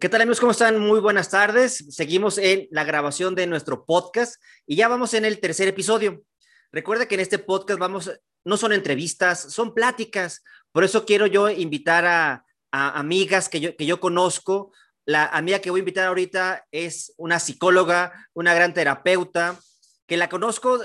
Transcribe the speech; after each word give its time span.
¿Qué 0.00 0.08
tal 0.08 0.22
amigos? 0.22 0.40
¿Cómo 0.40 0.50
están? 0.50 0.80
Muy 0.80 0.98
buenas 0.98 1.30
tardes. 1.30 1.84
Seguimos 1.90 2.36
en 2.38 2.66
la 2.72 2.82
grabación 2.82 3.36
de 3.36 3.46
nuestro 3.46 3.84
podcast 3.84 4.42
y 4.66 4.74
ya 4.74 4.88
vamos 4.88 5.14
en 5.14 5.24
el 5.24 5.38
tercer 5.38 5.68
episodio. 5.68 6.24
Recuerda 6.72 7.06
que 7.06 7.14
en 7.14 7.20
este 7.20 7.38
podcast 7.38 7.78
vamos, 7.78 8.10
no 8.44 8.56
son 8.56 8.72
entrevistas, 8.72 9.40
son 9.40 9.72
pláticas. 9.72 10.42
Por 10.72 10.82
eso 10.82 11.06
quiero 11.06 11.28
yo 11.28 11.48
invitar 11.48 12.06
a, 12.06 12.44
amigas 12.72 13.48
que 13.48 13.60
yo, 13.60 13.76
que 13.76 13.86
yo 13.86 14.00
conozco. 14.00 14.72
La 15.06 15.26
amiga 15.26 15.60
que 15.60 15.70
voy 15.70 15.78
a 15.78 15.86
invitar 15.86 16.08
ahorita 16.08 16.66
es 16.72 17.14
una 17.16 17.38
psicóloga, 17.38 18.28
una 18.32 18.52
gran 18.52 18.74
terapeuta, 18.74 19.60
que 20.08 20.16
la 20.16 20.28
conozco, 20.28 20.80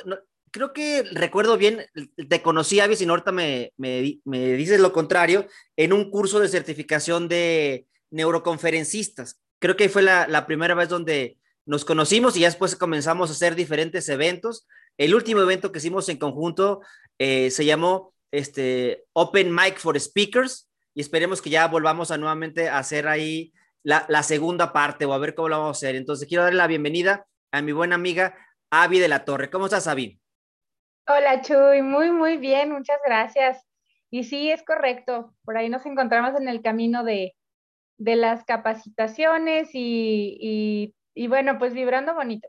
creo 0.52 0.72
que 0.72 1.02
recuerdo 1.14 1.58
bien, 1.58 1.84
te 2.30 2.44
conocí, 2.44 2.80
Avi, 2.80 2.96
si 2.96 3.06
ahorita 3.06 3.32
me, 3.32 3.74
me, 3.76 4.20
me 4.24 4.54
dices 4.54 4.80
lo 4.80 4.94
contrario, 4.94 5.48
en 5.76 5.94
un 5.94 6.12
curso 6.12 6.40
de 6.40 6.48
certificación 6.48 7.28
de 7.28 7.88
neuroconferencistas. 8.12 9.42
Creo 9.60 9.76
que 9.76 9.90
fue 9.90 10.02
la, 10.02 10.46
primera 10.46 10.76
vez 10.76 10.90
donde 10.90 11.38
nos 11.66 11.86
conocimos 11.86 12.36
y 12.36 12.42
ya 12.42 12.48
después 12.48 12.76
comenzamos 12.76 13.30
a 13.30 13.34
hacer 13.34 13.56
diferentes 13.56 14.08
eventos. 14.10 14.68
El 14.98 15.14
último 15.14 15.42
evento 15.42 15.72
que 15.72 15.80
hicimos 15.80 16.10
en 16.10 16.18
conjunto 16.18 16.82
eh, 17.18 17.52
se 17.52 17.66
llamó 17.66 18.14
este, 18.32 19.06
Open 19.14 19.54
Mic 19.54 19.78
for 19.78 20.00
Speakers 20.00 20.70
y 20.94 21.02
esperemos 21.02 21.42
que 21.42 21.50
ya 21.50 21.68
volvamos 21.68 22.12
a 22.12 22.18
nuevamente 22.18 22.70
a 22.70 22.80
hacer 22.80 23.08
ahí 23.08 23.54
la, 23.84 24.06
la, 24.10 24.24
segunda 24.24 24.74
parte 24.74 25.06
o 25.06 25.14
a 25.14 25.18
ver 25.18 25.36
cómo 25.36 25.50
lo 25.50 25.60
vamos 25.60 25.78
a 25.78 25.80
hacer. 25.80 25.96
Entonces 25.96 26.28
quiero 26.28 26.44
darle 26.44 26.58
la 26.58 26.68
bienvenida 26.68 27.26
a 27.52 27.62
mi 27.62 27.72
buena 27.72 27.96
amiga 27.96 28.36
Avi 28.72 29.00
de 29.00 29.08
la 29.08 29.26
Torre. 29.26 29.50
¿Cómo 29.50 29.66
estás, 29.66 29.88
Avi? 29.88 30.20
Hola, 31.08 31.42
Chuy. 31.42 31.82
Muy, 31.82 32.12
muy 32.12 32.38
bien. 32.38 32.72
Muchas 32.72 33.00
gracias. 33.06 33.66
Y 34.12 34.24
sí, 34.24 34.52
es 34.52 34.64
correcto. 34.64 35.34
Por 35.44 35.58
ahí 35.58 35.70
nos 35.70 35.86
encontramos 35.86 36.40
en 36.40 36.48
el 36.48 36.62
camino 36.62 37.04
de, 37.04 37.36
de 38.00 38.16
las 38.16 38.46
capacitaciones 38.46 39.70
y, 39.74 40.96
bueno, 41.28 41.60
pues 41.60 41.74
vibrando 41.74 42.16
bonito. 42.16 42.48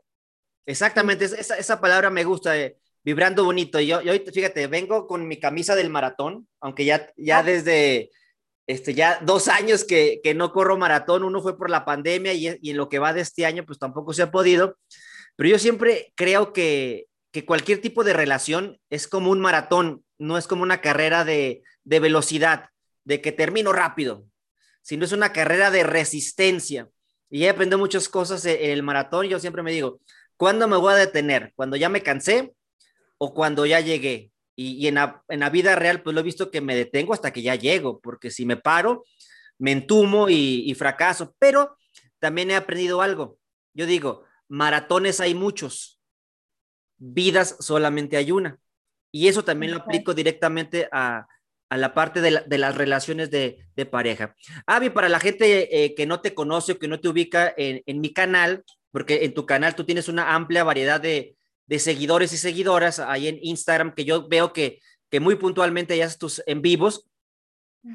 Exactamente, 0.65 1.25
esa, 1.25 1.57
esa 1.57 1.81
palabra 1.81 2.09
me 2.09 2.23
gusta, 2.23 2.57
eh, 2.57 2.77
vibrando 3.03 3.43
bonito. 3.43 3.79
Yo, 3.79 4.01
yo, 4.01 4.13
fíjate, 4.31 4.67
vengo 4.67 5.05
con 5.07 5.27
mi 5.27 5.39
camisa 5.39 5.75
del 5.75 5.89
maratón, 5.89 6.47
aunque 6.61 6.85
ya, 6.85 7.11
ya 7.17 7.39
ah. 7.39 7.43
desde 7.43 8.11
este, 8.65 8.93
ya 8.93 9.19
dos 9.21 9.49
años 9.49 9.83
que, 9.83 10.21
que, 10.23 10.33
no 10.33 10.53
corro 10.53 10.77
maratón, 10.77 11.23
uno 11.23 11.41
fue 11.41 11.57
por 11.57 11.69
la 11.69 11.83
pandemia 11.83 12.33
y, 12.33 12.57
y, 12.61 12.69
en 12.71 12.77
lo 12.77 12.87
que 12.87 12.99
va 12.99 13.13
de 13.13 13.21
este 13.21 13.45
año, 13.45 13.65
pues 13.65 13.77
tampoco 13.77 14.13
se 14.13 14.21
ha 14.21 14.31
podido. 14.31 14.77
Pero 15.35 15.49
yo 15.49 15.59
siempre 15.59 16.13
creo 16.15 16.53
que, 16.53 17.07
que 17.31 17.45
cualquier 17.45 17.81
tipo 17.81 18.05
de 18.05 18.13
relación 18.13 18.79
es 18.89 19.07
como 19.07 19.31
un 19.31 19.41
maratón, 19.41 20.05
no 20.17 20.37
es 20.37 20.47
como 20.47 20.63
una 20.63 20.79
carrera 20.79 21.25
de, 21.25 21.63
de 21.83 21.99
velocidad, 21.99 22.69
de 23.03 23.19
que 23.19 23.33
termino 23.33 23.73
rápido 23.73 24.25
sino 24.81 25.05
es 25.05 25.11
una 25.11 25.33
carrera 25.33 25.71
de 25.71 25.83
resistencia. 25.83 26.89
Y 27.29 27.45
he 27.45 27.49
aprendido 27.49 27.77
muchas 27.77 28.09
cosas 28.09 28.45
en 28.45 28.71
el 28.71 28.83
maratón. 28.83 29.27
Yo 29.27 29.39
siempre 29.39 29.63
me 29.63 29.71
digo, 29.71 30.01
¿cuándo 30.37 30.67
me 30.67 30.77
voy 30.77 30.93
a 30.93 30.97
detener? 30.97 31.53
¿Cuando 31.55 31.77
ya 31.77 31.89
me 31.89 32.03
cansé 32.03 32.53
o 33.17 33.33
cuando 33.33 33.65
ya 33.65 33.79
llegué? 33.79 34.31
Y, 34.55 34.87
en, 34.87 34.95
la, 34.95 35.49
vida 35.51 35.75
real, 35.75 36.03
pues 36.03 36.13
lo 36.13 36.19
he 36.19 36.23
visto 36.23 36.51
que 36.51 36.61
me 36.61 36.75
detengo 36.75 37.13
hasta 37.13 37.31
que 37.31 37.41
ya 37.41 37.55
llego, 37.55 37.99
porque 37.99 38.29
si 38.29 38.45
me 38.45 38.57
paro, 38.57 39.05
me 39.57 39.71
entumo 39.71 40.29
y, 40.29 40.69
y 40.69 40.73
fracaso. 40.75 41.33
Pero 41.39 41.77
también 42.19 42.51
he 42.51 42.55
aprendido 42.55 43.01
algo. 43.01 43.39
Yo 43.73 43.85
digo, 43.85 44.25
maratones 44.47 45.19
hay 45.21 45.33
muchos, 45.33 45.99
vidas 46.97 47.55
solamente 47.59 48.17
hay 48.17 48.31
una. 48.31 48.59
Y 49.11 49.27
eso 49.27 49.43
también 49.43 49.73
lo 49.73 49.79
aplico 49.79 50.13
directamente 50.13 50.87
a, 50.91 51.27
a 51.71 51.77
la 51.77 51.93
parte 51.93 52.19
de, 52.19 52.57
las 52.57 52.75
relaciones 52.75 53.31
de, 53.31 53.57
pareja. 53.89 54.35
Avi, 54.67 54.89
para 54.89 55.07
la 55.07 55.21
gente 55.21 55.85
eh, 55.85 55.95
que 55.95 56.05
no 56.05 56.19
te 56.19 56.33
conoce 56.33 56.73
o 56.73 56.79
que 56.79 56.89
no 56.89 56.99
te 56.99 57.07
ubica 57.07 57.53
en, 57.55 58.01
mi 58.01 58.11
canal, 58.11 58.65
porque 58.91 59.23
en 59.23 59.33
tu 59.33 59.45
canal 59.45 59.73
tú 59.73 59.85
tienes 59.85 60.09
una 60.09 60.35
amplia 60.35 60.65
variedad 60.65 60.99
de, 60.99 61.37
seguidores 61.79 62.33
y 62.33 62.37
seguidoras 62.37 62.99
ahí 62.99 63.29
en 63.29 63.39
Instagram, 63.41 63.95
que 63.95 64.03
yo 64.03 64.27
veo 64.27 64.51
que, 64.51 64.81
que 65.09 65.21
muy 65.21 65.35
puntualmente 65.35 65.95
ya 65.95 66.07
haces 66.07 66.17
tus 66.17 66.43
en 66.45 66.61
vivos. 66.61 67.05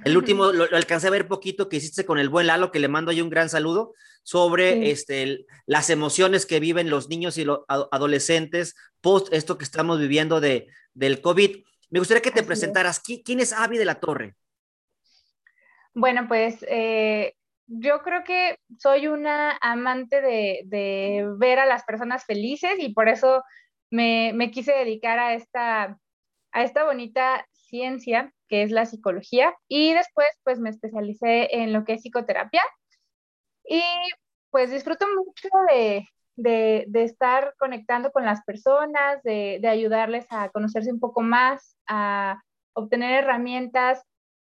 El 0.07 0.17
último 0.17 0.53
lo, 0.53 0.65
alcancé 0.75 1.09
a 1.09 1.11
ver 1.11 1.29
poquito 1.29 1.69
que 1.69 1.77
hiciste 1.77 2.07
con 2.07 2.19
el 2.19 2.31
buen 2.31 2.47
Lalo, 2.47 2.73
que 2.73 2.81
le 2.81 2.89
mando 2.89 3.11
ahí 3.11 3.21
un 3.21 3.29
gran 3.29 3.51
saludo, 3.51 3.93
sobre 4.23 4.91
este, 4.91 5.45
las 5.67 5.91
emociones 5.91 6.47
que 6.47 6.61
viven 6.61 6.89
los 6.89 7.11
niños 7.11 7.37
y 7.37 7.45
los 7.45 7.61
adolescentes 7.69 8.75
post 9.03 9.31
esto 9.35 9.59
que 9.59 9.65
estamos 9.65 10.01
viviendo 10.01 10.41
de, 10.41 10.69
del 10.95 11.21
COVID. 11.21 11.59
Me 11.91 11.99
gustaría 11.99 12.23
que 12.23 12.31
te 12.31 12.43
presentaras. 12.43 13.01
¿Quién 13.01 13.41
es 13.41 13.53
Avi 13.53 13.79
de 13.79 13.85
la 13.85 14.01
Torre? 14.01 14.35
Bueno, 15.95 16.27
pues 16.29 16.65
eh, 16.69 17.35
yo 17.67 18.03
creo 18.03 18.23
que 18.25 18.59
soy 18.79 19.07
una 19.07 19.57
amante 19.61 20.21
de, 20.21 21.27
ver 21.39 21.59
a 21.59 21.67
las 21.67 21.85
personas 21.85 22.25
felices 22.25 22.75
y 22.79 22.93
por 22.93 23.09
eso 23.09 23.43
me, 23.91 24.51
quise 24.53 24.73
dedicar 24.73 25.19
a 25.19 25.35
esta, 25.35 25.99
a 26.53 26.63
esta 26.63 26.85
bonita 26.85 27.47
ciencia 27.53 28.33
que 28.49 28.63
es 28.63 28.71
la 28.71 28.87
psicología 28.87 29.55
y 29.69 29.93
después 29.95 30.29
pues 30.45 30.61
me 30.61 30.71
especialicé 30.71 31.49
en 31.63 31.73
lo 31.73 31.85
que 31.85 31.95
es 31.95 32.03
psicoterapia 32.03 32.63
y 33.65 33.83
pues 34.51 34.71
disfruto 34.71 35.07
mucho 35.09 35.49
de, 35.73 36.07
de, 36.37 36.87
estar 36.93 37.55
conectando 37.59 38.13
con 38.13 38.25
las 38.25 38.43
personas, 38.45 39.23
de, 39.23 39.61
ayudarles 39.67 40.27
a 40.31 40.51
conocerse 40.51 40.93
un 40.93 41.01
poco 41.01 41.23
más, 41.23 41.77
a 41.87 42.41
obtener 42.75 43.25
herramientas, 43.25 44.03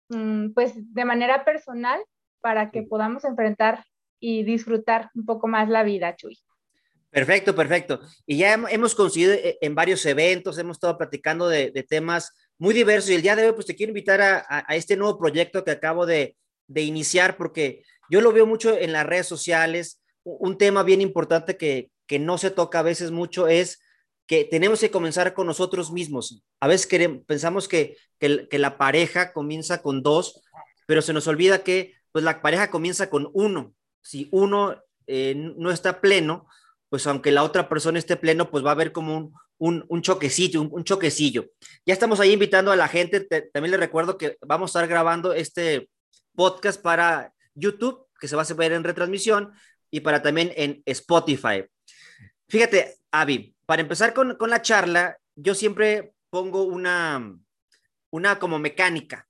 mm, 0.09 0.51
pues 0.53 0.75
de 0.77 1.05
manera 1.05 1.45
personal 1.45 2.01
para 2.41 2.71
que 2.71 2.83
podamos 2.83 3.25
enfrentar 3.25 3.85
y 4.21 4.43
disfrutar 4.45 5.11
un 5.15 5.25
poco 5.25 5.47
más 5.47 5.69
la 5.69 5.83
vida, 5.83 6.17
Chuy. 6.17 6.39
Perfecto, 7.11 7.55
perfecto. 7.55 8.01
Y 8.27 8.39
ya 8.39 8.55
hemos 8.71 8.95
coincidido 8.95 9.33
e, 9.33 9.59
en 9.61 9.75
varios 9.75 10.05
eventos, 10.05 10.59
hemos 10.59 10.77
estado 10.77 10.99
platicando 10.99 11.49
de, 11.49 11.71
temas 11.89 12.33
muy 12.59 12.75
diversos 12.75 13.11
y 13.11 13.15
el 13.15 13.23
día 13.23 13.37
de 13.37 13.47
hoy 13.47 13.53
pues 13.53 13.67
te 13.67 13.77
quiero 13.77 13.91
invitar 13.91 14.21
a, 14.21 14.65
este 14.75 14.97
nuevo 14.97 15.19
proyecto 15.19 15.65
que 15.65 15.71
acabo 15.71 16.05
de, 16.05 16.37
de, 16.67 16.83
iniciar 16.83 17.37
porque 17.37 17.83
yo 18.11 18.21
lo 18.21 18.33
veo 18.33 18.47
mucho 18.47 18.77
en 18.77 18.93
las 18.93 19.07
redes 19.07 19.27
sociales, 19.27 20.01
un 20.27 20.59
tema 20.59 20.83
bien 20.83 21.01
importante 21.01 21.57
que, 21.57 21.91
no 22.19 22.39
se 22.39 22.51
toca 22.51 22.81
a 22.81 22.83
veces 22.83 23.11
mucho 23.11 23.49
es 23.49 23.81
que 24.27 24.45
tenemos 24.45 24.81
que 24.81 24.91
comenzar 24.91 25.35
con 25.35 25.47
nosotros 25.47 25.93
mismos. 25.93 26.43
A 26.61 26.67
veces 26.67 26.89
pensamos 27.27 27.69
que, 27.69 27.97
la 28.21 28.77
pareja 28.77 29.33
comienza 29.33 29.83
con 29.83 30.03
dos, 30.03 30.43
pero 30.87 31.01
se 31.01 31.13
nos 31.13 31.27
olvida 31.29 31.63
que 31.63 31.95
pues 32.13 32.25
la 32.25 32.43
pareja 32.43 32.71
comienza 32.71 33.09
con 33.09 33.31
uno. 33.35 33.75
Si 34.03 34.29
uno 34.33 34.83
eh, 35.07 35.35
no 35.37 35.71
está 35.71 36.01
pleno, 36.01 36.49
pues 36.89 37.07
aunque 37.07 37.31
la 37.31 37.45
otra 37.45 37.69
persona 37.69 37.99
esté 37.99 38.17
pleno, 38.17 38.51
pues 38.51 38.65
va 38.65 38.71
a 38.71 38.73
haber 38.73 38.93
como 38.93 39.33
un, 39.59 39.85
un, 39.89 40.03
choquecillo, 40.03 40.63
un, 40.63 40.85
choquecillo. 40.85 41.47
Ya 41.85 41.93
estamos 41.93 42.19
ahí 42.21 42.33
invitando 42.33 42.73
a 42.73 42.77
la 42.77 42.89
gente. 42.89 43.21
también 43.21 43.71
les 43.71 43.81
recuerdo 43.81 44.19
que 44.19 44.39
vamos 44.41 44.71
a 44.71 44.79
estar 44.79 44.89
grabando 44.89 45.33
este 45.33 45.89
podcast 46.35 46.81
para 46.81 47.33
YouTube, 47.55 48.07
que 48.19 48.29
se 48.29 48.37
va 48.37 48.43
a 48.43 48.55
ver 48.55 48.73
en 48.73 48.85
retransmisión, 48.85 49.53
y 49.91 50.01
para 50.01 50.23
también 50.23 50.53
en 50.57 50.83
Spotify. 50.85 51.65
Fíjate, 52.49 52.97
Avi, 53.11 53.55
para 53.67 53.83
empezar 53.83 54.15
con, 54.15 54.37
la 54.39 54.63
charla, 54.63 55.17
yo 55.35 55.55
siempre 55.55 56.13
pongo 56.31 56.63
una, 56.63 57.37
una 58.11 58.39
como 58.39 58.59
mecánica. 58.59 59.27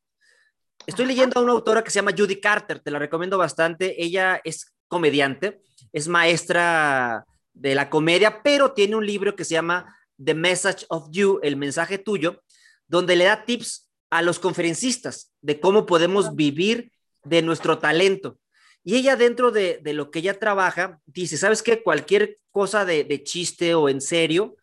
Estoy 0.86 1.06
leyendo 1.06 1.40
a 1.40 1.42
una 1.42 1.52
autora 1.52 1.82
que 1.82 1.90
se 1.90 1.98
llama 1.98 2.14
Judy 2.16 2.40
Carter, 2.40 2.80
te 2.80 2.90
la 2.90 2.98
recomiendo 2.98 3.38
bastante. 3.38 4.02
Ella 4.02 4.40
es 4.44 4.74
comediante, 4.88 5.62
es 5.92 6.08
maestra 6.08 7.24
de 7.54 7.74
la 7.74 7.88
comedia, 7.88 8.42
pero 8.42 8.72
tiene 8.72 8.96
un 8.96 9.06
libro 9.06 9.34
que 9.34 9.44
se 9.44 9.54
llama 9.54 9.96
The 10.22 10.34
Message 10.34 10.86
of 10.88 11.08
You, 11.10 11.40
el 11.42 11.56
mensaje 11.56 11.98
tuyo, 11.98 12.42
donde 12.86 13.16
le 13.16 13.24
da 13.24 13.44
tips 13.44 13.90
a 14.10 14.22
los 14.22 14.38
conferencistas 14.38 15.32
de 15.40 15.58
cómo 15.58 15.86
podemos 15.86 16.34
vivir 16.34 16.92
de 17.24 17.42
nuestro 17.42 17.78
talento. 17.78 18.38
Y 18.88 18.94
ella 18.94 19.16
dentro 19.16 19.50
de, 19.50 19.80
lo 19.82 20.12
que 20.12 20.20
ella 20.20 20.38
trabaja, 20.38 21.00
dice, 21.06 21.36
¿sabes 21.36 21.60
qué? 21.60 21.82
Cualquier 21.82 22.38
cosa 22.52 22.84
de, 22.84 23.20
chiste 23.24 23.74
o 23.74 23.88
en 23.88 24.00
serio 24.00 24.54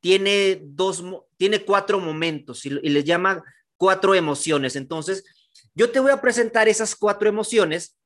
tiene 0.00 0.60
dos, 0.64 1.04
tiene 1.36 1.64
cuatro 1.64 2.00
momentos 2.00 2.66
y, 2.66 2.70
les 2.70 3.04
llama 3.04 3.44
cuatro 3.76 4.16
emociones. 4.16 4.74
Entonces, 4.74 5.24
yo 5.76 5.92
te 5.92 6.00
voy 6.00 6.10
a 6.10 6.20
presentar 6.20 6.68
esas 6.68 6.96
cuatro 6.96 7.28
emociones 7.28 7.96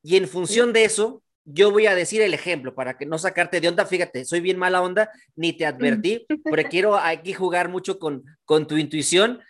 y 0.00 0.14
en 0.16 0.28
función 0.28 0.72
de 0.72 0.84
eso, 0.84 1.24
yo 1.44 1.72
voy 1.72 1.88
a 1.88 1.96
decir 1.96 2.22
el 2.22 2.32
ejemplo 2.32 2.76
para 2.76 2.96
que 2.96 3.04
no 3.04 3.18
sacarte 3.18 3.60
de 3.60 3.66
onda. 3.66 3.86
Fíjate, 3.86 4.24
soy 4.24 4.38
bien 4.38 4.58
mala 4.58 4.80
onda, 4.80 5.10
ni 5.34 5.52
te 5.52 5.66
advertí, 5.66 6.24
porque 6.44 6.66
quiero 6.66 6.96
aquí 6.96 7.32
jugar 7.32 7.68
mucho 7.68 7.98
con, 7.98 8.22
con 8.44 8.68
tu 8.68 8.76
intuición. 8.76 9.40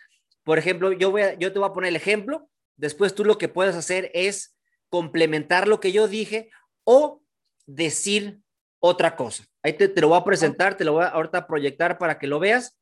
Por 0.42 0.58
ejemplo, 0.58 0.90
yo, 0.92 1.10
voy 1.10 1.20
yo 1.38 1.52
te 1.52 1.58
voy 1.58 1.68
a 1.68 1.74
poner 1.74 1.88
el 1.88 1.96
ejemplo, 1.96 2.48
después 2.78 3.14
tú 3.14 3.26
lo 3.26 3.36
que 3.36 3.48
puedes 3.48 3.76
hacer 3.76 4.10
es 4.14 4.56
complementar 4.90 5.66
lo 5.66 5.80
que 5.80 5.92
yo 5.92 6.08
dije 6.08 6.50
o 6.84 7.22
decir 7.66 8.40
otra 8.80 9.16
cosa. 9.16 9.44
Ahí 9.62 9.74
te, 9.74 9.88
lo 10.00 10.08
voy 10.08 10.18
a 10.18 10.24
presentar, 10.24 10.76
te 10.76 10.84
lo 10.84 10.94
voy 10.94 11.04
a 11.04 11.08
ahorita 11.08 11.46
proyectar 11.46 11.98
para 11.98 12.18
que 12.18 12.26
lo 12.26 12.38
veas. 12.38 12.78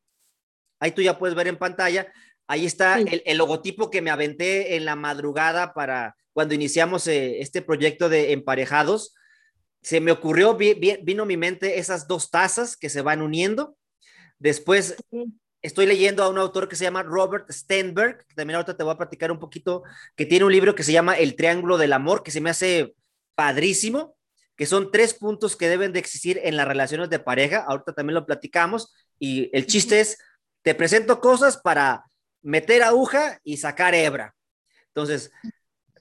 Ahí 0.81 0.93
tú 0.93 1.03
ya 1.03 1.19
puedes 1.19 1.37
ver 1.37 1.49
en 1.49 1.59
pantalla. 1.59 2.13
Ahí 2.47 2.65
está 2.65 2.99
el, 2.99 3.37
logotipo 3.37 3.91
que 3.91 4.01
me 4.01 4.11
aventé 4.11 4.77
en 4.77 4.85
la 4.85 4.97
madrugada 4.97 5.75
para 5.75 6.17
cuando 6.33 6.55
iniciamos 6.55 7.07
eh, 7.07 7.41
este 7.41 7.63
proyecto 7.63 8.09
de 8.09 8.33
emparejados. 8.33 9.15
Se 9.83 10.01
me 10.01 10.13
ocurrió, 10.13 10.57
vino 10.57 11.23
a 11.23 11.27
mi 11.27 11.37
mente 11.37 11.79
esas 11.79 12.09
dos 12.09 12.31
tazas 12.31 12.77
que 12.77 12.89
se 12.89 13.03
van 13.03 13.23
uniendo. 13.23 13.77
Después 14.39 14.97
estoy 15.69 15.87
leyendo 15.87 16.23
a 16.25 16.29
un 16.29 16.39
autor 16.39 16.69
que 16.69 16.77
se 16.77 16.85
llama 16.85 17.03
Robert 17.03 17.51
Stenberg, 17.51 18.27
que 18.27 18.35
también 18.35 18.57
ahorita 18.57 18.77
te 18.77 18.83
voy 18.83 18.95
a 18.95 18.99
platicar 18.99 19.31
un 19.31 19.39
poquito, 19.39 19.83
que 20.17 20.27
tiene 20.27 20.45
un 20.45 20.53
libro 20.53 20.75
que 20.75 20.83
se 20.83 20.93
llama 20.93 21.17
El 21.17 21.37
Triángulo 21.37 21.79
del 21.79 21.93
Amor, 21.93 22.23
que 22.23 22.31
se 22.31 22.41
me 22.41 22.51
hace 22.51 22.95
padrísimo, 23.35 24.17
que 24.57 24.67
son 24.67 24.91
tres 24.91 25.15
puntos 25.15 25.57
que 25.57 25.69
deben 25.69 25.93
de 25.93 26.01
existir 26.01 26.41
en 26.43 26.57
las 26.57 26.67
relaciones 26.67 27.11
de 27.11 27.21
pareja. 27.21 27.65
Ahorita 27.69 27.93
también 27.93 28.15
lo 28.15 28.27
platicamos 28.27 28.95
y 29.19 29.51
el 29.57 29.67
chiste 29.67 30.01
es, 30.01 30.19
te 30.63 30.75
presento 30.75 31.21
cosas 31.21 31.57
para 31.57 32.05
meter 32.43 32.83
aguja 32.83 33.39
y 33.45 33.59
sacar 33.59 33.95
hebra. 33.95 34.35
Entonces, 34.89 35.31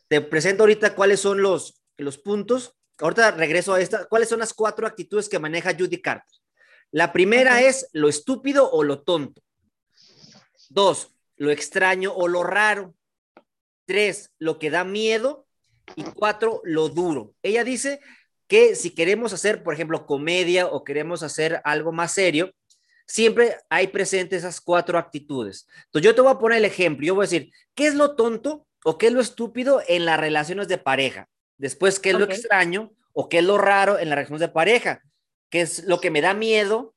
te 0.07 0.21
presento 0.21 0.63
ahorita 0.63 0.95
cuáles 0.95 1.19
son 1.19 1.41
los, 1.41 1.83
los 1.97 2.17
puntos. 2.17 2.73
Ahorita 2.99 3.31
regreso 3.31 3.73
a 3.73 3.81
esta. 3.81 4.05
¿Cuáles 4.05 4.29
son 4.29 4.39
las 4.39 4.53
cuatro 4.53 4.87
actitudes 4.87 5.29
que 5.29 5.39
maneja 5.39 5.75
Judy 5.77 6.01
Carter? 6.01 6.39
La 6.91 7.11
primera 7.11 7.61
es 7.61 7.89
lo 7.91 8.07
estúpido 8.07 8.71
o 8.71 8.83
lo 8.83 9.03
tonto. 9.03 9.41
Dos, 10.69 11.13
lo 11.35 11.51
extraño 11.51 12.13
o 12.13 12.27
lo 12.27 12.43
raro. 12.43 12.95
Tres, 13.85 14.31
lo 14.39 14.59
que 14.59 14.69
da 14.69 14.83
miedo. 14.83 15.47
Y 15.95 16.03
cuatro, 16.03 16.61
lo 16.65 16.89
duro. 16.89 17.33
Ella 17.41 17.63
dice 17.63 18.01
que 18.47 18.75
si 18.75 18.91
queremos 18.91 19.33
hacer, 19.33 19.63
por 19.63 19.73
ejemplo, 19.73 20.05
comedia 20.05 20.67
o 20.67 20.83
queremos 20.83 21.23
hacer 21.23 21.61
algo 21.63 21.91
más 21.91 22.13
serio, 22.13 22.51
siempre 23.05 23.55
hay 23.69 23.87
presentes 23.87 24.39
esas 24.39 24.61
cuatro 24.61 24.97
actitudes. 24.97 25.67
Entonces 25.85 26.05
yo 26.05 26.15
te 26.15 26.21
voy 26.21 26.31
a 26.31 26.39
poner 26.39 26.59
el 26.59 26.65
ejemplo, 26.65 27.05
yo 27.05 27.15
voy 27.15 27.23
a 27.23 27.29
decir, 27.29 27.51
¿qué 27.73 27.87
es 27.87 27.95
lo 27.95 28.15
tonto 28.15 28.67
o 28.83 28.97
qué 28.97 29.07
es 29.07 29.13
lo 29.13 29.21
estúpido 29.21 29.81
en 29.87 30.05
las 30.05 30.19
relaciones 30.19 30.67
de 30.67 30.77
pareja? 30.77 31.29
Después, 31.57 31.99
¿qué 31.99 32.09
es 32.09 32.19
lo 32.19 32.25
extraño 32.25 32.91
o 33.13 33.29
qué 33.29 33.39
es 33.39 33.43
lo 33.43 33.57
raro 33.57 33.97
en 33.97 34.09
las 34.09 34.17
relaciones 34.17 34.41
de 34.41 34.49
pareja? 34.49 35.01
¿Qué 35.49 35.61
es 35.61 35.85
lo 35.85 35.99
que 35.99 36.11
me 36.11 36.21
da 36.21 36.33
miedo 36.33 36.93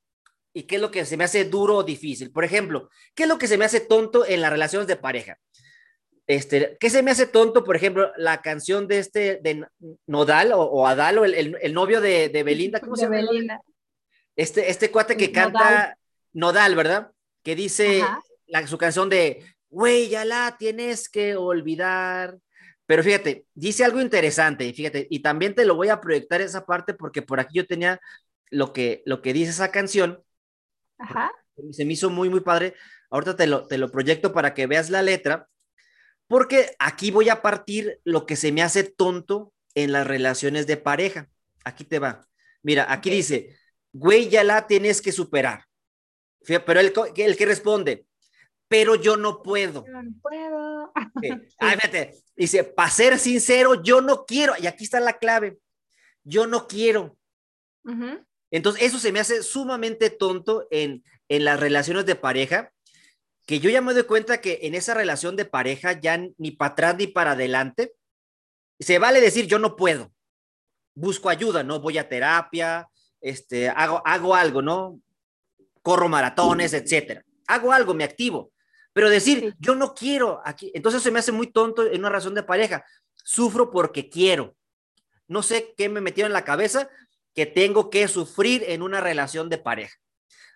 y 0.52 0.64
qué 0.64 0.76
es 0.76 0.80
lo 0.80 0.90
que 0.90 1.04
se 1.04 1.16
me 1.16 1.24
hace 1.24 1.44
duro 1.44 1.76
o 1.76 1.82
difícil? 1.82 2.30
Por 2.30 2.44
ejemplo, 2.44 2.90
¿qué 3.14 3.24
es 3.24 3.28
lo 3.28 3.38
que 3.38 3.46
se 3.46 3.58
me 3.58 3.64
hace 3.64 3.80
tonto 3.80 4.26
en 4.26 4.40
las 4.40 4.50
relaciones 4.50 4.86
de 4.86 4.96
pareja? 4.96 5.38
Este, 6.26 6.76
¿Qué 6.78 6.90
se 6.90 7.02
me 7.02 7.10
hace 7.10 7.26
tonto, 7.26 7.64
por 7.64 7.74
ejemplo, 7.74 8.12
la 8.16 8.40
canción 8.40 8.86
de 8.86 8.98
este, 8.98 9.40
de 9.42 9.66
Nodal 10.06 10.52
o, 10.54 10.86
Adal, 10.86 11.18
o 11.18 11.24
el, 11.24 11.74
novio 11.74 12.00
de, 12.00 12.28
Belinda, 12.44 12.80
¿cómo 12.80 12.94
se 12.94 13.06
llama? 13.06 13.20
Este, 14.36 14.70
este 14.70 14.90
cuate 14.90 15.16
que 15.16 15.32
canta 15.32 15.98
Nodal, 16.32 16.76
¿verdad? 16.76 17.10
Que 17.42 17.56
dice 17.56 18.02
la, 18.46 18.66
su 18.66 18.78
canción 18.78 19.08
de, 19.08 19.44
güey, 19.68 20.08
ya 20.08 20.24
la 20.24 20.56
tienes 20.58 21.08
que 21.08 21.36
olvidar. 21.36 22.38
Pero 22.86 23.02
fíjate, 23.02 23.46
dice 23.54 23.84
algo 23.84 24.00
interesante, 24.00 24.72
fíjate, 24.72 25.06
y 25.10 25.20
también 25.20 25.54
te 25.54 25.64
lo 25.64 25.76
voy 25.76 25.88
a 25.88 26.00
proyectar 26.00 26.40
esa 26.40 26.66
parte 26.66 26.94
porque 26.94 27.22
por 27.22 27.38
aquí 27.38 27.58
yo 27.58 27.66
tenía 27.66 28.00
lo 28.50 28.72
que, 28.72 29.02
lo 29.06 29.22
que 29.22 29.32
dice 29.32 29.50
esa 29.50 29.70
canción. 29.70 30.22
Ajá. 31.00 31.32
Se 31.72 31.84
me 31.84 31.94
hizo 31.94 32.10
muy, 32.10 32.28
muy 32.28 32.40
padre. 32.40 32.74
Ahorita 33.10 33.36
te 33.36 33.46
lo, 33.46 33.66
te 33.66 33.78
lo 33.78 33.90
proyecto 33.90 34.32
para 34.32 34.54
que 34.54 34.66
veas 34.66 34.90
la 34.90 35.02
letra, 35.02 35.48
porque 36.28 36.76
aquí 36.78 37.10
voy 37.10 37.28
a 37.28 37.42
partir 37.42 38.00
lo 38.04 38.24
que 38.24 38.36
se 38.36 38.52
me 38.52 38.62
hace 38.62 38.84
tonto 38.84 39.52
en 39.74 39.92
las 39.92 40.06
relaciones 40.06 40.66
de 40.66 40.76
pareja. 40.76 41.28
Aquí 41.64 41.84
te 41.84 41.98
va. 41.98 42.26
Mira, 42.62 42.92
aquí 42.92 43.10
dice, 43.10 43.56
güey, 43.92 44.28
ya 44.28 44.44
la 44.44 44.66
tienes 44.66 45.02
que 45.02 45.12
superar. 45.12 45.64
Pero 46.46 46.80
el, 46.80 46.92
el 47.16 47.36
que 47.36 47.46
responde, 47.46 48.06
pero 48.68 48.94
yo 48.94 49.16
no 49.16 49.42
puedo. 49.42 49.84
no 49.88 50.02
puedo. 50.22 50.92
Ah, 50.94 51.10
dice, 52.36 52.64
para 52.64 52.90
ser 52.90 53.18
sincero, 53.18 53.82
yo 53.82 54.00
no 54.00 54.24
quiero. 54.24 54.54
Y 54.58 54.68
aquí 54.68 54.84
está 54.84 55.00
la 55.00 55.18
clave. 55.18 55.58
Yo 56.22 56.46
no 56.46 56.68
quiero. 56.68 57.18
Entonces, 58.50 58.82
eso 58.82 58.98
se 58.98 59.12
me 59.12 59.20
hace 59.20 59.42
sumamente 59.42 60.10
tonto 60.10 60.66
en, 60.70 61.04
en 61.28 61.44
las 61.44 61.60
relaciones 61.60 62.06
de 62.06 62.16
pareja, 62.16 62.72
que 63.46 63.60
yo 63.60 63.70
ya 63.70 63.80
me 63.80 63.94
doy 63.94 64.04
cuenta 64.04 64.40
que 64.40 64.60
en 64.62 64.74
esa 64.74 64.94
relación 64.94 65.36
de 65.36 65.44
pareja 65.44 65.98
ya 65.98 66.18
ni 66.38 66.50
para 66.50 66.72
atrás 66.72 66.96
ni 66.98 67.06
para 67.06 67.32
adelante, 67.32 67.94
se 68.78 68.98
vale 68.98 69.20
decir 69.20 69.46
yo 69.46 69.58
no 69.58 69.76
puedo. 69.76 70.12
Busco 70.94 71.28
ayuda, 71.28 71.62
¿no? 71.62 71.80
Voy 71.80 71.98
a 71.98 72.08
terapia, 72.08 72.88
este, 73.20 73.68
hago, 73.68 74.02
hago 74.04 74.34
algo, 74.34 74.62
¿no? 74.62 75.00
corro 75.82 76.08
maratones, 76.08 76.72
etcétera. 76.72 77.24
Hago 77.46 77.72
algo, 77.72 77.94
me 77.94 78.04
activo. 78.04 78.52
Pero 78.92 79.08
decir, 79.08 79.54
yo 79.58 79.74
no 79.74 79.94
quiero 79.94 80.40
aquí, 80.44 80.70
entonces 80.74 81.02
se 81.02 81.10
me 81.10 81.20
hace 81.20 81.32
muy 81.32 81.46
tonto 81.46 81.86
en 81.86 82.00
una 82.00 82.10
razón 82.10 82.34
de 82.34 82.42
pareja. 82.42 82.84
Sufro 83.14 83.70
porque 83.70 84.08
quiero. 84.08 84.56
No 85.28 85.42
sé 85.42 85.74
qué 85.76 85.88
me 85.88 86.00
metieron 86.00 86.30
en 86.30 86.34
la 86.34 86.44
cabeza 86.44 86.88
que 87.34 87.46
tengo 87.46 87.90
que 87.90 88.08
sufrir 88.08 88.64
en 88.66 88.82
una 88.82 89.00
relación 89.00 89.48
de 89.48 89.58
pareja. 89.58 89.96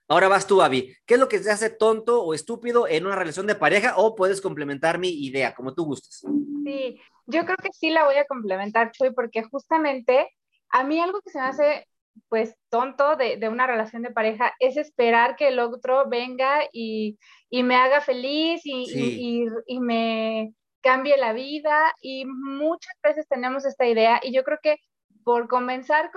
Ahora 0.06 0.28
vas 0.28 0.46
tú, 0.46 0.60
Avi. 0.60 0.94
¿Qué 1.06 1.14
es 1.14 1.20
lo 1.20 1.28
que 1.28 1.38
te 1.38 1.50
hace 1.50 1.70
tonto 1.70 2.22
o 2.22 2.34
estúpido 2.34 2.86
en 2.86 3.06
una 3.06 3.16
relación 3.16 3.46
de 3.46 3.54
pareja? 3.54 3.96
O 3.96 4.14
puedes 4.14 4.40
complementar 4.40 4.98
mi 4.98 5.08
idea, 5.08 5.54
como 5.54 5.74
tú 5.74 5.84
gustes. 5.84 6.22
Sí, 6.64 7.00
yo 7.26 7.44
creo 7.44 7.56
que 7.56 7.72
sí 7.72 7.90
la 7.90 8.04
voy 8.04 8.16
a 8.16 8.26
complementar, 8.26 8.92
Chuy, 8.92 9.12
porque 9.14 9.42
justamente 9.44 10.28
a 10.68 10.84
mí 10.84 11.00
algo 11.00 11.20
que 11.22 11.30
se 11.30 11.38
me 11.38 11.44
hace 11.46 11.86
pues 12.28 12.54
tonto 12.68 13.16
de, 13.16 13.48
una 13.48 13.66
relación 13.66 14.02
de 14.02 14.10
pareja 14.10 14.52
es 14.60 14.76
esperar 14.76 15.36
que 15.36 15.48
el 15.48 15.58
otro 15.58 16.08
venga 16.08 16.60
y, 16.72 17.18
me 17.50 17.76
haga 17.76 18.00
feliz 18.00 18.60
y, 18.64 19.46
me 19.80 20.52
cambie 20.80 21.16
la 21.16 21.32
vida 21.32 21.94
y 22.00 22.24
muchas 22.26 22.94
veces 23.02 23.26
tenemos 23.26 23.64
esta 23.64 23.86
idea 23.86 24.20
y 24.22 24.34
yo 24.34 24.44
creo 24.44 24.58
que 24.62 24.76
por 25.24 25.48
comenzar 25.48 26.10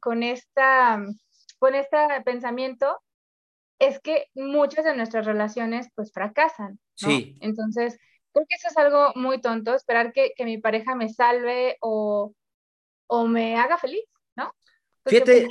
con, 0.00 0.22
esta, 0.22 1.02
con 1.58 1.74
este 1.74 1.96
pensamiento 2.24 3.00
es 3.78 4.00
que 4.00 4.26
muchas 4.34 4.84
de 4.84 4.96
nuestras 4.96 5.26
relaciones 5.26 5.88
pues 5.94 6.12
fracasan. 6.12 6.78
Sí. 6.94 7.36
Entonces, 7.40 7.98
creo 8.32 8.46
que 8.48 8.56
eso 8.56 8.68
es 8.68 8.76
algo 8.76 9.12
muy 9.14 9.40
tonto, 9.40 9.74
esperar 9.74 10.12
que, 10.12 10.32
mi 10.44 10.58
pareja 10.58 10.94
me 10.94 11.08
salve 11.08 11.76
o, 11.80 12.32
o 13.06 13.26
me 13.26 13.56
haga 13.56 13.78
feliz, 13.78 14.04
¿no? 14.36 14.52
Fíjate, 15.06 15.48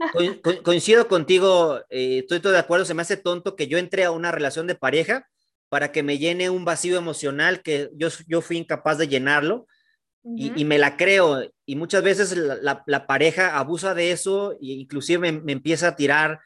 coincido 0.64 1.08
contigo, 1.08 1.80
eh, 1.90 2.18
estoy 2.18 2.40
todo 2.40 2.52
de 2.52 2.58
acuerdo, 2.58 2.84
se 2.84 2.94
me 2.94 3.02
hace 3.02 3.16
tonto 3.16 3.56
que 3.56 3.66
yo 3.68 3.78
entre 3.78 4.04
a 4.04 4.10
una 4.10 4.32
relación 4.32 4.66
de 4.66 4.74
pareja 4.74 5.28
para 5.68 5.92
que 5.92 6.02
me 6.02 6.18
llene 6.18 6.50
un 6.50 6.64
vacío 6.64 6.96
emocional 6.96 7.62
que 7.62 7.90
yo, 7.94 8.08
yo 8.28 8.40
fui 8.40 8.56
incapaz 8.56 8.98
de 8.98 9.08
llenarlo 9.08 9.66
y, 10.24 10.64
me 10.64 10.78
la 10.78 10.96
creo. 10.96 11.42
Y 11.66 11.76
muchas 11.76 12.02
veces 12.02 12.36
la, 12.36 13.06
pareja 13.06 13.58
abusa 13.58 13.94
de 13.94 14.10
eso 14.10 14.52
e 14.52 14.72
inclusive 14.72 15.32
me, 15.32 15.52
empieza 15.52 15.88
a 15.88 15.96
tirar 15.96 16.40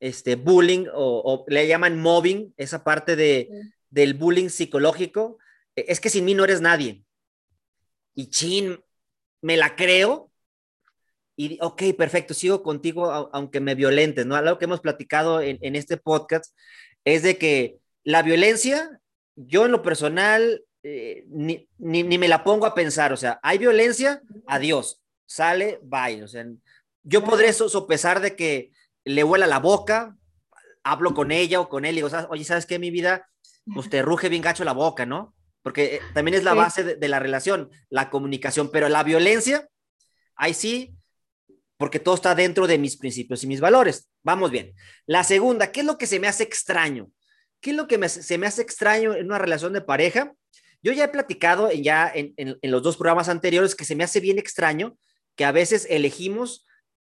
este 0.00 0.36
bullying 0.36 0.86
o, 0.92 1.44
le 1.48 1.66
llaman 1.66 2.00
mobbing, 2.00 2.52
esa 2.56 2.84
parte 2.84 3.16
de, 3.16 3.48
del 3.90 4.14
bullying 4.14 4.48
psicológico. 4.48 5.38
E, 5.74 5.86
es 5.88 6.00
que 6.00 6.10
sin 6.10 6.24
mí 6.24 6.34
no 6.34 6.44
eres 6.44 6.60
nadie. 6.60 7.04
Y 8.14 8.30
chin, 8.30 8.80
me 9.40 9.56
la 9.56 9.76
creo 9.76 10.32
y, 11.36 11.58
ok, 11.60 11.82
perfecto, 11.96 12.32
sigo 12.32 12.62
contigo 12.62 13.10
aunque 13.32 13.60
me 13.60 13.74
violentes, 13.74 14.24
¿no? 14.24 14.36
Algo 14.36 14.58
que 14.58 14.64
hemos 14.64 14.80
platicado 14.80 15.42
en, 15.42 15.76
este 15.76 15.98
podcast 15.98 16.56
es 17.04 17.22
de 17.22 17.36
que 17.36 17.78
la 18.04 18.22
violencia, 18.22 19.00
yo 19.36 19.66
en 19.66 19.72
lo 19.72 19.82
personal, 19.82 20.64
eh, 20.88 21.24
ni, 21.28 21.66
me 21.78 22.28
la 22.28 22.44
pongo 22.44 22.64
a 22.64 22.72
pensar, 22.72 23.12
o 23.12 23.16
sea, 23.16 23.40
hay 23.42 23.58
violencia, 23.58 24.22
adiós, 24.46 25.02
sale, 25.26 25.80
bye, 25.82 26.22
o 26.22 26.28
sea, 26.28 26.46
yo 27.02 27.24
podré 27.24 27.52
sopesar 27.52 28.20
de 28.20 28.36
que 28.36 28.70
le 29.04 29.24
huela 29.24 29.48
la 29.48 29.58
boca, 29.58 30.16
hablo 30.84 31.12
con 31.12 31.32
ella 31.32 31.60
o 31.60 31.68
con 31.68 31.86
él 31.86 31.94
y 31.94 32.02
digo, 32.02 32.08
oye, 32.28 32.44
¿sabes 32.44 32.66
qué, 32.66 32.78
mi 32.78 32.92
vida? 32.92 33.28
Pues 33.74 33.90
te 33.90 34.00
ruge 34.00 34.28
bien 34.28 34.42
gacho 34.42 34.62
la 34.62 34.74
boca, 34.74 35.06
¿no? 35.06 35.34
Porque 35.62 35.96
eh, 35.96 36.00
también 36.14 36.36
es 36.36 36.44
la 36.44 36.54
base 36.54 36.84
de, 36.84 36.94
de 36.94 37.08
la 37.08 37.18
relación, 37.18 37.68
la 37.90 38.08
comunicación, 38.08 38.70
pero 38.70 38.88
la 38.88 39.02
violencia, 39.02 39.68
ahí 40.36 40.54
sí, 40.54 40.94
porque 41.78 41.98
todo 41.98 42.14
está 42.14 42.36
dentro 42.36 42.68
de 42.68 42.78
mis 42.78 42.96
principios 42.96 43.42
y 43.42 43.48
mis 43.48 43.60
valores. 43.60 44.08
Vamos 44.22 44.52
bien. 44.52 44.72
La 45.04 45.24
segunda, 45.24 45.72
¿qué 45.72 45.80
es 45.80 45.86
lo 45.86 45.98
que 45.98 46.06
se 46.06 46.20
me 46.20 46.28
hace 46.28 46.44
extraño? 46.44 47.10
¿Qué 47.60 47.70
es 47.70 47.76
lo 47.76 47.88
que 47.88 48.08
se 48.08 48.38
me 48.38 48.46
hace 48.46 48.62
extraño 48.62 49.14
en 49.14 49.26
una 49.26 49.38
relación 49.38 49.72
de 49.72 49.80
pareja? 49.80 50.32
Yo 50.86 50.92
ya 50.92 51.06
he 51.06 51.08
platicado 51.08 51.72
ya 51.72 52.12
en, 52.14 52.60
los 52.62 52.80
dos 52.80 52.96
programas 52.96 53.28
anteriores 53.28 53.74
que 53.74 53.84
se 53.84 53.96
me 53.96 54.04
hace 54.04 54.20
bien 54.20 54.38
extraño 54.38 54.96
que 55.34 55.44
a 55.44 55.50
veces 55.50 55.84
elegimos 55.90 56.64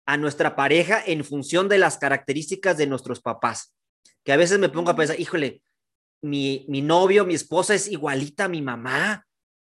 a 0.07 0.17
nuestra 0.17 0.55
pareja 0.55 1.03
en 1.05 1.25
función 1.25 1.69
de 1.69 1.79
las 1.79 1.99
características 1.99 2.77
de 2.77 2.87
nuestros 2.87 3.21
papás. 3.21 3.75
Que 4.23 4.33
a 4.33 4.37
veces 4.37 4.61
me 4.61 4.69
pongo 4.69 4.93
a 4.93 4.95
pensar, 4.95 5.19
híjole, 5.19 5.61
mi, 6.23 6.65
mi 6.69 6.83
novio, 6.83 7.25
mi 7.25 7.35
esposa 7.35 7.75
es 7.75 7.89
igualita 7.89 8.45
a 8.45 8.49
mi 8.49 8.63
mamá. 8.63 9.27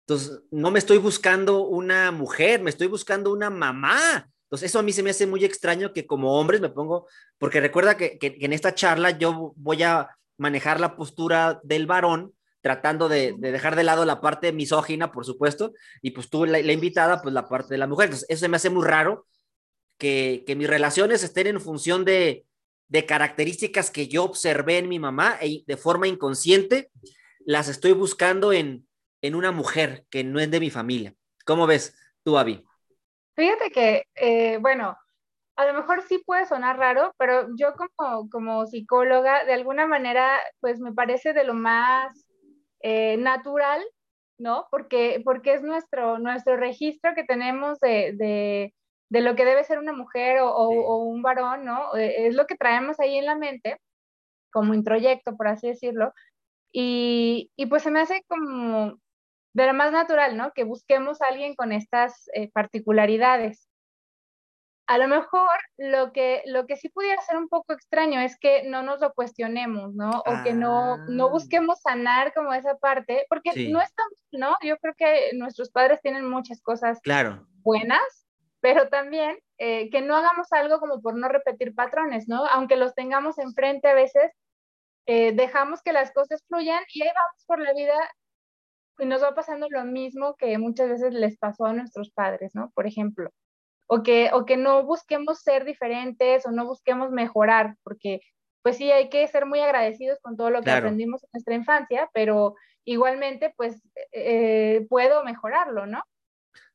Entonces, 0.05 0.41
no 0.51 0.69
me 0.69 0.79
estoy 0.79 0.97
buscando 0.97 1.63
una 1.63 2.11
mujer, 2.11 2.61
me 2.61 2.71
estoy 2.71 2.87
buscando 2.87 3.31
una 3.31 3.49
mamá. 3.49 4.29
Entonces, 4.47 4.69
eso 4.69 4.79
a 4.79 4.83
mí 4.83 4.91
se 4.91 5.01
me 5.01 5.11
hace 5.11 5.27
muy 5.27 5.45
extraño 5.45 5.93
que 5.93 6.05
como 6.05 6.37
hombres 6.37 6.59
me 6.59 6.67
pongo, 6.67 7.07
porque 7.37 7.61
recuerda 7.61 7.95
que, 7.95 8.17
en 8.19 8.51
esta 8.51 8.75
charla 8.75 9.11
yo 9.11 9.53
voy 9.55 9.81
a 9.83 10.09
manejar 10.37 10.81
la 10.81 10.97
postura 10.97 11.61
del 11.63 11.87
varón, 11.87 12.33
tratando 12.63 13.09
de, 13.09 13.35
dejar 13.37 13.75
de 13.75 13.83
lado 13.83 14.05
la 14.05 14.21
parte 14.21 14.53
misógina, 14.53 15.11
por 15.11 15.25
supuesto, 15.25 15.73
y 16.01 16.11
pues 16.11 16.29
tú 16.29 16.45
la, 16.45 16.59
invitada, 16.59 17.21
pues 17.21 17.33
la 17.33 17.49
parte 17.49 17.73
de 17.73 17.77
la 17.77 17.87
mujer. 17.87 18.05
Entonces, 18.05 18.29
eso 18.29 18.47
me 18.47 18.55
hace 18.55 18.69
muy 18.69 18.87
raro 18.87 19.27
que, 19.97 20.45
mis 20.57 20.69
relaciones 20.69 21.23
estén 21.23 21.47
en 21.47 21.59
función 21.59 22.05
de, 22.05 22.45
características 23.05 23.91
que 23.91 24.07
yo 24.07 24.23
observé 24.23 24.77
en 24.77 24.87
mi 24.87 24.97
mamá 24.97 25.37
y 25.41 25.65
de 25.67 25.77
forma 25.77 26.07
inconsciente 26.07 26.89
las 27.45 27.67
estoy 27.67 27.91
buscando 27.91 28.53
en, 28.53 28.87
en 29.21 29.35
una 29.35 29.51
mujer 29.51 30.05
que 30.09 30.23
no 30.23 30.39
es 30.39 30.49
de 30.49 30.59
mi 30.61 30.69
familia. 30.69 31.13
¿Cómo 31.45 31.67
ves 31.67 31.97
tú, 32.23 32.37
Avi? 32.37 32.63
Fíjate 33.35 33.71
que, 33.71 34.03
eh, 34.15 34.57
bueno, 34.61 34.95
a 35.57 35.65
lo 35.65 35.73
mejor 35.73 36.03
sí 36.03 36.19
puede 36.25 36.45
sonar 36.45 36.77
raro, 36.77 37.13
pero 37.17 37.47
yo 37.57 37.73
como, 37.73 38.29
como 38.29 38.65
psicóloga, 38.67 39.43
de 39.43 39.53
alguna 39.53 39.85
manera, 39.85 40.39
pues 40.61 40.79
me 40.79 40.93
parece 40.93 41.33
de 41.33 41.43
lo 41.43 41.55
más 41.55 42.22
eh, 42.83 43.17
natural, 43.17 43.81
¿no? 44.37 44.67
Porque, 44.71 45.21
porque 45.25 45.55
es 45.55 45.63
nuestro, 45.63 46.19
nuestro 46.19 46.57
registro 46.57 47.15
que 47.15 47.23
tenemos 47.23 47.79
de, 47.79 48.13
de, 48.15 48.73
de 49.09 49.21
lo 49.21 49.35
que 49.35 49.45
debe 49.45 49.63
ser 49.63 49.79
una 49.79 49.93
mujer 49.93 50.39
o, 50.41 50.49
o, 50.51 50.97
un 51.05 51.21
varón, 51.23 51.65
¿no? 51.65 51.95
Eh, 51.95 52.27
es 52.27 52.35
lo 52.35 52.45
que 52.45 52.55
traemos 52.55 52.99
ahí 52.99 53.17
en 53.17 53.25
la 53.25 53.35
mente, 53.35 53.79
como 54.51 54.73
introyecto, 54.73 55.35
por 55.37 55.47
así 55.47 55.67
decirlo. 55.67 56.13
Y, 56.71 57.51
y 57.55 57.67
pues 57.67 57.83
se 57.83 57.91
me 57.91 58.01
hace 58.01 58.23
como 58.27 58.97
de 59.53 59.67
lo 59.67 59.73
más 59.73 59.91
natural, 59.91 60.37
¿no? 60.37 60.51
Que 60.53 60.63
busquemos 60.63 61.21
a 61.21 61.27
alguien 61.27 61.55
con 61.55 61.71
estas 61.71 62.29
eh, 62.33 62.51
particularidades. 62.51 63.67
A 64.93 64.99
lo 64.99 65.07
mejor 65.07 65.57
lo 65.77 66.13
que, 66.13 66.43
lo 66.45 66.67
que 66.67 66.75
sí 66.75 66.87
pudiera 66.87 67.19
ser 67.23 67.37
un 67.37 67.49
poco 67.49 67.73
extraño 67.73 68.19
es 68.19 68.37
que 68.37 68.61
no 68.61 68.83
nos 68.83 69.01
lo 69.01 69.11
cuestionemos, 69.13 69.95
¿no? 69.95 70.19
O 70.19 70.43
que 70.43 70.53
no, 70.53 70.97
no 71.07 71.25
ah. 71.25 71.29
busquemos 71.31 71.81
sanar 71.81 72.31
como 72.31 72.53
esa 72.53 72.77
parte, 72.77 73.25
porque 73.27 73.69
no 73.71 73.81
estamos, 73.81 74.13
¿no? 74.31 74.55
Yo 74.61 74.77
creo 74.77 74.93
que 74.95 75.31
nuestros 75.33 75.71
padres 75.71 75.99
tienen 76.03 76.29
muchas 76.29 76.61
cosas 76.61 76.99
claro. 77.01 77.47
buenas, 77.63 78.27
pero 78.59 78.89
también 78.89 79.39
eh, 79.57 79.89
que 79.89 80.01
no 80.01 80.15
hagamos 80.15 80.51
algo 80.51 80.79
como 80.79 81.01
por 81.01 81.15
no 81.15 81.27
repetir 81.27 81.73
patrones, 81.73 82.27
¿no? 82.27 82.45
Aunque 82.45 82.75
los 82.75 82.93
tengamos 82.93 83.39
enfrente 83.39 83.87
a 83.87 83.95
veces, 83.95 84.31
eh, 85.07 85.31
dejamos 85.31 85.81
que 85.81 85.91
las 85.91 86.11
cosas 86.11 86.43
fluyan 86.47 86.83
y 86.93 87.01
ahí 87.01 87.09
vamos 87.09 87.43
por 87.47 87.59
la 87.59 87.73
vida 87.73 87.97
y 88.99 89.07
nos 89.07 89.23
va 89.23 89.33
pasando 89.33 89.65
lo 89.71 89.85
mismo 89.85 90.35
que 90.35 90.55
muchas 90.59 90.87
veces 90.87 91.15
les 91.15 91.35
pasó 91.39 91.65
a 91.65 91.73
nuestros 91.73 92.11
padres, 92.11 92.53
¿no? 92.53 92.69
Por 92.75 92.85
ejemplo. 92.85 93.31
O 93.87 94.01
que, 94.01 94.29
o 94.33 94.45
que 94.45 94.57
no 94.57 94.83
busquemos 94.83 95.41
ser 95.41 95.65
diferentes 95.65 96.45
o 96.45 96.51
no 96.51 96.65
busquemos 96.65 97.11
mejorar, 97.11 97.75
porque 97.83 98.21
pues 98.61 98.77
sí, 98.77 98.91
hay 98.91 99.09
que 99.09 99.27
ser 99.27 99.45
muy 99.45 99.59
agradecidos 99.59 100.19
con 100.21 100.37
todo 100.37 100.49
lo 100.49 100.61
que 100.61 100.71
aprendimos 100.71 101.21
en 101.23 101.29
nuestra 101.33 101.53
infancia, 101.53 102.09
pero 102.13 102.55
igualmente 102.85 103.53
pues 103.57 103.81
eh, 104.13 104.85
puedo 104.89 105.23
mejorarlo, 105.23 105.85
¿no? 105.85 106.01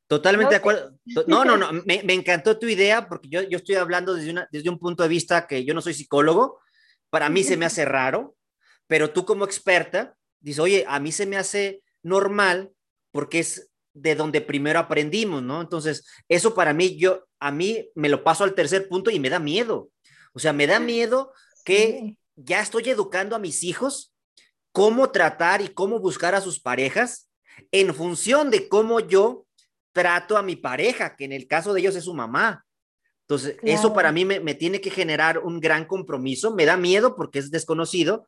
Totalmente 0.07 0.51
de 0.51 0.57
acuerdo. 0.57 0.97
No, 1.27 1.45
no, 1.45 1.57
no, 1.57 1.71
me, 1.85 2.01
me, 2.03 2.13
encantó 2.13 2.57
tu 2.57 2.67
idea 2.67 3.07
porque 3.07 3.29
yo, 3.29 3.41
yo 3.41 3.57
estoy 3.57 3.75
hablando 3.75 4.13
desde, 4.13 4.31
una, 4.31 4.47
desde 4.51 4.69
un 4.69 4.79
punto 4.79 5.03
de 5.03 5.09
vista 5.09 5.47
que 5.47 5.65
yo 5.65 5.73
no 5.73 5.81
soy 5.81 5.93
psicólogo, 5.93 6.59
para 7.09 7.29
mí 7.29 7.43
se 7.43 7.57
me 7.57 7.65
hace 7.65 7.85
raro, 7.85 8.35
pero 8.87 9.11
tú 9.11 9.25
como 9.25 9.45
experta 9.45 10.15
dices, 10.39 10.59
oye, 10.59 10.85
a 10.87 10.99
mí 10.99 11.11
se 11.11 11.25
me 11.25 11.37
hace 11.37 11.83
normal 12.01 12.71
porque 13.11 13.39
es 13.39 13.68
de 14.01 14.15
donde 14.15 14.41
primero 14.41 14.79
aprendimos, 14.79 15.43
¿no? 15.43 15.61
Entonces, 15.61 16.05
eso 16.27 16.53
para 16.53 16.73
mí, 16.73 16.97
yo, 16.97 17.25
a 17.39 17.51
mí 17.51 17.89
me 17.95 18.09
lo 18.09 18.23
paso 18.23 18.43
al 18.43 18.55
tercer 18.55 18.87
punto 18.87 19.09
y 19.09 19.19
me 19.19 19.29
da 19.29 19.39
miedo. 19.39 19.89
O 20.33 20.39
sea, 20.39 20.53
me 20.53 20.67
da 20.67 20.79
miedo 20.79 21.33
que 21.65 22.15
ya 22.35 22.61
estoy 22.61 22.89
educando 22.89 23.35
a 23.35 23.39
mis 23.39 23.63
hijos 23.63 24.13
cómo 24.71 25.11
tratar 25.11 25.61
y 25.61 25.69
cómo 25.69 25.99
buscar 25.99 26.35
a 26.35 26.41
sus 26.41 26.59
parejas 26.59 27.29
en 27.71 27.93
función 27.93 28.49
de 28.49 28.69
cómo 28.69 28.99
yo 28.99 29.45
trato 29.91 30.37
a 30.37 30.43
mi 30.43 30.55
pareja, 30.55 31.15
que 31.15 31.25
en 31.25 31.33
el 31.33 31.47
caso 31.47 31.73
de 31.73 31.81
ellos 31.81 31.95
es 31.95 32.05
su 32.05 32.13
mamá. 32.13 32.65
Entonces, 33.27 33.57
eso 33.61 33.93
para 33.93 34.11
mí 34.11 34.25
me, 34.25 34.39
me, 34.39 34.55
tiene 34.55 34.81
que 34.81 34.89
generar 34.89 35.39
un 35.39 35.59
gran 35.59 35.85
compromiso. 35.85 36.55
Me 36.55 36.65
da 36.65 36.77
miedo 36.77 37.15
porque 37.15 37.39
es 37.39 37.51
desconocido, 37.51 38.27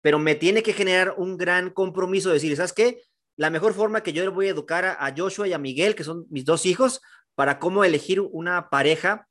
pero 0.00 0.18
me 0.18 0.34
tiene 0.36 0.62
que 0.62 0.72
generar 0.72 1.14
un 1.18 1.36
gran 1.36 1.70
compromiso 1.70 2.28
de 2.28 2.34
decir, 2.34 2.56
¿sabes 2.56 2.72
qué? 2.72 3.02
La 3.38 3.48
mejor 3.48 3.72
forma 3.72 4.02
que 4.02 4.12
yo 4.12 4.30
voy 4.30 4.48
a 4.48 4.50
educar 4.50 4.84
a, 4.84 5.14
Joshua 5.16 5.48
y 5.48 5.54
a 5.54 5.58
Miguel, 5.58 5.94
que 5.94 6.04
son 6.04 6.26
mis 6.28 6.44
dos 6.44 6.66
hijos, 6.66 7.00
para 7.34 7.58
cómo 7.58 7.84
elegir 7.84 8.20
una 8.20 8.68
pareja 8.68 9.26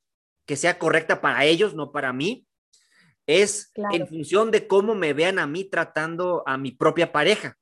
que 0.47 0.55
sea 0.55 0.79
correcta 0.79 1.21
para 1.21 1.45
ellos, 1.45 1.75
no 1.75 1.91
para 1.91 2.11
mí, 2.11 2.47
es 3.27 3.71
en 3.91 4.07
función 4.07 4.49
de 4.49 4.65
cómo 4.65 4.95
me 4.95 5.13
vean 5.13 5.37
a 5.37 5.45
mí 5.45 5.65
tratando 5.65 6.41
a 6.47 6.57
mi 6.57 6.71
propia 6.71 7.11
pareja. 7.11 7.57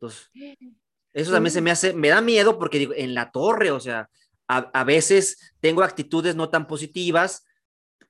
Entonces, 0.00 0.30
eso 1.12 1.30
también 1.30 1.52
se 1.52 1.60
me 1.60 1.70
hace, 1.70 1.92
me 1.92 2.08
da 2.08 2.20
miedo 2.20 2.58
porque 2.58 2.78
digo, 2.78 2.92
en 2.96 3.14
la 3.14 3.30
torre, 3.30 3.70
o 3.70 3.78
sea, 3.78 4.08
a, 4.48 4.58
a 4.58 4.84
veces 4.84 5.54
tengo 5.60 5.82
actitudes 5.82 6.34
no 6.34 6.48
tan 6.48 6.66
positivas, 6.66 7.44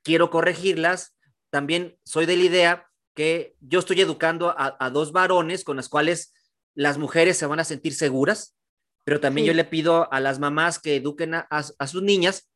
quiero 0.02 0.30
corregirlas, 0.30 1.16
también 1.50 1.98
soy 2.04 2.26
de 2.26 2.36
la 2.36 2.44
idea 2.44 2.86
que 3.16 3.56
yo 3.60 3.78
estoy 3.78 4.00
educando 4.02 4.54
a, 4.56 4.90
dos 4.90 5.10
varones 5.10 5.64
con 5.64 5.78
las 5.78 5.88
cuales 5.88 6.34
las 6.76 6.98
mujeres 6.98 7.36
se 7.38 7.46
van 7.46 7.58
a 7.58 7.64
sentir 7.64 7.94
seguras, 7.94 8.54
pero 9.02 9.18
también 9.18 9.46
yo 9.46 9.54
le 9.54 9.64
pido 9.64 10.12
a 10.12 10.20
las 10.20 10.38
mamás 10.38 10.78
que 10.78 10.96
eduquen 10.96 11.34
a, 11.34 11.62
sus 11.86 12.02
niñas 12.02 12.50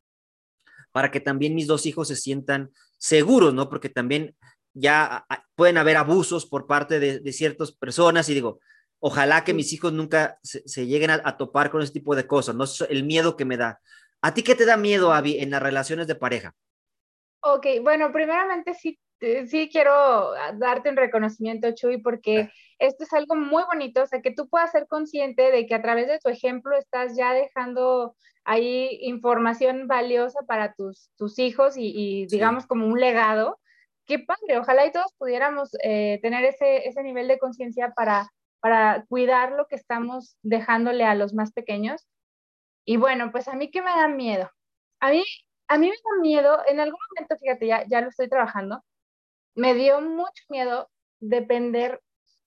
para 0.91 1.09
que 1.09 1.19
también 1.19 1.55
mis 1.55 1.67
dos 1.67 1.85
hijos 1.85 2.07
se 2.07 2.15
sientan 2.15 2.69
seguros, 2.97 3.53
¿no? 3.53 3.67
Porque 3.67 3.89
también 3.89 4.35
ya 4.73 5.25
pueden 5.55 5.77
haber 5.77 5.97
abusos 5.97 6.45
por 6.45 6.67
parte 6.67 6.99
de, 6.99 7.33
ciertas 7.33 7.71
personas 7.71 8.29
y 8.29 8.35
digo, 8.35 8.59
ojalá 8.99 9.43
que 9.43 9.53
mis 9.53 9.73
hijos 9.73 9.91
nunca 9.91 10.37
se, 10.43 10.85
lleguen 10.85 11.09
a, 11.09 11.37
topar 11.37 11.71
con 11.71 11.81
ese 11.81 11.93
tipo 11.93 12.15
de 12.15 12.27
cosas, 12.27 12.55
¿no? 12.55 12.65
El 12.89 13.03
miedo 13.03 13.35
que 13.35 13.45
me 13.45 13.57
da. 13.57 13.79
¿A 14.21 14.33
ti 14.33 14.43
qué 14.43 14.53
te 14.53 14.65
da 14.65 14.77
miedo, 14.77 15.13
Avi, 15.13 15.39
en 15.39 15.49
las 15.49 15.63
relaciones 15.63 16.05
de 16.05 16.15
pareja? 16.15 16.53
Ok, 17.41 17.65
bueno, 17.81 18.11
primeramente 18.11 18.75
sí 18.75 18.99
sí 19.47 19.69
quiero 19.71 19.93
ah, 19.93 20.53
darte 20.53 20.89
un 20.89 20.97
reconocimiento, 20.97 21.71
Chuy, 21.71 22.01
porque 22.01 22.51
esto 22.79 23.03
es 23.03 23.13
algo 23.13 23.35
muy 23.35 23.63
bonito, 23.63 24.01
o 24.01 24.07
sea, 24.07 24.21
que 24.21 24.31
tú 24.31 24.49
puedas 24.49 24.71
ser 24.71 24.87
consciente 24.87 25.51
de 25.51 25.67
que 25.67 25.75
a 25.75 25.81
través 25.81 26.07
de 26.07 26.19
tu 26.19 26.29
ejemplo 26.29 26.75
estás 26.75 27.15
ya 27.15 27.33
dejando 27.33 28.15
ahí 28.43 28.97
información 29.01 29.87
valiosa 29.87 30.39
para 30.47 30.73
tus, 30.73 31.11
tus 31.15 31.37
hijos 31.39 31.75
y, 31.77 32.25
digamos 32.27 32.65
como 32.65 32.87
un 32.87 32.99
legado. 32.99 33.59
Qué 34.07 34.19
padre, 34.19 34.57
ojalá 34.57 34.85
y 34.85 34.91
todos 34.91 35.13
pudiéramos 35.17 35.69
eh, 35.83 36.19
tener 36.21 36.43
ese, 36.43 36.87
ese 36.87 37.03
nivel 37.03 37.27
de 37.27 37.37
conciencia 37.37 37.93
para, 37.95 38.29
para 38.59 39.05
cuidar 39.07 39.51
lo 39.51 39.67
que 39.67 39.75
estamos 39.75 40.37
dejándole 40.41 41.05
a 41.05 41.15
los 41.15 41.33
más 41.33 41.51
pequeños. 41.53 42.07
Y 42.83 42.97
bueno, 42.97 43.31
pues 43.31 43.47
a 43.47 43.53
mí 43.53 43.69
qué 43.69 43.81
me 43.81 43.91
da 43.91 44.07
miedo. 44.07 44.49
A 44.99 45.11
mí, 45.11 45.23
a 45.67 45.77
mí 45.77 45.87
me 45.87 45.93
da 45.93 46.21
miedo, 46.21 46.59
en 46.67 46.79
algún 46.79 46.99
momento, 47.09 47.37
fíjate, 47.37 47.67
ya, 47.67 47.85
ya 47.87 48.01
lo 48.01 48.09
estoy 48.09 48.27
trabajando, 48.27 48.83
me 49.55 49.73
dio 49.73 50.01
mucho 50.01 50.43
miedo 50.49 50.89
depender 51.19 52.01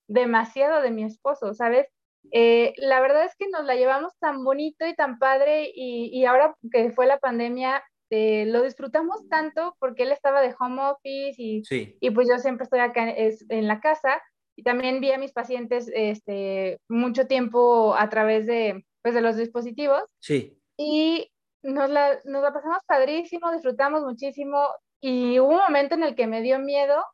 demasiado 0.09 0.83
de 0.83 0.91
mi 0.91 1.05
esposo, 1.05 1.55
¿sabes? 1.55 1.87
Eh, 2.33 2.73
la 2.79 3.01
verdad 3.01 3.25
es 3.25 3.37
que 3.37 3.49
nos 3.49 3.65
la 3.65 3.75
llevamos 3.75 4.13
tan 4.19 4.45
bonito 4.45 4.87
y 4.87 4.95
tan 4.95 5.19
padre 5.19 5.71
y, 5.75 6.25
ahora 6.25 6.55
que 6.73 6.91
fue 6.91 7.07
la 7.07 7.19
pandemia, 7.19 7.83
eh, 8.11 8.47
lo 8.47 8.63
disfrutamos 8.63 9.29
tanto 9.29 9.77
porque 9.79 10.05
él 10.05 10.13
estaba 10.13 10.41
de 10.41 10.55
home 10.59 10.83
office 10.83 11.35
y, 11.37 11.63
y 12.01 12.11
pues 12.11 12.29
yo 12.29 12.39
siempre 12.39 12.65
estoy 12.65 12.81
acá 12.81 13.07
en 13.09 13.69
la 13.69 13.81
casa 13.81 14.23
y 14.57 14.63
también 14.63 15.01
vi 15.01 15.13
a 15.13 15.19
mis 15.19 15.33
pacientes 15.33 15.91
este, 15.93 16.79
mucho 16.89 17.27
tiempo 17.27 17.95
a 17.97 18.09
través 18.09 18.47
de, 18.47 18.85
pues, 19.03 19.15
de 19.15 19.21
los 19.21 19.37
dispositivos. 19.37 20.03
Sí. 20.21 20.59
Y 20.77 21.31
nos 21.63 21.91
la, 21.91 22.21
nos 22.25 22.43
la 22.43 22.53
pasamos 22.53 22.79
padrísimo, 22.87 23.53
disfrutamos 23.53 24.03
muchísimo, 24.03 24.69
y 25.07 25.39
hubo 25.39 25.51
un 25.51 25.59
momento 25.59 25.97
en 25.97 26.03
el 26.03 26.15
que 26.15 26.27
me 26.27 26.41
dio 26.41 26.59
miedo 26.59 27.05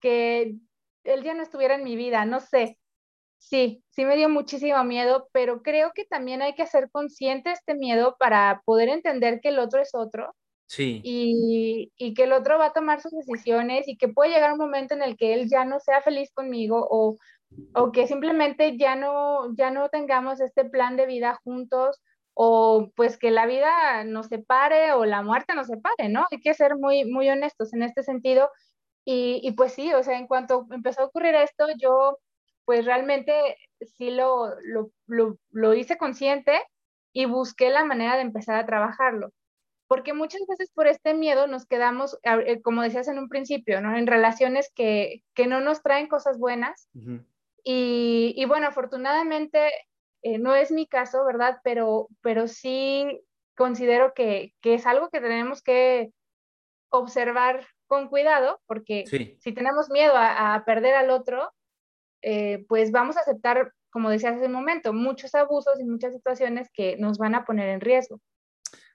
que 0.00 0.56
él 1.04 1.22
ya 1.22 1.32
no 1.32 1.44
estuviera 1.44 1.76
en 1.76 1.84
mi 1.84 1.94
vida, 1.94 2.24
no 2.24 2.40
sé. 2.40 2.76
Sí, 3.38 3.84
sí 3.90 4.04
me 4.04 4.16
dio 4.16 4.28
muchísimo 4.28 4.82
miedo, 4.82 5.28
pero 5.30 5.62
creo 5.62 5.92
que 5.94 6.04
también 6.04 6.42
hay 6.42 6.56
que 6.56 6.64
hacer 6.64 6.90
consciente 6.90 7.52
este 7.52 7.76
miedo 7.76 8.16
para 8.18 8.62
poder 8.64 8.88
entender 8.88 9.40
que 9.40 9.50
el 9.50 9.60
otro 9.60 9.80
es 9.80 9.90
otro. 9.94 10.34
Sí. 10.66 11.00
Y, 11.04 11.92
y, 11.96 12.14
que 12.14 12.24
el 12.24 12.32
otro 12.32 12.58
va 12.58 12.66
a 12.66 12.72
tomar 12.72 13.00
sus 13.00 13.12
decisiones 13.12 13.86
y 13.86 13.96
que 13.96 14.08
puede 14.08 14.32
llegar 14.32 14.50
un 14.50 14.58
momento 14.58 14.94
en 14.94 15.02
el 15.02 15.16
que 15.16 15.32
él 15.32 15.48
ya 15.48 15.64
no 15.64 15.78
sea 15.78 16.02
feliz 16.02 16.32
conmigo 16.32 16.84
o, 16.90 17.16
o 17.74 17.92
que 17.92 18.08
simplemente 18.08 18.76
ya 18.76 18.96
no, 18.96 19.54
ya 19.54 19.70
no 19.70 19.88
tengamos 19.88 20.40
este 20.40 20.64
plan 20.64 20.96
de 20.96 21.06
vida 21.06 21.38
juntos 21.44 22.00
o 22.42 22.90
pues 22.96 23.18
que 23.18 23.30
la 23.30 23.44
vida 23.44 24.02
nos 24.04 24.28
separe 24.28 24.92
o 24.94 25.04
la 25.04 25.20
muerte 25.20 25.54
nos 25.54 25.66
separe, 25.66 26.08
¿no? 26.08 26.24
Hay 26.30 26.40
que 26.40 26.54
ser 26.54 26.74
muy, 26.74 27.04
muy 27.04 27.28
honestos 27.28 27.74
en 27.74 27.82
este 27.82 28.02
sentido. 28.02 28.48
Y, 29.04 29.40
y 29.42 29.52
pues 29.52 29.74
sí, 29.74 29.92
o 29.92 30.02
sea, 30.02 30.16
en 30.16 30.26
cuanto 30.26 30.66
empezó 30.70 31.02
a 31.02 31.04
ocurrir 31.04 31.34
esto, 31.34 31.66
yo 31.78 32.16
pues 32.64 32.86
realmente 32.86 33.58
sí 33.98 34.10
lo, 34.10 34.58
lo, 34.62 34.90
lo, 35.06 35.36
lo 35.50 35.74
hice 35.74 35.98
consciente 35.98 36.58
y 37.12 37.26
busqué 37.26 37.68
la 37.68 37.84
manera 37.84 38.16
de 38.16 38.22
empezar 38.22 38.56
a 38.56 38.64
trabajarlo. 38.64 39.32
Porque 39.86 40.14
muchas 40.14 40.40
veces 40.48 40.70
por 40.74 40.86
este 40.86 41.12
miedo 41.12 41.46
nos 41.46 41.66
quedamos, 41.66 42.18
eh, 42.22 42.62
como 42.62 42.80
decías 42.80 43.08
en 43.08 43.18
un 43.18 43.28
principio, 43.28 43.82
¿no? 43.82 43.94
En 43.98 44.06
relaciones 44.06 44.72
que, 44.74 45.22
que 45.34 45.46
no 45.46 45.60
nos 45.60 45.82
traen 45.82 46.08
cosas 46.08 46.38
buenas 46.38 46.88
Y, 47.62 48.42
bueno, 48.46 48.68
afortunadamente 48.68 49.70
eh, 50.22 50.38
no 50.38 50.54
es 50.54 50.70
mi 50.70 50.86
caso, 50.86 51.24
¿verdad? 51.24 51.58
Pero, 51.64 52.08
pero 52.20 52.48
sí 52.48 53.22
considero 53.56 54.12
que, 54.14 54.54
es 54.62 54.86
algo 54.86 55.10
que 55.10 55.20
tenemos 55.20 55.62
que 55.62 56.12
observar 56.90 57.66
con 57.86 58.08
cuidado, 58.08 58.60
porque 58.66 59.04
si 59.06 59.52
tenemos 59.52 59.90
miedo 59.90 60.12
a, 60.16 60.62
perder 60.64 60.94
al 60.94 61.10
otro, 61.10 61.52
eh, 62.22 62.64
pues 62.68 62.90
vamos 62.90 63.16
a 63.16 63.20
aceptar, 63.20 63.72
como 63.90 64.10
decías 64.10 64.36
hace 64.36 64.46
un 64.46 64.52
momento, 64.52 64.92
muchos 64.92 65.34
abusos 65.34 65.80
y 65.80 65.84
muchas 65.84 66.12
situaciones 66.12 66.68
que 66.72 66.96
nos 66.98 67.18
van 67.18 67.34
a 67.34 67.44
poner 67.44 67.68
en 67.68 67.80
riesgo. 67.80 68.20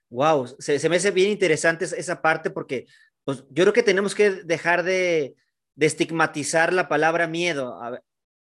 Wow, 0.09 0.47
se, 0.59 0.89
me 0.89 0.95
hace 0.97 1.11
bien 1.11 1.31
interesante 1.31 1.85
esa 1.85 2.21
parte 2.21 2.49
porque 2.49 2.85
pues, 3.23 3.43
yo 3.49 3.63
creo 3.63 3.73
que 3.73 3.83
tenemos 3.83 4.15
que 4.15 4.31
dejar 4.31 4.83
de, 4.83 5.35
estigmatizar 5.77 6.71
la 6.71 6.87
palabra 6.87 7.27
miedo. 7.27 7.77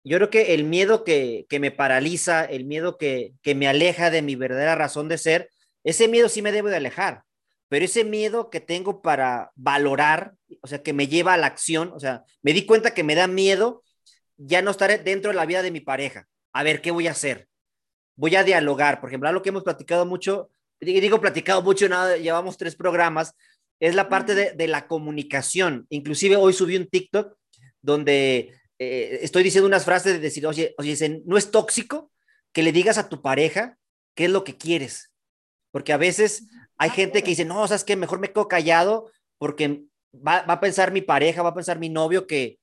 Yo 0.09 0.17
creo 0.17 0.31
que 0.31 0.55
el 0.55 0.65
miedo 0.65 1.05
que, 1.05 1.47
me 1.61 1.71
paraliza, 1.71 2.45
el 2.45 2.65
miedo 2.65 2.99
que, 2.99 3.35
que, 3.43 3.55
me 3.55 3.69
aleja 3.69 4.11
de 4.11 4.23
mi 4.23 4.37
verdadera 4.37 4.75
razón 4.75 5.09
de 5.09 5.19
ser, 5.19 5.51
ese 5.85 6.09
miedo 6.09 6.29
sí 6.29 6.43
me 6.43 6.53
debe 6.53 6.71
de 6.71 6.77
alejar, 6.77 7.23
pero 7.69 7.85
ese 7.85 8.05
miedo 8.05 8.51
que 8.51 8.61
tengo 8.61 9.03
para 9.03 9.53
valorar, 9.55 10.35
o 10.63 10.67
sea, 10.67 10.83
que 10.83 10.93
me 10.93 11.09
lleva 11.09 11.35
a 11.35 11.37
la 11.37 11.47
acción, 11.47 11.93
o 11.95 12.01
sea, 12.01 12.25
me 12.43 12.53
di 12.53 12.65
cuenta 12.65 12.95
que 12.95 13.05
me 13.05 13.15
da 13.15 13.27
miedo 13.27 13.83
ya 14.37 14.63
no 14.63 14.71
estar 14.71 15.03
dentro 15.05 15.31
de 15.31 15.37
la 15.37 15.47
vida 15.47 15.63
de 15.63 15.71
mi 15.71 15.81
pareja. 15.81 16.27
A 16.53 16.63
ver, 16.63 16.81
¿qué 16.81 16.91
voy 16.91 17.09
a 17.09 17.11
hacer? 17.13 17.49
Voy 18.17 18.35
a 18.37 18.45
dialogar, 18.45 19.01
por 19.01 19.11
ejemplo, 19.11 19.29
algo 19.29 19.43
que 19.43 19.51
hemos 19.51 19.65
platicado 19.65 20.07
mucho, 20.07 20.51
digo 20.81 21.21
platicado 21.21 21.63
mucho, 21.63 21.89
nada, 21.89 22.17
llevamos 22.17 22.57
tres 22.57 22.75
programas, 22.75 23.35
es 23.81 23.95
la 23.95 24.09
parte 24.09 24.35
de, 24.35 24.69
la 24.69 24.87
comunicación. 24.87 25.87
Inclusive 25.91 26.37
hoy 26.37 26.53
subí 26.53 26.77
un 26.77 26.89
TikTok 26.89 27.37
donde 27.81 28.58
eh, 28.79 29.21
estoy 29.23 29.43
diciendo 29.43 29.67
unas 29.67 29.85
frases 29.85 30.15
de 30.15 30.21
decir, 30.21 30.47
oye, 30.47 30.75
oye, 30.79 31.23
no 31.25 31.37
es 31.37 31.51
tóxico 31.51 32.13
que 32.53 32.63
le 32.63 32.73
digas 32.73 32.99
a 32.99 33.09
tu 33.09 33.23
pareja 33.23 33.77
qué 34.15 34.27
es 34.27 34.31
lo 34.31 34.45
que 34.45 34.57
quieres. 34.57 35.13
Porque 35.71 35.93
a 35.93 35.97
veces 35.97 36.49
hay 36.77 36.91
gente 36.91 37.23
que 37.23 37.31
dice, 37.31 37.45
no, 37.45 37.67
sabes 37.67 37.85
que 37.85 37.97
mejor 37.97 38.21
me 38.21 38.29
quedo 38.29 38.49
callado 38.49 39.11
porque 39.39 39.85
va, 40.15 40.39
a 40.39 40.61
pensar 40.61 40.93
mi 40.93 41.03
pareja, 41.03 41.43
va 41.43 41.51
a 41.51 41.55
pensar 41.55 41.79
mi 41.79 41.89
novio 41.89 42.27
que, 42.27 42.59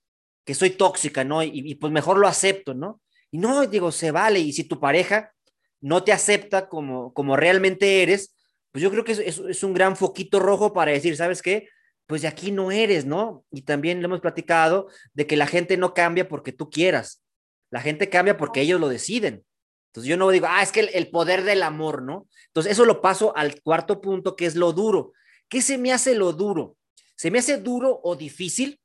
que 0.45 0.55
soy 0.55 0.71
tóxica, 0.71 1.23
¿no? 1.23 1.43
Y, 1.43 1.75
pues 1.75 1.91
mejor 1.91 2.17
lo 2.17 2.27
acepto, 2.27 2.73
¿no? 2.73 3.01
Y 3.31 3.37
no, 3.37 3.65
digo, 3.67 3.91
se 3.91 4.11
vale. 4.11 4.39
Y 4.39 4.53
si 4.53 4.63
tu 4.63 4.79
pareja 4.79 5.33
no 5.81 6.03
te 6.03 6.13
acepta 6.13 6.67
como, 6.69 7.13
como 7.13 7.35
realmente 7.35 8.01
eres, 8.03 8.35
pues 8.71 8.81
yo 8.81 8.91
creo 8.91 9.03
que 9.03 9.13
es, 9.13 9.19
es, 9.19 9.63
un 9.63 9.73
gran 9.73 9.95
foquito 9.95 10.39
rojo 10.39 10.73
para 10.73 10.91
decir, 10.91 11.15
¿sabes 11.15 11.41
qué? 11.41 11.67
Pues 12.07 12.21
de 12.21 12.27
aquí 12.27 12.51
no 12.51 12.71
eres, 12.71 13.05
¿no? 13.05 13.45
Y 13.51 13.63
también 13.63 13.99
le 13.99 14.05
hemos 14.05 14.21
platicado 14.21 14.87
de 15.13 15.25
que 15.25 15.37
la 15.37 15.47
gente 15.47 15.77
no 15.77 15.93
cambia 15.93 16.27
porque 16.27 16.51
tú 16.51 16.69
quieras. 16.69 17.23
La 17.71 17.81
gente 17.81 18.09
cambia 18.09 18.37
porque 18.37 18.61
ellos 18.61 18.79
lo 18.79 18.89
deciden. 18.89 19.43
Entonces 19.87 20.09
yo 20.09 20.17
no 20.17 20.29
digo, 20.29 20.47
ah, 20.49 20.61
es 20.61 20.71
que 20.71 20.81
el, 20.81 21.09
poder 21.09 21.43
del 21.43 21.63
amor, 21.63 22.03
¿no? 22.03 22.27
Entonces 22.47 22.73
eso 22.73 22.85
lo 22.85 23.01
paso 23.01 23.35
al 23.35 23.61
cuarto 23.61 24.01
punto, 24.01 24.35
que 24.35 24.45
es 24.45 24.55
lo 24.55 24.73
duro. 24.73 25.13
¿Qué 25.47 25.61
se 25.61 25.77
me 25.77 25.93
hace 25.93 26.15
lo 26.15 26.33
duro? 26.33 26.77
Se 27.15 27.31
me 27.31 27.39
hace 27.39 27.57
duro 27.57 28.01
o 28.03 28.15
difícil 28.15 28.81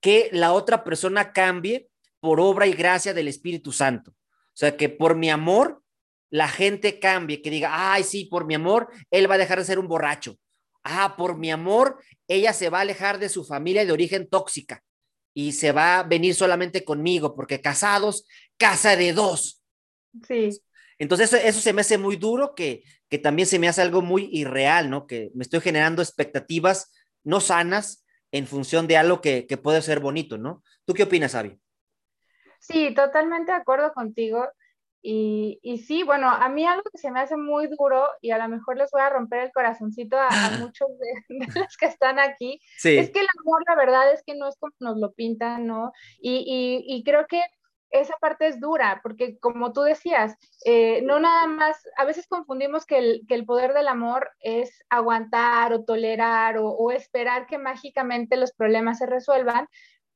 que 0.00 0.30
la 0.32 0.52
otra 0.52 0.82
persona 0.82 1.32
cambie 1.32 1.88
por 2.20 2.40
obra 2.40 2.66
y 2.66 2.72
gracia 2.72 3.12
del 3.12 3.28
Espíritu 3.28 3.70
Santo. 3.70 4.12
O 4.12 4.56
sea, 4.60 4.76
que 4.76 4.88
por 4.88 5.14
mi 5.14 5.30
amor 5.30 5.82
la 6.30 6.48
gente 6.48 6.98
cambie, 6.98 7.42
que 7.42 7.50
diga, 7.50 7.92
ay, 7.92 8.04
sí, 8.04 8.24
por 8.24 8.46
mi 8.46 8.54
amor, 8.54 8.88
él 9.10 9.30
va 9.30 9.34
a 9.34 9.38
dejar 9.38 9.58
de 9.58 9.64
ser 9.64 9.78
un 9.78 9.88
borracho. 9.88 10.38
Ah, 10.84 11.16
por 11.18 11.36
mi 11.36 11.50
amor, 11.50 12.02
ella 12.30 12.52
se 12.52 12.70
va 12.70 12.78
a 12.78 12.82
alejar 12.82 13.18
de 13.18 13.28
su 13.28 13.44
familia 13.44 13.84
de 13.84 13.90
origen 13.90 14.28
tóxica 14.28 14.84
y 15.34 15.52
se 15.52 15.72
va 15.72 15.98
a 15.98 16.02
venir 16.04 16.34
solamente 16.34 16.84
conmigo, 16.84 17.34
porque 17.34 17.60
casados, 17.60 18.24
casa 18.56 18.94
de 18.94 19.12
dos. 19.12 19.62
Sí. 20.26 20.50
Entonces 20.98 21.32
eso, 21.32 21.60
se 21.60 21.72
me 21.72 21.80
hace 21.80 21.98
muy 21.98 22.16
duro, 22.16 22.54
que, 22.54 22.84
que 23.08 23.18
también 23.18 23.46
se 23.46 23.58
me 23.58 23.68
hace 23.68 23.82
algo 23.82 24.00
muy 24.00 24.28
irreal, 24.32 24.90
¿no? 24.90 25.08
Que 25.08 25.30
me 25.34 25.42
estoy 25.42 25.60
generando 25.60 26.02
expectativas 26.02 26.92
no 27.24 27.40
sanas 27.40 28.06
en 28.30 28.46
función 28.46 28.86
de 28.86 28.96
algo 28.96 29.20
que, 29.20 29.46
que 29.48 29.56
puede 29.56 29.82
ser 29.82 29.98
bonito, 29.98 30.38
¿no? 30.38 30.62
¿Tú 30.84 30.94
qué 30.94 31.02
opinas, 31.02 31.34
Avi? 31.34 31.58
Sí, 32.60 32.94
totalmente 32.94 33.50
de 33.50 33.58
acuerdo 33.58 33.92
contigo. 33.92 34.46
Y, 35.02 35.58
y, 35.62 35.78
sí, 35.78 36.02
bueno, 36.02 36.28
a 36.28 36.48
mí 36.50 36.66
algo 36.66 36.82
que 36.90 36.98
se 36.98 37.10
me 37.10 37.20
hace 37.20 37.36
muy 37.36 37.68
duro 37.68 38.06
y 38.20 38.32
a 38.32 38.38
lo 38.38 38.48
mejor 38.48 38.76
les 38.76 38.90
voy 38.90 39.00
a 39.00 39.08
romper 39.08 39.44
el 39.44 39.52
corazoncito 39.52 40.18
a, 40.18 40.28
muchos 40.72 40.88
de, 40.98 41.46
los 41.60 41.76
que 41.78 41.86
están 41.86 42.18
aquí, 42.18 42.60
es 42.84 43.10
que 43.10 43.20
el 43.20 43.26
amor, 43.40 43.62
la 43.66 43.76
verdad 43.76 44.12
es 44.12 44.22
que 44.26 44.34
no 44.34 44.48
es 44.48 44.56
como 44.58 44.74
nos 44.78 44.98
lo 44.98 45.12
pintan, 45.12 45.66
¿no? 45.66 45.92
Y, 46.20 46.44
y, 46.46 46.96
y 46.96 47.02
creo 47.02 47.26
que 47.26 47.42
esa 47.90 48.16
parte 48.20 48.46
es 48.46 48.60
dura, 48.60 49.00
porque 49.02 49.38
como 49.38 49.72
tú 49.72 49.82
decías, 49.82 50.36
eh, 50.64 51.02
no 51.02 51.18
nada 51.18 51.46
más, 51.46 51.76
a 51.96 52.04
veces 52.04 52.26
confundimos 52.28 52.86
que 52.86 52.98
el, 52.98 53.22
que 53.28 53.34
el, 53.34 53.44
poder 53.44 53.74
del 53.74 53.88
amor 53.88 54.30
es 54.40 54.84
aguantar 54.88 55.72
o 55.72 55.84
tolerar 55.84 56.56
o, 56.58 56.92
esperar 56.92 57.46
que 57.46 57.58
mágicamente 57.58 58.36
los 58.36 58.52
problemas 58.52 58.98
se 58.98 59.06
resuelvan. 59.06 59.66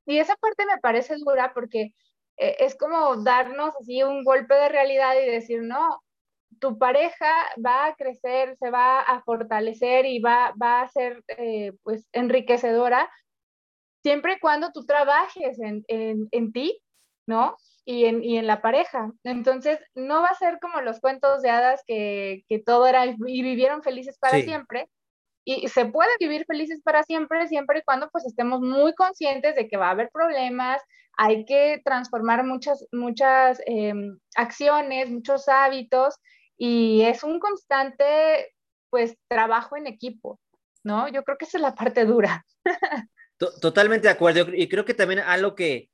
Y 0.07 0.18
esa 0.18 0.37
parte 0.37 0.66
me 0.66 0.79
parece 0.79 1.16
dura 1.16 1.53
porque 1.55 1.94
eh, 2.37 2.57
es 2.61 2.77
como 2.77 3.16
darnos 3.16 3.75
así 3.81 4.03
un 4.03 4.25
golpe 4.25 4.55
de 4.55 4.68
realidad 4.68 5.14
y 5.20 5.31
decir, 5.31 5.62
no, 5.62 6.01
tu 6.61 6.79
pareja 6.79 7.33
va 7.64 7.87
a 7.87 7.94
crecer, 7.94 8.57
se 8.57 8.70
va 8.70 9.01
a 9.01 9.23
fortalecer 9.23 10.07
y 10.07 10.20
va, 10.20 10.55
va 10.61 10.83
a 10.83 10.88
ser 10.88 11.23
eh, 11.29 11.73
pues 11.83 12.09
enriquecedora 12.12 13.11
siempre 14.03 14.35
y 14.35 14.40
cuando 14.40 14.70
tú 14.73 14.85
trabajes 14.85 15.59
en, 15.59 15.85
en, 15.88 16.29
en 16.31 16.53
ti 16.53 16.81
¿no? 17.27 17.57
Y 17.85 18.07
en, 18.07 18.25
y 18.25 18.38
en, 18.38 18.47
la 18.47 18.62
pareja. 18.62 19.12
Entonces, 19.25 19.79
no 19.94 20.23
va 20.23 20.29
a 20.29 20.38
ser 20.38 20.59
como 20.61 20.81
los 20.81 21.01
cuentos 21.01 21.42
de 21.42 21.51
hadas 21.51 21.83
que, 21.87 22.44
que 22.49 22.59
todo 22.59 22.87
era 22.87 23.05
y 23.07 23.42
vivieron 23.42 23.83
felices 23.83 24.18
para 24.18 24.40
siempre. 24.40 24.88
Y 25.44 25.68
se 25.68 25.85
puede 25.87 26.11
vivir 26.18 26.44
felices 26.46 26.80
para 26.83 27.02
siempre, 27.02 27.46
siempre 27.48 27.80
y 27.80 27.83
cuando 27.83 28.09
pues 28.11 28.24
estemos 28.24 28.61
muy 28.61 28.94
conscientes 28.94 29.54
de 29.54 29.68
que 29.68 29.76
va 29.76 29.88
a 29.88 29.90
haber 29.90 30.11
problemas, 30.11 30.80
hay 31.16 31.44
que 31.44 31.80
transformar 31.85 32.44
muchas, 32.44 32.87
muchas 32.92 33.61
em, 33.66 34.18
acciones, 34.37 35.11
muchos 35.11 35.48
hábitos 35.48 36.16
y 36.57 37.02
es 37.02 37.22
un 37.22 37.38
constante 37.40 38.54
pues 38.90 39.16
trabajo 39.28 39.76
en 39.76 39.87
equipo, 39.87 40.40
¿no? 40.83 41.09
Yo 41.09 41.24
creo 41.24 41.37
que 41.37 41.44
esa 41.44 41.59
es 41.59 41.62
la 41.62 41.74
parte 41.74 42.04
dura. 42.04 42.44
Totalmente 43.61 44.07
de 44.07 44.12
acuerdo. 44.12 44.46
Y 44.54 44.68
creo 44.68 44.85
que 44.85 44.94
también 44.94 45.20
algo 45.20 45.54
que, 45.54 45.90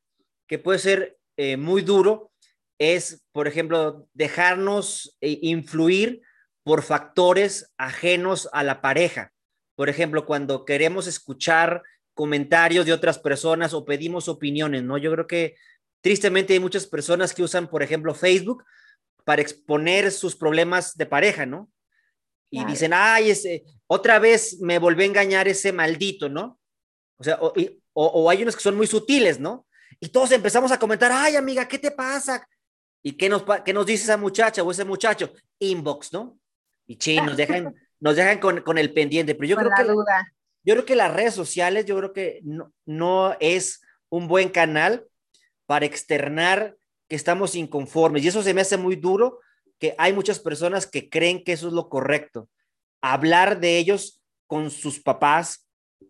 que 0.46 0.58
puede 0.58 0.78
ser 0.78 1.18
eh, 1.36 1.56
muy 1.56 1.82
duro 1.82 2.30
es, 2.78 3.24
por 3.32 3.48
ejemplo, 3.48 4.06
dejarnos 4.12 5.16
eh, 5.20 5.38
influir 5.42 6.22
por 6.62 6.82
factores 6.82 7.72
ajenos 7.78 8.48
a 8.52 8.62
la 8.62 8.80
pareja. 8.80 9.32
Por 9.80 9.88
ejemplo, 9.88 10.26
cuando 10.26 10.66
queremos 10.66 11.06
escuchar 11.06 11.82
comentarios 12.12 12.84
de 12.84 12.92
otras 12.92 13.18
personas 13.18 13.72
o 13.72 13.86
pedimos 13.86 14.28
opiniones, 14.28 14.82
¿no? 14.82 14.98
Yo 14.98 15.10
creo 15.10 15.26
que 15.26 15.56
tristemente 16.02 16.52
hay 16.52 16.60
muchas 16.60 16.86
personas 16.86 17.32
que 17.32 17.42
usan, 17.42 17.66
por 17.66 17.82
ejemplo, 17.82 18.14
Facebook 18.14 18.62
para 19.24 19.40
exponer 19.40 20.12
sus 20.12 20.36
problemas 20.36 20.98
de 20.98 21.06
pareja, 21.06 21.46
¿no? 21.46 21.70
Y 22.50 22.62
dicen, 22.66 22.92
ay, 22.92 23.30
ese, 23.30 23.64
otra 23.86 24.18
vez 24.18 24.60
me 24.60 24.78
volvió 24.78 25.02
a 25.02 25.06
engañar 25.06 25.48
ese 25.48 25.72
maldito, 25.72 26.28
¿no? 26.28 26.60
O 27.16 27.24
sea, 27.24 27.38
o 27.40 28.28
hay 28.28 28.42
unos 28.42 28.56
que 28.56 28.62
son 28.62 28.76
muy 28.76 28.86
sutiles, 28.86 29.40
¿no? 29.40 29.66
Y 29.98 30.10
todos 30.10 30.30
empezamos 30.32 30.70
a 30.72 30.78
comentar, 30.78 31.10
ay 31.10 31.36
amiga, 31.36 31.66
¿qué 31.66 31.78
te 31.78 31.90
pasa? 31.90 32.46
¿Y 33.02 33.12
qué 33.12 33.30
nos, 33.30 33.44
qué 33.64 33.72
nos 33.72 33.86
dice 33.86 34.04
esa 34.04 34.18
muchacha 34.18 34.62
o 34.62 34.70
ese 34.70 34.84
muchacho? 34.84 35.32
Inbox, 35.58 36.12
¿no? 36.12 36.38
Y 36.86 36.98
sí, 37.00 37.16
nos 37.16 37.34
dejan, 37.34 37.74
nos 38.00 38.16
dejan 38.16 38.38
con, 38.38 38.62
con, 38.62 38.78
el 38.78 38.92
pendiente. 38.92 39.34
Pero 39.34 39.48
yo 39.48 39.56
creo 39.56 39.70
que 39.76 39.84
yo 40.62 40.74
creo 40.74 40.84
que 40.84 40.96
las 40.96 41.12
redes 41.12 41.34
sociales, 41.34 41.86
yo 41.86 41.96
creo 41.96 42.12
que 42.12 42.40
no, 42.42 42.72
no 42.84 43.36
es 43.40 43.80
un 44.10 44.28
buen 44.28 44.50
canal 44.50 45.06
para 45.66 45.86
externar 45.86 46.76
que 47.08 47.16
estamos 47.16 47.54
inconformes. 47.54 48.24
Y 48.24 48.28
eso 48.28 48.42
se 48.42 48.54
me 48.54 48.60
hace 48.60 48.76
muy 48.76 48.96
duro, 48.96 49.40
que 49.78 49.94
hay 49.98 50.12
muchas 50.12 50.38
personas 50.38 50.86
que 50.86 51.08
creen 51.08 51.42
que 51.42 51.52
eso 51.52 51.68
es 51.68 51.72
lo 51.72 51.88
correcto. 51.88 52.48
Hablar 53.00 53.60
de 53.60 53.78
ellos 53.78 54.20
con 54.46 54.70
sus 54.70 55.00
papás, 55.00 55.66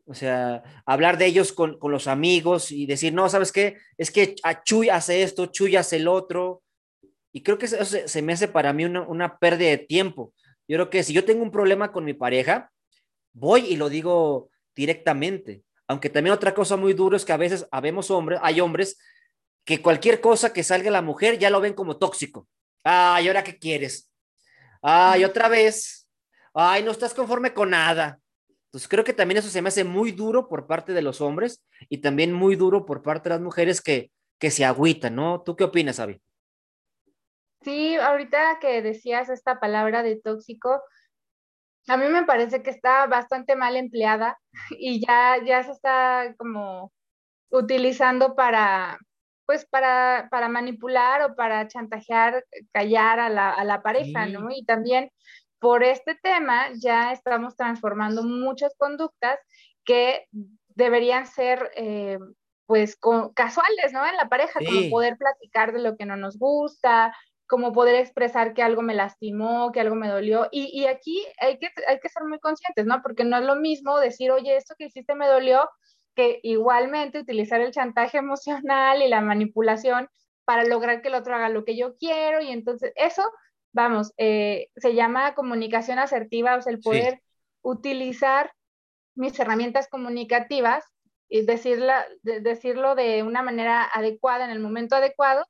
o 0.07 0.14
sea, 0.14 0.62
hablar 0.85 1.18
de 1.18 1.26
ellos 1.26 1.53
con, 1.53 1.79
los 1.83 2.07
amigos 2.09 2.72
y 2.72 2.87
decir, 2.87 3.12
no, 3.12 3.29
¿sabes 3.29 3.53
qué? 3.53 3.76
Es 3.96 4.11
que 4.11 4.35
Chuy 4.64 4.88
hace 4.88 5.22
esto, 5.22 5.46
Chuy 5.46 5.76
hace 5.76 5.96
el 5.96 6.09
otro. 6.09 6.62
Y 7.33 7.42
creo 7.42 7.59
que 7.59 7.66
eso 7.66 7.85
se, 7.85 8.22
me 8.22 8.33
hace 8.33 8.48
para 8.48 8.72
mí 8.72 8.85
una, 8.85 9.03
una, 9.03 9.38
pérdida 9.38 9.70
de 9.70 9.79
tiempo. 9.79 10.33
Yo 10.71 10.77
creo 10.77 10.89
que 10.89 11.03
si 11.03 11.13
yo 11.13 11.25
tengo 11.25 11.43
un 11.43 11.51
problema 11.51 11.91
con 11.91 12.05
mi 12.05 12.15
pareja, 12.15 12.71
voy 13.33 13.63
y 13.63 13.75
lo 13.75 13.89
digo 13.89 14.51
directamente. 14.73 15.65
Aunque 15.89 16.11
también 16.11 16.33
otra 16.33 16.55
cosa 16.55 16.77
muy 16.77 16.93
duro 16.93 17.17
es 17.17 17.25
que 17.25 17.33
a 17.33 17.37
veces 17.37 17.67
habemos 17.73 18.09
hombres, 18.13 18.39
hay 18.41 18.61
hombres 18.61 18.97
que 19.65 19.83
cualquier 19.83 20.21
cosa 20.21 20.53
que 20.53 20.63
salga 20.63 20.93
la 20.93 21.03
mujer 21.03 21.41
ya 21.41 21.51
lo 21.51 21.61
ven 21.61 21.75
como 21.75 21.97
tóxico. 21.97 22.47
Ay, 22.85 23.27
¿ahora 23.27 23.43
qué 23.43 23.59
quieres? 23.59 24.13
Ay, 24.81 25.25
otra 25.25 25.49
vez. 25.49 26.09
Ay, 26.55 26.85
no 26.85 26.93
estás 26.93 27.15
conforme 27.15 27.53
con 27.53 27.71
nada. 27.71 28.21
Entonces 28.67 28.87
creo 28.87 29.03
que 29.03 29.13
también 29.13 29.39
eso 29.39 29.49
se 29.49 29.63
me 29.63 29.71
hace 29.71 29.83
muy 29.83 30.13
duro 30.13 30.49
por 30.49 30.69
parte 30.69 30.93
de 30.93 31.03
los 31.03 31.21
hombres 31.21 31.65
y 31.89 31.99
también 31.99 32.33
muy 32.33 32.55
duro 32.55 32.87
por 32.87 33.03
parte 33.03 33.29
de 33.29 33.35
las 33.35 33.43
mujeres 33.43 33.81
que, 33.81 34.13
que 34.39 34.53
se 34.53 34.65
agüitan, 34.65 35.17
¿no? 35.17 35.43
¿Tú 35.45 35.57
qué 35.57 35.65
opinas, 35.65 35.99
Avi? 35.99 36.23
Sí, 37.62 37.96
ahorita 37.96 38.59
que 38.61 38.81
decías 38.83 39.29
esta 39.29 39.61
palabra 39.61 40.03
de 40.03 40.16
tóxico, 40.16 40.83
a 41.88 41.96
mí 41.96 42.07
me 42.09 42.25
parece 42.25 42.62
que 42.62 42.70
está 42.70 43.07
bastante 43.07 43.57
mal 43.57 43.77
empleada 43.77 44.38
y 44.79 45.05
ya, 45.05 45.37
ya 45.44 45.62
se 45.62 45.73
está 45.73 46.35
como 46.38 46.92
utilizando 47.51 48.35
para, 48.35 48.99
pues 49.44 49.66
para, 49.66 50.29
para 50.31 50.49
manipular 50.49 51.23
o 51.23 51.35
para 51.35 51.66
chantajear, 51.68 52.44
callar 52.73 53.20
a 53.20 53.29
la, 53.29 53.51
a 53.51 53.64
la 53.64 53.83
pareja, 53.83 54.27
¿no? 54.27 54.49
Y 54.51 54.64
también 54.64 55.11
por 55.59 55.83
este 55.83 56.14
tema 56.14 56.68
ya 56.81 57.12
estamos 57.12 57.57
transformando 57.57 58.23
muchas 58.23 58.75
conductas 58.77 59.38
que 59.85 60.27
deberían 60.68 61.27
ser 61.27 61.70
eh, 61.75 62.18
pues 62.66 62.96
casuales, 63.35 63.92
¿no? 63.92 64.07
En 64.07 64.16
la 64.16 64.29
pareja, 64.29 64.61
como 64.64 64.90
poder 64.90 65.16
platicar 65.18 65.73
de 65.73 65.81
lo 65.81 65.96
que 65.96 66.07
no 66.07 66.16
nos 66.16 66.38
gusta, 66.38 67.12
como 67.51 67.73
poder 67.73 67.97
expresar 67.97 68.55
que 68.55 68.63
algo 68.63 68.81
me 68.81 68.95
lastimó, 68.95 69.73
que 69.73 69.81
algo 69.81 69.97
me 69.97 70.07
dolió. 70.07 70.47
Y, 70.53 70.87
aquí 70.87 71.27
hay 71.41 71.59
que, 71.59 71.69
hay 71.89 71.99
que 71.99 72.09
ser 72.09 72.23
muy 72.23 72.39
conscientes, 72.39 72.87
¿no? 72.87 73.03
Porque 73.03 73.25
no 73.25 73.37
es 73.39 73.45
lo 73.45 73.57
mismo 73.57 73.99
decir, 73.99 74.31
oye, 74.31 74.57
esto 74.57 74.77
que 74.79 74.85
hiciste 74.85 75.17
me 75.17 75.27
dolió, 75.27 75.69
que 76.15 76.39
igualmente 76.45 77.19
utilizar 77.19 77.61
el 77.61 77.73
chantaje 77.73 78.19
emocional 78.19 79.03
y 79.03 79.09
la 79.09 79.21
manipulación 79.21 80.09
para 80.45 80.65
lograr 80.65 81.03
que 81.03 81.09
el 81.09 81.17
otro 81.17 81.35
haga 81.35 81.49
lo 81.49 81.65
que 81.65 81.77
yo 81.77 81.97
quiero. 81.97 82.41
Y 82.41 82.51
entonces 82.51 82.93
eso, 82.95 83.25
vamos, 83.73 84.13
eh, 84.17 84.69
se 84.77 84.95
llama 84.95 85.35
comunicación 85.35 85.99
asertiva, 85.99 86.55
o 86.55 86.63
sea, 86.63 86.73
el 86.73 86.79
poder 86.79 87.21
utilizar 87.63 88.53
mis 89.17 89.39
herramientas 89.41 89.89
comunicativas 89.89 90.85
y 91.29 91.45
decirla, 91.45 92.07
decirlo 92.23 92.95
de 92.95 93.25
una 93.25 93.43
manera 93.43 93.91
adecuada 93.93 94.45
en 94.45 94.53
el 94.53 94.61
momento 94.61 94.95
adecuado 94.95 95.47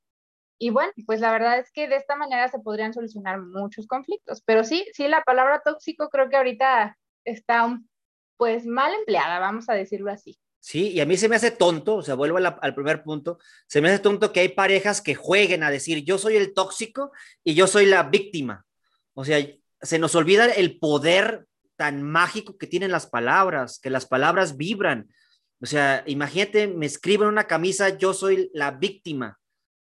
y 0.62 0.68
bueno, 0.68 0.92
pues 1.06 1.20
la 1.20 1.32
verdad 1.32 1.58
es 1.58 1.72
que 1.72 1.88
de 1.88 1.96
esta 1.96 2.16
manera 2.16 2.46
se 2.48 2.58
podrían 2.58 2.92
solucionar 2.92 3.40
muchos 3.40 3.86
conflictos. 3.86 4.42
Pero 4.44 4.62
sí, 4.62 4.84
sí, 4.92 5.08
la 5.08 5.22
palabra 5.22 5.62
tóxico 5.64 6.10
creo 6.10 6.28
que 6.28 6.36
ahorita 6.36 6.98
está 7.24 7.80
pues 8.36 8.66
mal 8.66 8.92
empleada, 8.92 9.38
vamos 9.38 9.70
a 9.70 9.74
decirlo 9.74 10.10
así. 10.10 10.38
Sí, 10.58 10.88
y 10.88 11.00
a 11.00 11.06
mí 11.06 11.16
se 11.16 11.30
me 11.30 11.36
hace 11.36 11.50
tonto, 11.50 11.96
o 11.96 12.02
sea, 12.02 12.14
vuelvo 12.14 12.36
al 12.36 12.74
primer 12.74 13.02
punto, 13.02 13.38
se 13.66 13.80
me 13.80 13.88
hace 13.88 14.00
tonto 14.00 14.34
que 14.34 14.40
hay 14.40 14.50
parejas 14.50 15.00
que 15.00 15.14
jueguen 15.14 15.62
a 15.62 15.70
decir 15.70 16.04
yo 16.04 16.18
soy 16.18 16.36
el 16.36 16.52
tóxico 16.52 17.10
y 17.42 17.54
yo 17.54 17.66
soy 17.66 17.86
la 17.86 18.02
víctima. 18.02 18.66
O 19.14 19.24
sea, 19.24 19.38
se 19.80 19.98
nos 19.98 20.14
olvida 20.14 20.44
el 20.44 20.78
poder 20.78 21.46
tan 21.76 22.02
mágico 22.02 22.58
que 22.58 22.66
tienen 22.66 22.92
las 22.92 23.06
palabras, 23.06 23.78
que 23.78 23.88
las 23.88 24.04
palabras 24.04 24.58
vibran. 24.58 25.08
O 25.62 25.64
sea, 25.64 26.04
imagínate, 26.06 26.68
me 26.68 26.84
escriben 26.84 27.28
una 27.28 27.44
camisa, 27.44 27.96
yo 27.96 28.12
soy 28.12 28.50
la 28.52 28.72
víctima. 28.72 29.38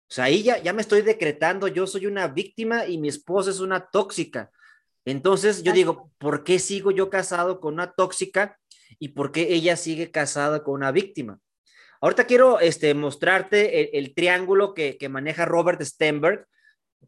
O 0.07 0.13
sea, 0.13 0.25
ahí 0.25 0.43
ya, 0.43 0.73
me 0.73 0.81
estoy 0.81 1.01
decretando, 1.01 1.67
yo 1.67 1.87
soy 1.87 2.05
una 2.05 2.27
víctima 2.27 2.85
y 2.85 2.99
mi 2.99 3.07
esposa 3.07 3.49
es 3.49 3.59
una 3.59 3.87
tóxica. 3.87 4.51
Entonces 5.03 5.63
yo 5.63 5.73
digo, 5.73 6.11
¿por 6.19 6.43
qué 6.43 6.59
sigo 6.59 6.91
yo 6.91 7.09
casado 7.09 7.59
con 7.59 7.73
una 7.73 7.91
tóxica 7.91 8.59
y 8.99 9.09
por 9.09 9.31
qué 9.31 9.53
ella 9.53 9.75
sigue 9.75 10.11
casada 10.11 10.63
con 10.63 10.75
una 10.75 10.91
víctima? 10.91 11.39
Ahorita 12.01 12.25
quiero 12.25 12.59
este, 12.59 12.93
mostrarte 12.93 13.97
el, 13.97 14.13
triángulo 14.13 14.75
que, 14.75 14.97
maneja 15.09 15.45
Robert 15.45 15.81
Stenberg 15.81 16.45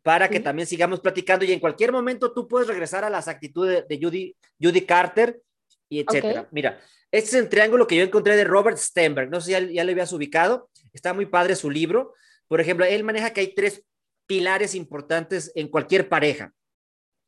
para 0.02 0.28
que 0.30 0.40
también 0.40 0.68
sigamos 0.68 1.00
platicando 1.00 1.46
y 1.46 1.52
en 1.52 1.60
cualquier 1.60 1.92
momento 1.92 2.34
tú 2.34 2.48
puedes 2.48 2.68
regresar 2.68 3.04
a 3.04 3.10
las 3.10 3.28
actitudes 3.28 3.88
de 3.88 4.00
Judy, 4.02 4.36
Judy 4.60 4.82
Carter 4.82 5.40
y 5.88 6.00
etcétera. 6.00 6.48
Mira, 6.52 6.80
este 7.12 7.30
es 7.30 7.34
el 7.36 7.50
triángulo 7.50 7.86
que 7.86 7.96
yo 7.96 8.04
encontré 8.04 8.36
de 8.36 8.44
Robert 8.44 8.78
Stenberg. 8.78 9.30
No 9.30 9.40
sé 9.40 9.46
si 9.46 9.52
ya, 9.52 9.60
ya 9.60 9.84
le 9.84 9.92
habías 9.92 10.14
ubicado. 10.14 10.70
Está 10.94 11.14
muy 11.14 11.28
padre 11.28 11.56
su 11.56 11.70
libro. 11.70 12.16
Por 12.48 12.62
ejemplo, 12.62 12.86
él 12.86 13.04
maneja 13.04 13.32
que 13.32 13.42
hay 13.42 13.54
tres 13.54 13.84
pilares 14.26 14.76
importantes 14.76 15.52
en 15.56 15.68
cualquier 15.70 16.10
pareja. 16.10 16.54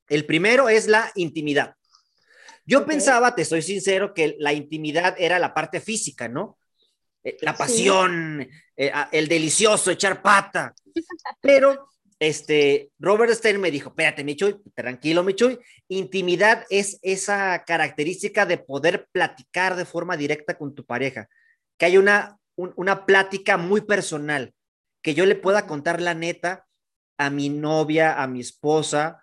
El 0.08 0.26
primero 0.26 0.70
es 0.70 0.88
la 0.88 1.12
intimidad. 1.16 1.76
Yo 2.66 2.86
pensaba, 2.86 3.34
te 3.34 3.46
soy 3.46 3.62
sincero, 3.62 4.14
que 4.14 4.36
la 4.38 4.54
intimidad 4.54 5.16
era 5.18 5.40
la 5.40 5.54
parte 5.54 5.82
física, 5.82 6.28
¿no? 6.28 6.60
Eh, 7.24 7.38
la 7.42 7.56
pasión, 7.56 8.48
eh, 8.78 8.92
el 9.12 9.28
delicioso, 9.28 9.92
echar 9.92 10.22
pata. 10.22 10.74
Pero 11.42 11.90
este, 12.20 12.92
Robert 13.00 13.34
Stein 13.34 13.60
me 13.60 13.72
dijo, 13.72 13.90
espérate, 13.90 14.24
Michuy, 14.24 14.58
tranquilo, 14.76 15.24
Michuy, 15.24 15.58
intimidad 15.88 16.66
es 16.70 17.00
esa 17.02 17.64
característica 17.66 18.46
de 18.46 18.58
poder 18.58 19.08
platicar 19.12 19.76
de 19.76 19.86
forma 19.86 20.18
directa 20.18 20.58
con 20.58 20.76
tu 20.76 20.86
pareja, 20.86 21.30
que 21.78 21.86
hay 21.86 21.98
una, 21.98 22.38
una 22.56 23.06
plática 23.06 23.58
muy 23.58 23.82
personal, 23.82 24.54
que 25.02 25.14
yo 25.14 25.26
le 25.26 25.36
pueda 25.36 25.68
contar 25.68 26.02
la 26.02 26.14
neta 26.14 26.68
a 27.18 27.30
mi 27.30 27.50
novia, 27.50 28.22
a 28.22 28.28
mi 28.28 28.40
esposa, 28.40 29.22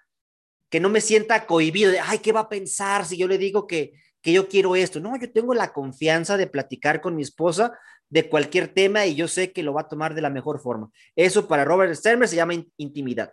que 0.71 0.81
no 0.81 0.89
me 0.89 1.01
sienta 1.01 1.47
cohibido 1.47 1.91
de, 1.91 2.01
ay, 2.01 2.19
¿qué 2.19 2.33
va 2.33 2.41
a 2.41 2.49
pensar 2.49 3.05
si 3.07 3.17
yo 3.17 3.29
le 3.29 3.39
digo 3.39 3.67
que, 3.67 3.93
que 4.21 4.33
yo 4.33 4.49
quiero 4.49 4.77
esto? 4.77 5.01
No, 5.01 5.17
yo 5.19 5.31
tengo 5.33 5.55
la 5.55 5.73
confianza 5.73 6.37
de 6.37 6.47
platicar 6.47 7.01
con 7.01 7.17
mi 7.17 7.23
esposa 7.23 7.79
de 8.09 8.29
cualquier 8.29 8.69
tema 8.69 9.07
y 9.07 9.15
yo 9.15 9.29
sé 9.29 9.53
que 9.53 9.63
lo 9.63 9.73
va 9.73 9.83
a 9.83 9.89
tomar 9.89 10.15
de 10.15 10.23
la 10.23 10.31
mejor 10.31 10.61
forma. 10.61 10.91
Eso 11.15 11.49
para 11.49 11.65
Robert 11.65 11.95
Sternberg 11.95 12.29
se 12.29 12.37
llama 12.37 12.55
intimidad. 12.77 13.33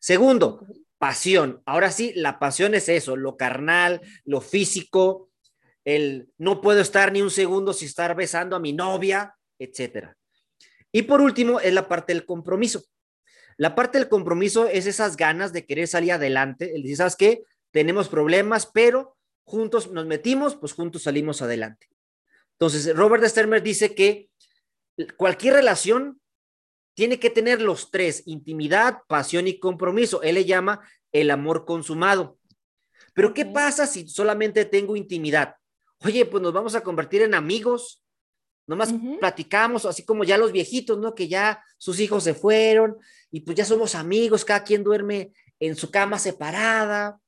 Segundo, 0.00 0.66
pasión. 0.98 1.62
Ahora 1.66 1.90
sí, 1.90 2.12
la 2.14 2.38
pasión 2.38 2.74
es 2.74 2.88
eso, 2.88 3.16
lo 3.16 3.36
carnal, 3.36 4.00
lo 4.24 4.40
físico, 4.40 5.30
el 5.84 6.30
no 6.38 6.60
puedo 6.60 6.80
estar 6.80 7.12
ni 7.12 7.20
un 7.20 7.30
segundo 7.30 7.72
sin 7.72 7.88
estar 7.88 8.14
besando 8.14 8.56
a 8.56 8.60
mi 8.60 8.72
novia, 8.72 9.34
etcétera. 9.58 10.16
Y 10.94 11.02
por 11.02 11.20
último, 11.20 11.58
es 11.58 11.74
la 11.74 11.88
parte 11.88 12.12
del 12.12 12.24
compromiso. 12.24 12.84
La 13.56 13.74
parte 13.74 13.98
del 13.98 14.08
compromiso 14.08 14.68
es 14.68 14.86
esas 14.86 15.16
ganas 15.16 15.52
de 15.52 15.66
querer 15.66 15.88
salir 15.88 16.12
adelante. 16.12 16.72
El 16.72 16.82
decir, 16.82 16.98
¿sabes 16.98 17.16
qué? 17.16 17.42
Tenemos 17.72 18.08
problemas, 18.08 18.66
pero 18.72 19.16
juntos 19.42 19.90
nos 19.90 20.06
metimos, 20.06 20.54
pues 20.54 20.72
juntos 20.72 21.02
salimos 21.02 21.42
adelante. 21.42 21.88
Entonces, 22.52 22.94
Robert 22.94 23.24
Stermer 23.24 23.60
dice 23.60 23.92
que 23.96 24.30
cualquier 25.16 25.54
relación 25.54 26.20
tiene 26.94 27.18
que 27.18 27.28
tener 27.28 27.60
los 27.60 27.90
tres, 27.90 28.22
intimidad, 28.26 28.98
pasión 29.08 29.48
y 29.48 29.58
compromiso. 29.58 30.22
Él 30.22 30.36
le 30.36 30.44
llama 30.44 30.88
el 31.10 31.32
amor 31.32 31.64
consumado. 31.64 32.38
Pero 33.14 33.34
¿qué 33.34 33.44
pasa 33.44 33.88
si 33.88 34.06
solamente 34.06 34.64
tengo 34.64 34.94
intimidad? 34.94 35.56
Oye, 36.04 36.24
pues 36.24 36.40
nos 36.40 36.52
vamos 36.52 36.76
a 36.76 36.82
convertir 36.82 37.22
en 37.22 37.34
amigos, 37.34 38.03
Nomás 38.66 38.94
platicamos, 39.20 39.84
así 39.84 40.04
como 40.04 40.24
ya 40.24 40.38
los 40.38 40.52
viejitos, 40.52 40.98
¿no? 40.98 41.14
Que 41.14 41.28
ya 41.28 41.62
sus 41.76 42.00
hijos 42.00 42.24
se 42.24 42.34
fueron 42.34 42.96
y 43.30 43.40
pues 43.40 43.56
ya 43.56 43.64
somos 43.64 43.94
amigos, 43.94 44.44
cada 44.44 44.64
quien 44.64 44.82
duerme 44.82 45.32
en 45.60 45.76
su 45.76 45.90
cama 45.90 46.18
separada, 46.18 47.20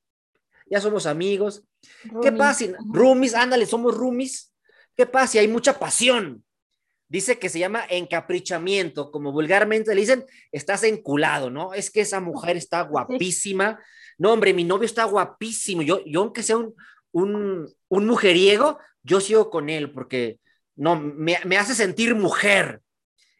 ya 0.65 0.81
somos 0.81 1.05
amigos. 1.05 1.63
¿Qué 2.21 2.31
pasa? 2.31 2.65
Rumis, 2.91 3.35
ándale, 3.35 3.65
somos 3.65 3.95
rumis. 3.95 4.51
¿Qué 4.95 5.05
pasa? 5.05 5.33
Si 5.33 5.37
hay 5.37 5.47
mucha 5.47 5.77
pasión. 5.77 6.43
Dice 7.09 7.39
que 7.39 7.47
se 7.47 7.59
llama 7.59 7.85
encaprichamiento, 7.89 9.11
como 9.11 9.31
vulgarmente 9.31 9.95
le 9.95 10.01
dicen, 10.01 10.25
estás 10.51 10.83
enculado, 10.83 11.49
¿no? 11.49 11.73
Es 11.73 11.89
que 11.89 12.01
esa 12.01 12.19
mujer 12.19 12.57
está 12.57 12.81
guapísima. 12.81 13.79
No, 14.17 14.33
hombre, 14.33 14.53
mi 14.53 14.65
novio 14.65 14.85
está 14.85 15.05
guapísimo. 15.05 15.83
Yo, 15.83 16.03
yo 16.03 16.21
aunque 16.21 16.43
sea 16.43 16.57
un, 16.57 16.75
un, 17.11 17.73
un 17.87 18.07
mujeriego, 18.07 18.79
yo 19.03 19.21
sigo 19.21 19.49
con 19.49 19.69
él 19.69 19.91
porque 19.91 20.39
no, 20.77 20.95
me, 20.95 21.35
hace 21.57 21.75
sentir 21.75 22.15
mujer. 22.15 22.81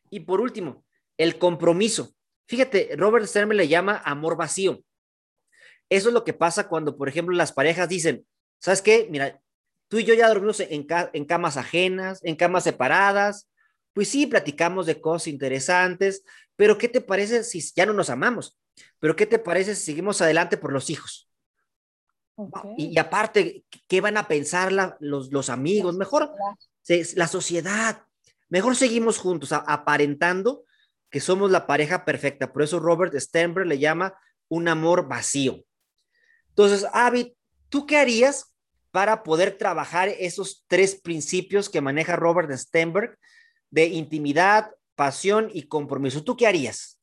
Y 0.10 0.22
por 0.22 0.42
último, 0.42 0.84
el 1.18 1.38
compromiso. 1.38 2.14
Fíjate, 2.48 2.96
Robert 2.98 3.26
Stern 3.28 3.56
le 3.56 3.68
llama 3.68 4.02
amor 4.04 4.36
vacío. 4.36 4.84
Eso 5.90 6.10
es 6.10 6.14
lo 6.14 6.24
que 6.24 6.34
pasa 6.34 6.68
cuando, 6.68 6.98
por 6.98 7.08
ejemplo, 7.08 7.36
las 7.36 7.54
parejas 7.54 7.88
dicen, 7.88 8.26
¿sabes 8.60 8.82
qué? 8.82 9.08
Mira, 9.10 9.40
tú 9.88 10.00
y 10.00 10.04
yo 10.04 10.14
ya 10.14 10.28
dormimos 10.28 10.60
en, 10.60 10.88
en 11.14 11.26
camas 11.26 11.56
ajenas, 11.56 12.20
en 12.24 12.36
camas 12.36 12.64
separadas. 12.64 13.48
Pues 13.94 14.10
sí, 14.10 14.28
platicamos 14.28 14.86
de 14.86 15.00
cosas 15.00 15.28
interesantes, 15.28 16.24
pero 16.56 16.78
¿qué 16.78 16.90
te 16.90 17.02
parece 17.02 17.44
si 17.44 17.62
ya 17.76 17.86
no 17.86 17.94
nos 17.94 18.10
amamos? 18.10 18.58
Pero 19.00 19.16
¿qué 19.16 19.26
te 19.26 19.40
parece 19.40 19.76
si 19.76 19.86
seguimos 19.86 20.22
adelante 20.22 20.58
por 20.58 20.74
los 20.74 20.90
hijos? 20.90 21.30
Y, 22.78 22.98
aparte, 23.00 23.66
¿qué 23.88 24.00
van 24.00 24.18
a 24.18 24.28
pensar 24.28 24.72
los, 25.00 25.32
los 25.32 25.50
amigos? 25.50 25.98
Mejor 25.98 26.32
la 27.16 27.28
sociedad. 27.28 28.04
Mejor 28.50 28.76
seguimos 28.76 29.18
juntos, 29.18 29.52
aparentando 29.52 30.64
que 31.10 31.20
somos 31.20 31.52
la 31.52 31.68
pareja 31.68 32.06
perfecta. 32.06 32.52
Por 32.52 32.64
eso 32.64 32.80
Robert 32.80 33.14
Sternberg 33.16 33.68
le 33.68 33.80
llama 33.80 34.18
un 34.50 34.68
amor 34.68 35.08
vacío. 35.08 35.64
Entonces, 36.50 36.86
Avi, 36.94 37.36
¿tú 37.70 37.86
qué 37.86 37.98
harías 37.98 38.54
para 38.92 39.24
poder 39.24 39.58
trabajar 39.58 40.10
esos 40.10 40.66
tres 40.68 40.96
principios 40.96 41.70
que 41.70 41.82
maneja 41.82 42.16
Robert 42.16 42.52
Sternberg 42.52 43.18
de 43.70 43.86
intimidad, 43.86 44.72
pasión 44.96 45.50
y 45.54 45.64
compromiso? 45.64 46.24
¿Tú 46.24 46.36
qué 46.36 46.48
harías? 46.48 47.00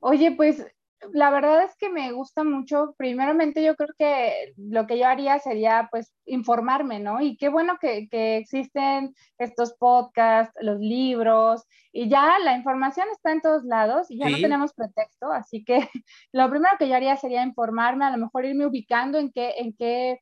Oye, 0.00 0.32
pues 0.32 0.64
la 1.12 1.30
verdad 1.30 1.64
es 1.64 1.74
que 1.76 1.88
me 1.88 2.12
gusta 2.12 2.44
mucho. 2.44 2.94
Primeramente, 2.96 3.62
yo 3.62 3.74
creo 3.76 3.88
que 3.98 4.52
lo 4.56 4.86
que 4.86 4.98
yo 4.98 5.06
haría 5.06 5.38
sería, 5.38 5.88
pues, 5.90 6.12
informarme, 6.26 7.00
¿no? 7.00 7.20
Y 7.20 7.36
qué 7.36 7.48
bueno 7.48 7.78
que, 7.80 8.08
que, 8.08 8.36
existen 8.36 9.14
estos 9.38 9.74
podcasts, 9.74 10.54
los 10.60 10.78
libros, 10.78 11.64
y 11.92 12.08
ya 12.08 12.38
la 12.38 12.56
información 12.56 13.08
está 13.12 13.32
en 13.32 13.40
todos 13.40 13.64
lados 13.64 14.10
y 14.10 14.18
ya 14.18 14.28
no 14.28 14.36
tenemos 14.36 14.74
pretexto. 14.74 15.32
Así 15.32 15.64
que 15.64 15.78
lo 16.32 16.48
primero 16.50 16.76
que 16.78 16.88
yo 16.88 16.94
haría 16.94 17.16
sería 17.16 17.42
informarme, 17.42 18.04
a 18.04 18.10
lo 18.10 18.18
mejor 18.18 18.44
irme 18.44 18.66
ubicando 18.66 19.18
en 19.18 19.32
qué, 19.32 19.54
en 19.58 19.74
qué, 19.74 20.20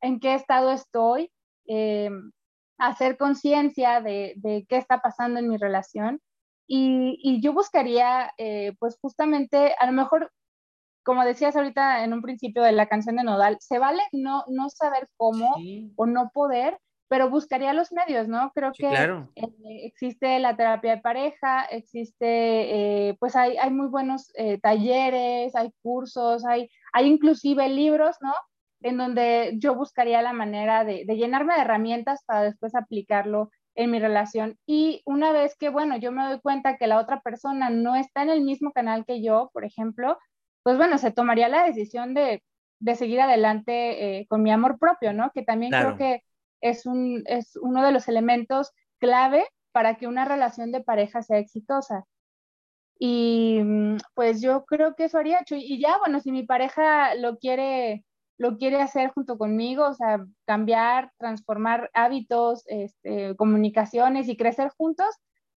en 0.00 0.20
qué 0.20 0.34
estado 0.34 0.72
estoy, 0.72 1.30
eh, 1.68 2.10
hacer 2.78 3.16
conciencia 3.16 4.00
de, 4.00 4.34
de 4.36 4.66
qué 4.68 4.76
está 4.76 5.00
pasando 5.00 5.40
en 5.40 5.48
mi 5.48 5.56
relación 5.56 6.20
y, 6.66 7.40
yo 7.40 7.52
buscaría, 7.52 8.32
eh, 8.38 8.74
pues 8.78 8.98
justamente, 9.00 9.74
a 9.78 9.86
lo 9.86 9.92
mejor, 9.92 10.32
como 11.04 11.24
decías 11.24 11.54
ahorita 11.56 12.04
en 12.04 12.12
un 12.12 12.22
principio 12.22 12.62
de 12.62 12.72
la 12.72 12.86
canción 12.86 13.16
de 13.16 13.24
Nodal, 13.24 13.58
se 13.60 13.78
vale 13.78 14.02
no, 14.12 14.44
no 14.48 14.68
saber 14.70 15.08
cómo 15.16 15.54
o 15.94 16.06
no 16.06 16.30
poder, 16.34 16.78
pero 17.08 17.30
buscaría 17.30 17.72
los 17.72 17.92
medios, 17.92 18.26
¿no? 18.26 18.50
Creo 18.52 18.72
que 18.72 18.88
eh, 18.88 19.52
existe 19.84 20.40
la 20.40 20.56
terapia 20.56 20.96
de 20.96 21.02
pareja, 21.02 21.64
existe, 21.66 23.08
eh, 23.08 23.16
pues 23.20 23.36
hay, 23.36 23.56
hay, 23.58 23.70
muy 23.70 23.86
buenos 23.86 24.32
talleres, 24.60 25.54
hay 25.54 25.70
cursos, 25.82 26.44
hay, 26.44 26.68
hay 26.92 27.06
inclusive 27.06 27.68
libros, 27.68 28.16
¿no? 28.20 28.34
En 28.80 28.96
donde 28.96 29.54
yo 29.58 29.76
buscaría 29.76 30.20
la 30.20 30.32
manera 30.32 30.84
de, 30.84 31.04
de 31.06 31.16
llenarme 31.16 31.54
de 31.54 31.60
herramientas 31.60 32.24
para 32.26 32.42
después 32.42 32.74
aplicarlo 32.74 33.50
en 33.76 33.90
mi 33.90 34.00
relación. 34.00 34.58
Y 34.66 35.02
una 35.04 35.32
vez 35.32 35.56
que, 35.56 35.68
bueno, 35.68 35.96
yo 35.96 36.10
me 36.10 36.24
doy 36.24 36.40
cuenta 36.40 36.76
que 36.76 36.86
la 36.86 36.98
otra 36.98 37.20
persona 37.20 37.70
no 37.70 37.94
está 37.94 38.22
en 38.22 38.30
el 38.30 38.40
mismo 38.40 38.72
canal 38.72 39.04
que 39.04 39.22
yo, 39.22 39.50
por 39.52 39.64
ejemplo, 39.64 40.18
pues 40.62 40.78
bueno, 40.78 40.98
se 40.98 41.12
tomaría 41.12 41.48
la 41.48 41.64
decisión 41.64 42.14
de, 42.14 42.42
de 42.80 42.94
seguir 42.96 43.20
adelante 43.20 44.18
eh, 44.18 44.26
con 44.28 44.42
mi 44.42 44.50
amor 44.50 44.78
propio, 44.78 45.12
¿no? 45.12 45.30
Que 45.32 45.42
también 45.42 45.70
creo 45.70 45.96
que 45.96 46.22
es, 46.60 46.86
un, 46.86 47.22
es 47.26 47.56
uno 47.56 47.84
de 47.84 47.92
los 47.92 48.08
elementos 48.08 48.72
clave 48.98 49.44
para 49.72 49.96
que 49.96 50.06
una 50.06 50.24
relación 50.24 50.72
de 50.72 50.82
pareja 50.82 51.22
sea 51.22 51.38
exitosa. 51.38 52.04
Y 52.98 53.60
mm, 53.62 53.98
pues 54.14 54.40
yo 54.40 54.64
creo 54.64 54.94
que 54.94 55.04
eso 55.04 55.18
haría, 55.18 55.44
y 55.50 55.78
ya, 55.80 55.98
bueno, 55.98 56.20
si 56.20 56.32
mi 56.32 56.44
pareja 56.44 57.14
lo 57.14 57.36
quiere 57.36 58.05
lo 58.38 58.58
quiere 58.58 58.80
hacer 58.80 59.10
junto 59.10 59.38
conmigo, 59.38 59.86
o 59.86 59.94
sea, 59.94 60.24
cambiar, 60.44 61.12
transformar 61.18 61.90
hábitos, 61.94 62.64
este, 62.66 63.34
comunicaciones 63.36 64.28
y 64.28 64.36
crecer 64.36 64.70
juntos, 64.76 65.06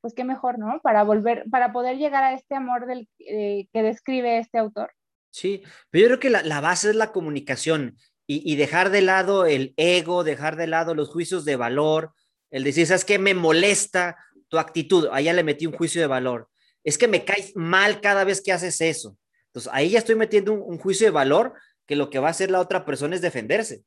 pues 0.02 0.14
qué 0.14 0.24
mejor, 0.24 0.60
¿no? 0.60 0.80
Para 0.82 1.04
volver, 1.04 1.46
para 1.52 1.74
poder 1.74 1.98
llegar 1.98 2.24
a 2.24 2.34
este 2.34 2.56
amor 2.56 2.86
del, 2.86 3.10
eh, 3.20 3.68
que 3.74 3.84
describe 3.84 4.40
este 4.40 4.58
autor. 4.58 4.92
Sí, 5.32 5.62
pero 5.90 6.04
yo 6.04 6.08
creo 6.08 6.20
que 6.20 6.30
la, 6.48 6.62
base 6.62 6.90
es 6.90 6.96
la 6.96 7.12
comunicación 7.12 7.98
y, 8.26 8.56
dejar 8.58 8.92
de 8.92 9.02
lado 9.02 9.48
el 9.48 9.74
ego, 9.76 10.24
dejar 10.24 10.56
de 10.56 10.68
lado 10.68 10.94
los 10.94 11.10
juicios 11.10 11.46
de 11.46 11.56
valor, 11.56 12.14
el 12.52 12.64
decir, 12.64 12.86
¿sabes 12.86 13.04
qué? 13.04 13.18
Me 13.18 13.34
molesta 13.34 14.18
tu 14.50 14.60
actitud, 14.60 15.08
allá 15.12 15.34
le 15.34 15.44
metí 15.44 15.66
un 15.66 15.74
juicio 15.74 16.00
de 16.00 16.08
valor. 16.08 16.48
Es 16.84 17.00
que 17.00 17.08
me 17.08 17.26
caes 17.26 17.56
mal 17.56 18.02
cada 18.02 18.24
vez 18.24 18.42
que 18.42 18.52
haces 18.52 18.82
eso. 18.82 19.18
Entonces, 19.48 19.72
ahí 19.74 19.90
ya 19.90 20.00
estoy 20.00 20.16
metiendo 20.16 20.54
un 20.54 20.78
juicio 20.78 21.08
de 21.08 21.12
valor 21.12 21.56
que 21.90 21.96
lo 21.96 22.12
que 22.12 22.20
va 22.20 22.28
a 22.28 22.32
hacer 22.32 22.52
la 22.52 22.60
otra 22.60 22.86
persona 22.86 23.16
es 23.16 23.22
defenderse. 23.22 23.84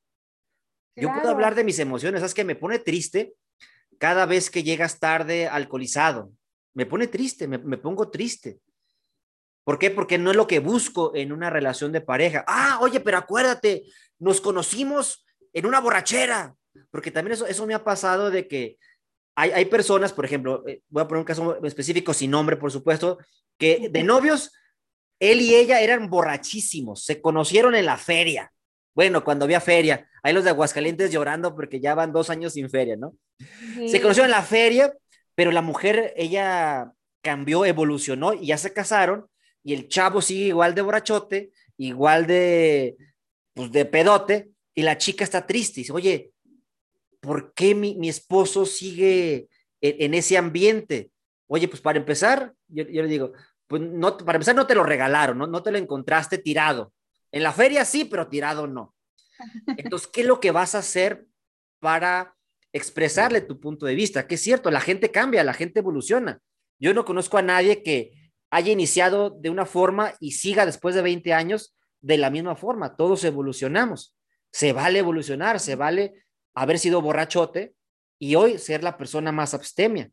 Yo 0.97 1.15
puedo 1.15 1.29
hablar 1.31 1.55
de 1.55 1.63
mis 1.63 1.79
emociones, 1.79 2.19
¿sabes 2.19 2.35
que 2.35 2.43
me 2.43 2.57
pone 2.57 2.81
triste 2.81 3.33
cada 3.97 4.27
vez 4.27 4.51
que 4.51 4.65
llegas 4.65 4.99
tarde 4.99 5.47
alcoholizado? 5.47 6.33
Me 6.75 6.85
pone 6.85 7.07
triste, 7.07 7.47
me, 7.47 7.59
me 7.59 7.79
pongo 7.79 8.11
triste. 8.11 8.59
¿Por 9.63 9.79
qué? 9.79 9.93
Porque 9.93 10.19
no 10.19 10.33
es 10.33 10.37
lo 10.37 10.49
que 10.49 10.59
busco 10.59 11.15
en 11.15 11.31
una 11.31 11.49
relación 11.49 11.93
de 11.93 12.01
pareja. 12.01 12.45
Ah, 12.49 12.81
oye, 12.81 12.99
pero 12.99 13.19
acuérdate, 13.19 13.85
nos 14.19 14.41
conocimos 14.41 15.25
en 15.53 15.67
una 15.67 15.79
borrachera. 15.79 16.57
Porque 16.91 17.13
también 17.13 17.35
eso, 17.35 17.47
eso 17.47 17.65
me 17.69 17.75
ha 17.75 17.85
pasado 17.85 18.33
de 18.33 18.49
que 18.49 18.79
hay, 19.37 19.53
hay 19.53 19.67
personas, 19.67 20.13
por 20.13 20.25
ejemplo, 20.25 20.65
eh, 20.67 20.83
voy 20.89 21.05
a 21.05 21.07
poner 21.07 21.21
un 21.21 21.25
caso 21.25 21.65
específico 21.65 22.13
sin 22.13 22.33
nombre, 22.33 22.57
por 22.57 22.73
supuesto, 22.73 23.19
que 23.57 23.91
de 23.93 24.03
novios 24.03 24.51
él 25.23 25.41
y 25.41 25.55
ella 25.55 25.81
eran 25.81 26.11
borrachísimos, 26.11 27.05
se 27.05 27.21
conocieron 27.23 27.77
en 27.77 27.87
la 27.87 27.97
feria. 27.97 28.53
Bueno, 28.93 29.23
cuando 29.23 29.45
había 29.45 29.61
feria, 29.61 30.09
hay 30.21 30.33
los 30.33 30.43
de 30.43 30.51
Aguascalientes 30.51 31.13
llorando 31.13 31.55
porque 31.55 31.79
ya 31.79 31.95
van 31.95 32.13
dos 32.13 32.29
años 32.29 32.55
sin 32.55 32.69
feria, 32.69 32.97
¿no? 32.97 33.15
Se 33.87 34.01
conocieron 34.01 34.31
en 34.31 34.37
la 34.37 34.43
feria, 34.43 34.93
pero 35.37 35.53
la 35.53 35.63
mujer, 35.63 36.13
ella 36.17 36.93
cambió, 37.23 37.65
evolucionó 37.65 38.35
y 38.35 38.47
ya 38.47 38.59
se 38.59 38.73
casaron 38.73 39.29
y 39.63 39.75
el 39.75 39.87
chavo 39.87 40.21
sigue 40.23 40.47
igual 40.47 40.75
de 40.75 40.83
borrachote, 40.83 41.53
igual 41.77 42.27
de, 42.27 42.97
pues, 43.55 43.71
de 43.71 43.85
pedote 43.85 44.51
y 44.75 44.83
la 44.83 44.99
chica 44.99 45.23
está 45.23 45.47
triste 45.47 45.79
y 45.79 45.83
dice, 45.85 45.93
oye, 45.93 46.33
¿por 47.21 47.55
qué 47.55 47.77
mi, 47.77 47.95
mi 47.95 48.09
esposo 48.09 48.67
sigue 48.67 49.47
en, 49.81 50.15
ese 50.15 50.37
ambiente? 50.37 51.13
Oye, 51.47 51.69
pues 51.69 51.81
para 51.81 52.01
empezar, 52.01 52.55
yo, 52.67 52.83
yo 52.89 53.03
le 53.03 53.09
digo, 53.09 53.33
pues 53.73 53.81
no, 53.81 54.19
para 54.19 54.37
empezar 54.37 54.55
no 54.55 54.67
te 54.67 54.75
lo 54.75 54.83
regalaron, 54.85 55.39
¿no? 55.39 55.47
no 55.47 55.63
te 55.63 55.71
lo 55.71 55.79
encontraste 55.79 56.37
tirado. 56.37 56.93
En 57.31 57.43
la 57.43 57.53
feria 57.55 57.87
sí, 57.87 58.05
pero 58.05 58.29
tirado 58.29 58.67
no. 58.67 58.95
Entonces, 59.79 60.07
¿qué 60.09 60.21
es 60.21 60.27
lo 60.27 60.41
que 60.41 60.51
vas 60.51 60.75
a 60.75 60.81
hacer 60.81 61.25
para 61.81 62.37
expresarle 62.75 63.41
tu 63.41 63.59
punto 63.59 63.87
de 63.87 63.95
vista? 63.95 64.27
Que 64.27 64.35
es 64.35 64.43
cierto, 64.43 64.71
la 64.71 64.83
gente 64.83 65.11
cambia, 65.11 65.43
la 65.43 65.55
gente 65.55 65.79
evoluciona. 65.81 66.39
Yo 66.79 66.93
no 66.93 67.07
conozco 67.07 67.39
a 67.39 67.43
nadie 67.43 67.83
que 67.83 68.31
haya 68.51 68.71
iniciado 68.71 69.31
de 69.31 69.49
una 69.49 69.65
forma 69.65 70.13
y 70.21 70.33
siga 70.33 70.67
después 70.67 70.95
de 70.95 71.01
20 71.01 71.33
años 71.33 71.75
de 72.03 72.19
la 72.19 72.29
misma 72.29 72.57
forma. 72.57 72.95
Todos 72.95 73.25
evolucionamos. 73.25 74.15
Se 74.51 74.75
vale 74.75 74.99
evolucionar, 74.99 75.61
se 75.61 75.77
vale 75.77 76.27
haber 76.55 76.79
sido 76.79 77.01
borrachote 77.01 77.75
y 78.19 78.35
hoy 78.35 78.59
ser 78.59 78.83
la 78.83 78.99
persona 78.99 79.33
más 79.33 79.55
abstemia 79.55 80.11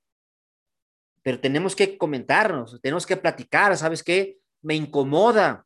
pero 1.21 1.39
tenemos 1.39 1.75
que 1.75 1.97
comentarnos, 1.97 2.79
tenemos 2.81 3.05
que 3.05 3.17
platicar, 3.17 3.75
¿sabes 3.77 4.03
qué? 4.03 4.39
Me 4.61 4.75
incomoda 4.75 5.65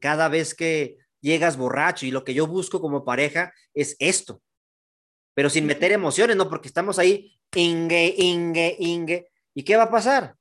cada 0.00 0.28
vez 0.28 0.54
que 0.54 0.98
llegas 1.20 1.56
borracho 1.56 2.06
y 2.06 2.10
lo 2.10 2.24
que 2.24 2.34
yo 2.34 2.46
busco 2.46 2.80
como 2.80 3.04
pareja 3.04 3.52
es 3.74 3.96
esto, 3.98 4.42
pero 5.34 5.50
sin 5.50 5.66
meter 5.66 5.92
emociones, 5.92 6.36
¿no? 6.36 6.48
Porque 6.48 6.68
estamos 6.68 6.98
ahí, 6.98 7.38
inge, 7.54 8.14
inge, 8.16 8.76
inge. 8.78 9.30
¿Y 9.54 9.62
qué 9.64 9.76
va 9.76 9.84
a 9.84 9.90
pasar? 9.90 10.36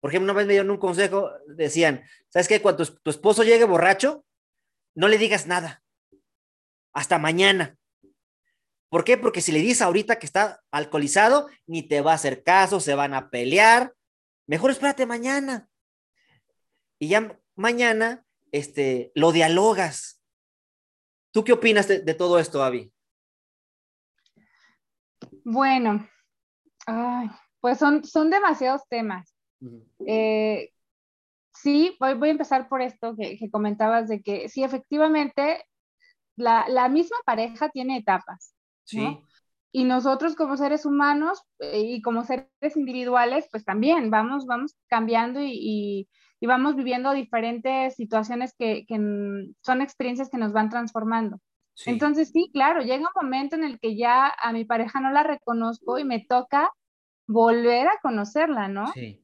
Por 0.00 0.10
ejemplo, 0.10 0.32
una 0.32 0.38
vez 0.38 0.46
me 0.46 0.54
dieron 0.54 0.70
un 0.70 0.78
consejo, 0.78 1.30
decían, 1.46 2.04
¿sabes 2.28 2.48
qué? 2.48 2.60
Cuando 2.60 2.84
tu 2.84 3.10
esposo 3.10 3.44
llegue 3.44 3.64
borracho, 3.64 4.24
no 4.94 5.08
le 5.08 5.18
digas 5.18 5.46
nada. 5.46 5.82
Hasta 6.92 7.18
mañana. 7.18 7.76
¿Por 8.92 9.04
qué? 9.04 9.16
Porque 9.16 9.40
si 9.40 9.52
le 9.52 9.60
dices 9.60 9.80
ahorita 9.80 10.18
que 10.18 10.26
está 10.26 10.60
alcoholizado, 10.70 11.48
ni 11.66 11.82
te 11.82 12.02
va 12.02 12.12
a 12.12 12.16
hacer 12.16 12.44
caso, 12.44 12.78
se 12.78 12.94
van 12.94 13.14
a 13.14 13.30
pelear. 13.30 13.94
Mejor 14.46 14.70
espérate 14.70 15.06
mañana. 15.06 15.66
Y 16.98 17.08
ya 17.08 17.40
mañana 17.56 18.26
este, 18.50 19.10
lo 19.14 19.32
dialogas. 19.32 20.22
¿Tú 21.30 21.42
qué 21.42 21.54
opinas 21.54 21.88
de, 21.88 22.02
todo 22.12 22.38
esto, 22.38 22.62
Avi? 22.62 22.92
Bueno, 25.42 26.06
pues 27.60 27.78
son, 27.78 28.04
son 28.04 28.28
demasiados 28.28 28.82
temas. 28.90 29.34
Eh, 30.06 30.70
sí, 31.54 31.96
voy, 31.98 32.12
voy, 32.12 32.28
a 32.28 32.32
empezar 32.32 32.68
por 32.68 32.82
esto 32.82 33.16
que, 33.16 33.38
comentabas 33.50 34.06
de 34.10 34.20
que 34.20 34.50
sí, 34.50 34.62
efectivamente, 34.62 35.64
la, 36.36 36.68
la 36.68 36.90
misma 36.90 37.16
pareja 37.24 37.70
tiene 37.70 37.96
etapas. 37.96 38.54
Y 39.74 39.84
nosotros 39.84 40.34
como 40.34 40.56
seres 40.56 40.84
humanos 40.84 41.42
eh, 41.58 41.80
y 41.80 42.02
como 42.02 42.24
seres 42.24 42.76
individuales, 42.76 43.48
pues 43.50 43.64
también 43.64 44.10
vamos, 44.10 44.44
vamos 44.46 44.76
cambiando 44.86 45.40
y, 45.40 46.08
y, 46.40 46.46
vamos 46.46 46.76
viviendo 46.76 47.12
diferentes 47.12 47.94
situaciones 47.94 48.52
que, 48.58 48.84
que, 48.86 48.96
son 49.62 49.80
experiencias 49.80 50.28
que 50.28 50.36
nos 50.36 50.52
van 50.52 50.68
transformando. 50.68 51.38
Entonces, 51.86 52.30
sí, 52.30 52.50
claro, 52.52 52.82
llega 52.82 52.98
un 52.98 53.22
momento 53.22 53.56
en 53.56 53.64
el 53.64 53.80
que 53.80 53.96
ya 53.96 54.26
a 54.26 54.52
mi 54.52 54.64
pareja 54.64 55.00
no 55.00 55.10
la 55.10 55.22
reconozco 55.22 55.98
y 55.98 56.04
me 56.04 56.20
toca 56.20 56.70
volver 57.26 57.86
a 57.86 57.98
conocerla, 58.02 58.68
¿no? 58.68 58.88
Sí. 58.88 59.22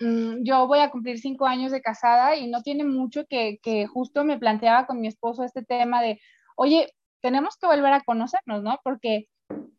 Mm, 0.00 0.42
yo 0.42 0.66
voy 0.66 0.80
a 0.80 0.90
cumplir 0.90 1.18
cinco 1.18 1.46
años 1.46 1.72
de 1.72 1.80
casada 1.80 2.36
y 2.36 2.48
no 2.48 2.62
tiene 2.62 2.84
mucho 2.84 3.24
que, 3.28 3.58
que 3.62 3.86
justo 3.86 4.24
me 4.24 4.38
planteaba 4.38 4.86
con 4.86 5.00
mi 5.00 5.08
esposo 5.08 5.42
este 5.42 5.62
tema 5.64 6.02
de, 6.02 6.20
oye, 6.56 6.92
tenemos 7.22 7.56
que 7.56 7.66
volver 7.66 7.92
a 7.92 8.02
conocernos, 8.02 8.62
¿no? 8.62 8.78
Porque 8.84 9.28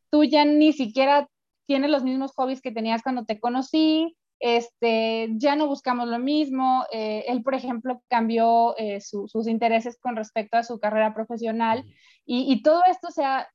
tú 0.09 0.23
ya 0.23 0.45
ni 0.45 0.73
siquiera 0.73 1.27
tienes 1.67 1.89
los 1.89 2.03
mismos 2.03 2.33
hobbies 2.33 2.61
que 2.61 2.71
tenías 2.71 3.03
cuando 3.03 3.25
te 3.25 3.39
conocí, 3.39 4.15
este, 4.39 5.29
ya 5.33 5.55
no 5.55 5.67
buscamos 5.67 6.07
lo 6.07 6.19
mismo. 6.19 6.85
Eh, 6.91 7.25
él, 7.27 7.43
por 7.43 7.55
ejemplo, 7.55 8.01
cambió 8.07 8.77
eh, 8.77 9.01
sus 9.01 9.47
intereses 9.47 9.97
con 9.99 10.15
respecto 10.15 10.57
a 10.57 10.63
su 10.63 10.79
carrera 10.79 11.13
profesional 11.13 11.83
y, 12.25 12.51
y, 12.51 12.61
todo 12.61 12.83
esto, 12.89 13.07
o 13.07 13.11
sea, 13.11 13.49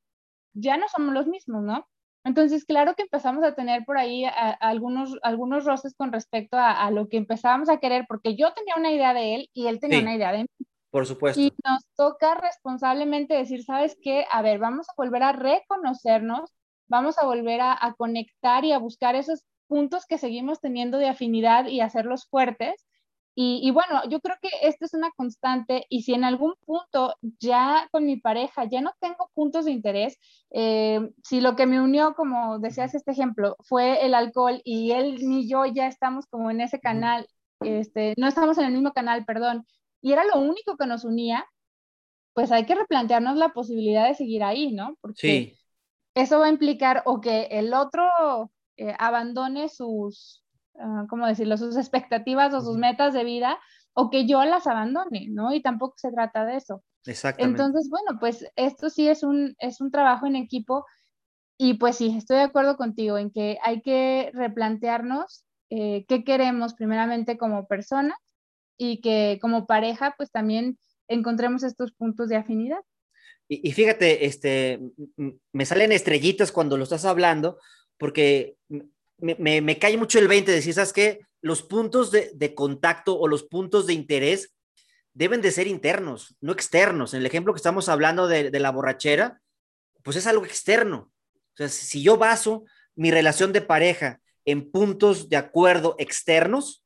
ya 0.54 0.76
no 0.76 0.88
somos 0.88 1.14
los 1.14 1.26
mismos, 1.26 1.62
¿no? 1.62 1.86
Entonces, 2.24 2.64
claro 2.64 2.94
que 2.94 3.02
empezamos 3.02 3.42
a 3.44 3.54
tener 3.54 3.84
por 3.84 3.98
ahí 3.98 4.24
algunos, 4.60 5.18
algunos 5.22 5.64
roces 5.64 5.94
con 5.96 6.12
respecto 6.12 6.56
a, 6.56 6.88
lo 6.90 7.08
que 7.08 7.16
empezábamos 7.16 7.68
a 7.68 7.78
querer, 7.78 8.04
porque 8.06 8.36
yo 8.36 8.52
tenía 8.52 8.76
una 8.76 8.92
idea 8.92 9.12
de 9.12 9.34
él 9.34 9.50
y 9.52 9.66
él 9.66 9.80
tenía 9.80 10.00
una 10.00 10.14
idea 10.14 10.30
de 10.30 10.42
mí. 10.42 10.66
Por 10.92 11.06
supuesto. 11.06 11.40
Y 11.40 11.52
nos 11.64 11.84
toca 11.96 12.36
responsablemente 12.36 13.34
decir, 13.34 13.64
¿sabes 13.64 13.96
qué? 14.00 14.26
A 14.30 14.42
ver, 14.42 14.60
vamos 14.60 14.86
a 14.88 14.92
volver 14.96 15.24
a 15.24 15.32
reconocernos, 15.32 16.54
vamos 16.86 17.18
a 17.18 17.26
volver 17.26 17.60
a 17.62 17.94
conectar 17.98 18.64
y 18.64 18.70
a 18.70 18.78
buscar 18.78 19.16
esos 19.16 19.42
puntos 19.66 20.06
que 20.06 20.18
seguimos 20.18 20.60
teniendo 20.60 20.98
de 20.98 21.08
afinidad 21.08 21.66
y 21.66 21.80
hacerlos 21.80 22.28
fuertes 22.28 22.86
y, 23.34 23.70
bueno, 23.70 24.02
yo 24.10 24.20
creo 24.20 24.36
que 24.42 24.50
esto 24.62 24.84
es 24.84 24.92
una 24.92 25.10
constante 25.12 25.86
y 25.88 26.02
si 26.02 26.12
en 26.12 26.24
algún 26.24 26.54
punto 26.66 27.16
ya 27.40 27.88
con 27.90 28.04
mi 28.04 28.18
pareja 28.18 28.64
ya 28.64 28.82
no 28.82 28.92
tengo 29.00 29.30
puntos 29.32 29.64
de 29.64 29.70
interés, 29.70 30.18
eh, 30.50 31.00
si 31.24 31.40
lo 31.40 31.56
que 31.56 31.66
me 31.66 31.80
unió, 31.80 32.14
como 32.14 32.58
decías 32.58 32.94
este 32.94 33.12
ejemplo, 33.12 33.56
fue 33.60 34.04
el 34.04 34.12
alcohol 34.14 34.60
y 34.64 34.90
él 34.90 35.16
ni 35.26 35.48
yo 35.48 35.64
ya 35.64 35.86
estamos 35.86 36.26
como 36.26 36.50
en 36.50 36.60
ese 36.60 36.78
canal, 36.78 37.26
este, 37.60 38.12
no 38.18 38.28
estamos 38.28 38.58
en 38.58 38.66
el 38.66 38.72
mismo 38.72 38.92
canal, 38.92 39.24
perdón, 39.24 39.66
y 40.02 40.12
era 40.12 40.24
lo 40.24 40.40
único 40.40 40.76
que 40.76 40.86
nos 40.86 41.04
unía, 41.04 41.46
pues 42.34 42.50
hay 42.50 42.66
que 42.66 42.74
replantearnos 42.74 43.36
la 43.36 43.50
posibilidad 43.50 44.08
de 44.08 44.14
seguir 44.14 44.42
ahí, 44.42 44.72
¿no? 44.72 44.96
Porque 45.00 45.56
eso 46.14 46.40
va 46.40 46.46
a 46.46 46.50
implicar 46.50 47.02
o 47.06 47.20
que 47.20 47.44
el 47.50 47.72
otro 47.72 48.04
eh, 48.76 48.94
abandone 48.98 49.68
sus, 49.68 50.44
uh, 50.74 51.06
¿cómo 51.08 51.26
decirlo?, 51.26 51.56
sus 51.56 51.76
expectativas 51.76 52.52
o 52.52 52.60
sus 52.60 52.76
metas 52.76 53.14
de 53.14 53.24
vida 53.24 53.58
o 53.94 54.10
que 54.10 54.26
yo 54.26 54.44
las 54.44 54.66
abandone, 54.66 55.28
¿no? 55.30 55.54
Y 55.54 55.62
tampoco 55.62 55.94
se 55.96 56.10
trata 56.10 56.44
de 56.44 56.56
eso. 56.56 56.82
Exactamente. 57.06 57.62
Entonces, 57.62 57.90
bueno, 57.90 58.18
pues 58.18 58.46
esto 58.56 58.90
sí 58.90 59.08
es 59.08 59.22
un, 59.22 59.54
es 59.58 59.80
un 59.80 59.90
trabajo 59.90 60.26
en 60.26 60.36
equipo 60.36 60.84
y 61.58 61.74
pues 61.74 61.96
sí, 61.96 62.16
estoy 62.16 62.38
de 62.38 62.44
acuerdo 62.44 62.76
contigo 62.76 63.18
en 63.18 63.30
que 63.30 63.58
hay 63.62 63.82
que 63.82 64.30
replantearnos 64.34 65.44
eh, 65.70 66.04
qué 66.08 66.24
queremos 66.24 66.74
primeramente 66.74 67.38
como 67.38 67.66
persona 67.66 68.16
y 68.82 69.00
que 69.00 69.38
como 69.40 69.66
pareja 69.66 70.14
pues 70.16 70.30
también 70.30 70.78
encontremos 71.08 71.62
estos 71.62 71.92
puntos 71.92 72.28
de 72.28 72.36
afinidad. 72.36 72.80
Y, 73.48 73.68
y 73.68 73.72
fíjate, 73.72 74.26
este, 74.26 74.80
me 75.52 75.66
salen 75.66 75.92
estrellitas 75.92 76.52
cuando 76.52 76.76
lo 76.76 76.84
estás 76.84 77.04
hablando, 77.04 77.58
porque 77.98 78.56
me, 79.22 79.78
cae 79.78 79.96
mucho 79.96 80.18
el 80.18 80.28
20 80.28 80.50
de 80.50 80.56
decir, 80.56 80.74
¿sabes 80.74 80.92
qué? 80.92 81.20
Los 81.40 81.62
puntos 81.62 82.10
de, 82.10 82.54
contacto 82.54 83.18
o 83.18 83.28
los 83.28 83.44
puntos 83.44 83.86
de 83.86 83.92
interés 83.92 84.54
deben 85.14 85.40
de 85.40 85.52
ser 85.52 85.66
internos, 85.66 86.36
no 86.40 86.52
externos. 86.52 87.14
En 87.14 87.20
el 87.20 87.26
ejemplo 87.26 87.52
que 87.52 87.58
estamos 87.58 87.88
hablando 87.88 88.26
de, 88.26 88.50
la 88.58 88.70
borrachera, 88.70 89.40
pues 90.02 90.16
es 90.16 90.26
algo 90.26 90.44
externo. 90.44 91.12
O 91.34 91.56
sea, 91.56 91.68
si 91.68 92.02
yo 92.02 92.16
baso 92.16 92.64
mi 92.96 93.10
relación 93.10 93.52
de 93.52 93.60
pareja 93.60 94.20
en 94.44 94.70
puntos 94.70 95.28
de 95.28 95.36
acuerdo 95.36 95.94
externos, 95.98 96.81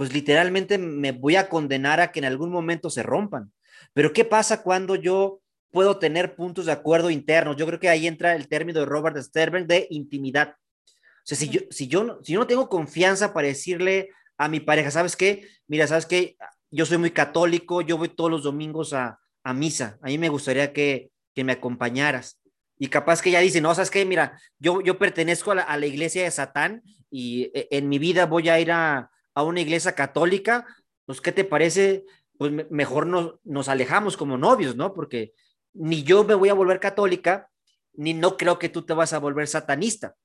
pues 0.00 0.14
literalmente 0.14 0.78
me 0.78 1.12
voy 1.12 1.36
a 1.36 1.50
condenar 1.50 2.00
a 2.00 2.10
que 2.10 2.20
en 2.20 2.24
algún 2.24 2.50
momento 2.50 2.88
se 2.88 3.02
rompan. 3.02 3.52
Pero 3.92 4.14
¿qué 4.14 4.24
pasa 4.24 4.62
cuando 4.62 4.94
yo 4.94 5.42
puedo 5.70 5.98
tener 5.98 6.36
puntos 6.36 6.64
de 6.64 6.72
acuerdo 6.72 7.10
internos? 7.10 7.56
Yo 7.58 7.66
creo 7.66 7.78
que 7.78 7.90
ahí 7.90 8.06
entra 8.06 8.34
el 8.34 8.48
término 8.48 8.80
de 8.80 8.86
Robert 8.86 9.18
Sternberg 9.18 9.66
de 9.66 9.88
intimidad. 9.90 10.54
O 10.86 11.22
sea, 11.24 11.36
si 11.36 11.50
yo, 11.50 11.60
si 11.68 11.86
yo, 11.86 12.18
si 12.22 12.32
yo 12.32 12.40
no 12.40 12.46
tengo 12.46 12.70
confianza 12.70 13.34
para 13.34 13.48
decirle 13.48 14.08
a 14.38 14.48
mi 14.48 14.60
pareja, 14.60 14.90
¿sabes 14.90 15.16
qué? 15.16 15.46
Mira, 15.68 15.86
¿sabes 15.86 16.06
qué? 16.06 16.38
Yo 16.70 16.86
soy 16.86 16.96
muy 16.96 17.10
católico, 17.10 17.82
yo 17.82 17.98
voy 17.98 18.08
todos 18.08 18.30
los 18.30 18.42
domingos 18.44 18.94
a, 18.94 19.20
a 19.44 19.52
misa. 19.52 19.98
A 20.00 20.06
mí 20.06 20.16
me 20.16 20.30
gustaría 20.30 20.72
que, 20.72 21.10
que 21.34 21.44
me 21.44 21.52
acompañaras. 21.52 22.40
Y 22.78 22.86
capaz 22.86 23.20
que 23.20 23.28
ella 23.28 23.40
dice, 23.40 23.60
no, 23.60 23.74
¿sabes 23.74 23.90
qué? 23.90 24.06
Mira, 24.06 24.40
yo, 24.58 24.80
yo 24.80 24.98
pertenezco 24.98 25.50
a 25.50 25.56
la, 25.56 25.62
a 25.64 25.76
la 25.76 25.84
iglesia 25.84 26.24
de 26.24 26.30
Satán 26.30 26.82
y 27.10 27.50
eh, 27.52 27.68
en 27.70 27.90
mi 27.90 27.98
vida 27.98 28.24
voy 28.24 28.48
a 28.48 28.58
ir 28.58 28.72
a, 28.72 29.10
a 29.34 29.42
una 29.42 29.60
iglesia 29.60 29.94
católica. 29.94 30.66
Pues, 31.06 31.20
¿qué 31.20 31.32
te 31.32 31.44
parece? 31.44 32.04
Pues 32.38 32.52
mejor 32.70 33.06
nos, 33.06 33.34
nos 33.44 33.68
alejamos 33.68 34.16
como 34.16 34.38
novios, 34.38 34.76
¿no? 34.76 34.94
Porque 34.94 35.32
ni 35.72 36.02
yo 36.02 36.24
me 36.24 36.34
voy 36.34 36.48
a 36.48 36.54
volver 36.54 36.80
católica, 36.80 37.50
ni 37.92 38.14
no 38.14 38.36
creo 38.36 38.58
que 38.58 38.68
tú 38.68 38.82
te 38.82 38.94
vas 38.94 39.12
a 39.12 39.18
volver 39.18 39.46
satanista. 39.46 40.16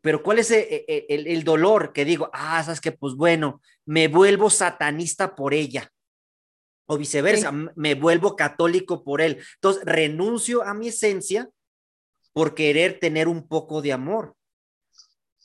Pero 0.00 0.22
¿cuál 0.22 0.38
es 0.38 0.50
e, 0.50 0.84
e, 0.86 1.06
el, 1.08 1.44
dolor 1.44 1.92
que 1.92 2.04
digo? 2.04 2.30
Ah, 2.32 2.62
sabes 2.62 2.80
que 2.80 2.92
pues 2.92 3.14
bueno, 3.14 3.60
me 3.84 4.08
vuelvo 4.08 4.48
satanista 4.48 5.34
por 5.34 5.54
ella. 5.54 5.90
O 6.86 6.96
viceversa, 6.96 7.52
me 7.52 7.94
vuelvo 7.94 8.34
católico 8.34 9.04
por 9.04 9.20
él. 9.20 9.44
Entonces, 9.56 9.82
renuncio 9.84 10.62
a 10.62 10.72
mi 10.72 10.88
esencia 10.88 11.50
por 12.32 12.54
querer 12.54 12.98
tener 12.98 13.28
un 13.28 13.46
poco 13.46 13.82
de 13.82 13.92
amor. 13.92 14.34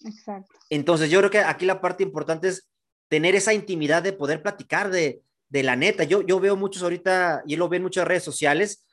Exacto. 0.05 0.53
Entonces, 0.69 1.09
yo 1.09 1.19
creo 1.19 1.31
que 1.31 1.39
aquí 1.39 1.65
la 1.65 1.81
parte 1.81 2.03
importante 2.03 2.47
es 2.47 2.69
tener 3.13 3.35
esa 3.35 3.53
intimidad 3.53 4.01
de 4.01 4.11
poder 4.11 4.41
platicar 4.41 4.89
de, 4.89 5.21
de 5.47 5.61
la 5.61 5.75
neta. 5.75 6.03
Yo, 6.03 6.23
yo 6.23 6.39
veo 6.39 6.55
muchos 6.55 6.81
ahorita, 6.81 7.43
y 7.45 7.57
lo 7.57 7.69
veo 7.69 7.77
en 7.77 7.83
muchas 7.83 8.07
redes 8.07 8.23
sociales, 8.23 8.87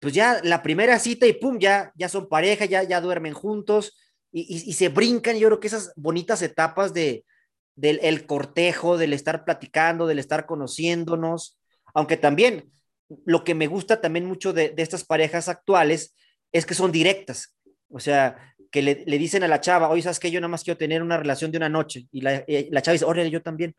pues 0.00 0.14
ya 0.14 0.40
la 0.42 0.62
primera 0.62 0.98
cita 0.98 1.26
y 1.26 1.34
pum, 1.34 1.58
ya, 1.58 1.92
ya 1.94 2.08
son 2.08 2.26
pareja, 2.26 2.64
ya, 2.64 2.84
ya 2.84 3.02
duermen 3.02 3.34
juntos, 3.34 3.98
y, 4.32 4.72
se 4.72 4.88
brincan, 4.88 5.36
yo 5.36 5.48
creo 5.48 5.60
que 5.60 5.66
esas 5.66 5.92
bonitas 5.94 6.40
etapas 6.40 6.94
de, 6.94 7.26
del 7.74 8.00
el 8.02 8.24
cortejo, 8.24 8.96
del 8.96 9.12
estar 9.12 9.44
platicando, 9.44 10.06
del 10.06 10.20
estar 10.20 10.46
conociéndonos, 10.46 11.58
aunque 11.92 12.16
también 12.16 12.72
lo 13.26 13.44
que 13.44 13.54
me 13.54 13.66
gusta 13.66 14.00
también 14.00 14.24
mucho 14.24 14.54
de, 14.54 14.72
estas 14.78 15.04
parejas 15.04 15.50
actuales 15.50 16.16
es 16.50 16.64
que 16.64 16.72
son 16.72 16.92
directas, 16.92 17.54
o 17.90 18.00
sea, 18.00 18.54
que 18.76 18.82
le, 18.82 19.18
dicen 19.18 19.42
a 19.42 19.48
la 19.48 19.62
chava, 19.62 19.88
oye, 19.88 20.02
¿sabes 20.02 20.20
qué? 20.20 20.30
Yo 20.30 20.38
nada 20.38 20.50
más 20.50 20.62
quiero 20.62 20.76
tener 20.76 21.02
una 21.02 21.16
relación 21.16 21.50
de 21.50 21.56
una 21.56 21.70
noche, 21.70 22.08
y 22.12 22.20
la, 22.20 22.44
la 22.46 22.82
chava 22.82 22.92
dice, 22.92 23.06
órale, 23.06 23.30
yo 23.30 23.40
también. 23.40 23.74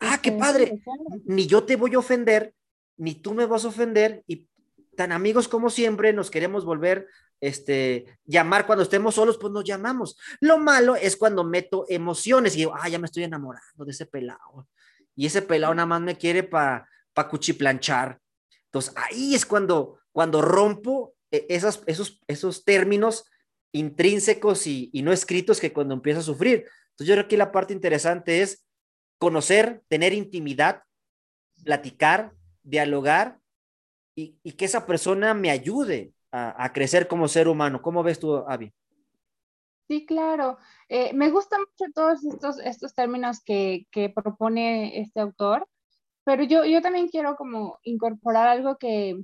Ah, 0.00 0.18
qué 0.20 0.32
padre, 0.32 0.80
ni 1.26 1.46
yo 1.46 1.62
te 1.62 1.76
voy 1.76 1.94
a 1.94 2.00
ofender, 2.00 2.52
ni 2.96 3.14
tú 3.14 3.34
me 3.34 3.46
vas 3.46 3.64
a 3.64 3.68
ofender, 3.68 4.24
y 4.26 4.48
tan 4.96 5.12
amigos 5.12 5.46
como 5.46 5.70
siempre, 5.70 6.12
nos 6.12 6.28
queremos 6.28 6.64
volver 6.64 7.06
este, 7.40 8.18
llamar 8.24 8.66
cuando 8.66 8.82
estemos 8.82 9.14
solos, 9.14 9.38
pues 9.38 9.52
nos 9.52 9.62
llamamos. 9.62 10.18
Lo 10.40 10.58
malo 10.58 10.96
es 10.96 11.16
cuando 11.16 11.44
meto 11.44 11.86
emociones 11.88 12.56
y 12.56 12.58
digo, 12.58 12.74
ah, 12.74 12.88
ya 12.88 12.98
me 12.98 13.06
estoy 13.06 13.22
enamorando 13.22 13.84
de 13.84 13.92
ese 13.92 14.06
pelado. 14.06 14.66
Y 15.14 15.26
ese 15.26 15.40
pelado 15.40 15.72
nada 15.72 15.86
más 15.86 16.00
me 16.00 16.18
quiere 16.18 16.42
para 16.42 16.88
pa 17.14 17.28
cuchiplanchar. 17.28 18.18
Entonces 18.64 18.92
ahí 18.96 19.36
es 19.36 19.46
cuando, 19.46 20.00
cuando 20.10 20.42
rompo 20.42 21.14
eh, 21.30 21.46
esos, 21.48 21.84
esos, 21.86 22.20
esos 22.26 22.64
términos 22.64 23.26
intrínsecos 23.72 24.66
y, 24.66 24.90
no 25.02 25.12
escritos 25.12 25.60
que 25.60 25.72
cuando 25.72 25.94
empiezo 25.94 26.20
a 26.20 26.24
sufrir. 26.24 26.66
Entonces 26.90 27.06
yo 27.08 27.14
creo 27.14 27.28
que 27.28 27.36
la 27.36 27.52
parte 27.52 27.72
interesante 27.72 28.42
es 28.42 28.66
conocer, 29.18 29.82
tener 29.88 30.12
intimidad, 30.12 30.82
platicar, 31.64 32.32
dialogar 32.62 33.38
y, 34.14 34.32
que 34.52 34.64
esa 34.64 34.86
persona 34.86 35.34
me 35.34 35.50
ayude 35.50 36.12
a, 36.32 36.72
crecer 36.72 37.08
como 37.08 37.28
ser 37.28 37.48
humano. 37.48 37.80
¿Cómo 37.80 38.02
ves 38.02 38.18
tú, 38.18 38.36
Avi? 38.36 38.72
Sí, 39.88 40.04
claro. 40.04 40.58
Eh, 40.88 41.12
me 41.14 41.30
gustan 41.30 41.60
mucho 41.60 41.90
todos 41.94 42.20
estos, 42.64 42.94
términos 42.94 43.42
que, 43.42 43.86
que, 43.90 44.10
propone 44.10 45.00
este 45.00 45.20
autor, 45.20 45.66
pero 46.24 46.42
yo, 46.42 46.64
yo 46.64 46.82
también 46.82 47.08
quiero 47.08 47.36
como 47.36 47.78
incorporar 47.84 48.48
algo 48.48 48.76
que, 48.78 49.22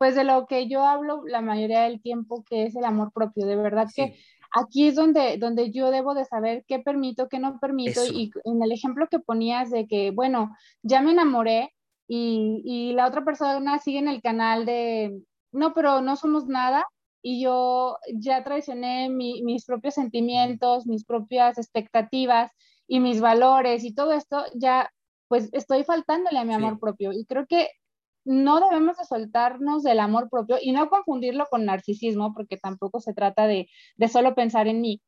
pues 0.00 0.14
de 0.14 0.24
lo 0.24 0.46
que 0.46 0.66
yo 0.66 0.82
hablo 0.82 1.24
la 1.26 1.42
mayoría 1.42 1.82
del 1.82 2.00
tiempo, 2.00 2.42
que 2.48 2.64
es 2.64 2.74
el 2.74 2.86
amor 2.86 3.12
propio. 3.12 3.44
De 3.44 3.54
verdad 3.54 3.86
que 3.94 4.16
aquí 4.50 4.88
es 4.88 4.94
donde, 4.94 5.36
donde 5.36 5.72
yo 5.72 5.90
debo 5.90 6.14
de 6.14 6.24
saber 6.24 6.64
qué 6.66 6.78
permito, 6.78 7.28
qué 7.28 7.38
no 7.38 7.60
permito. 7.60 8.06
Y 8.06 8.30
en 8.44 8.62
el 8.62 8.72
ejemplo 8.72 9.08
que 9.08 9.18
ponías 9.18 9.70
de 9.70 9.86
que, 9.86 10.10
bueno, 10.10 10.56
ya 10.82 11.02
me 11.02 11.10
enamoré 11.10 11.74
y, 12.08 12.62
y 12.64 12.94
la 12.94 13.08
otra 13.08 13.26
persona 13.26 13.78
sigue 13.78 13.98
en 13.98 14.08
el 14.08 14.22
canal 14.22 14.64
de, 14.64 15.20
no, 15.52 15.74
pero 15.74 16.00
no 16.00 16.16
somos 16.16 16.46
nada 16.46 16.86
y 17.20 17.42
yo 17.42 17.98
ya 18.14 18.42
traicioné 18.42 19.10
mis 19.10 19.66
propios 19.66 19.92
sentimientos, 19.96 20.86
mis 20.86 21.04
propias 21.04 21.58
expectativas 21.58 22.50
y 22.88 23.00
mis 23.00 23.20
valores 23.20 23.84
y 23.84 23.94
todo 23.94 24.14
esto, 24.14 24.46
ya 24.54 24.90
pues 25.28 25.50
estoy 25.52 25.84
faltándole 25.84 26.38
a 26.38 26.44
mi 26.44 26.54
amor 26.54 26.80
propio 26.80 27.12
y 27.12 27.26
creo 27.26 27.46
que 27.46 27.68
no 28.24 28.60
debemos 28.60 28.96
de 28.96 29.04
soltarnos 29.04 29.82
del 29.82 30.00
amor 30.00 30.28
propio 30.30 30.56
y 30.60 30.72
no 30.72 30.88
confundirlo 30.88 31.46
con 31.50 31.64
narcisismo 31.64 32.34
porque 32.34 32.56
tampoco 32.56 33.00
se 33.00 33.14
trata 33.14 33.46
de, 33.46 33.68
de 33.96 34.08
solo 34.08 34.34
pensar 34.34 34.68
en 34.68 34.80
mí, 34.80 35.00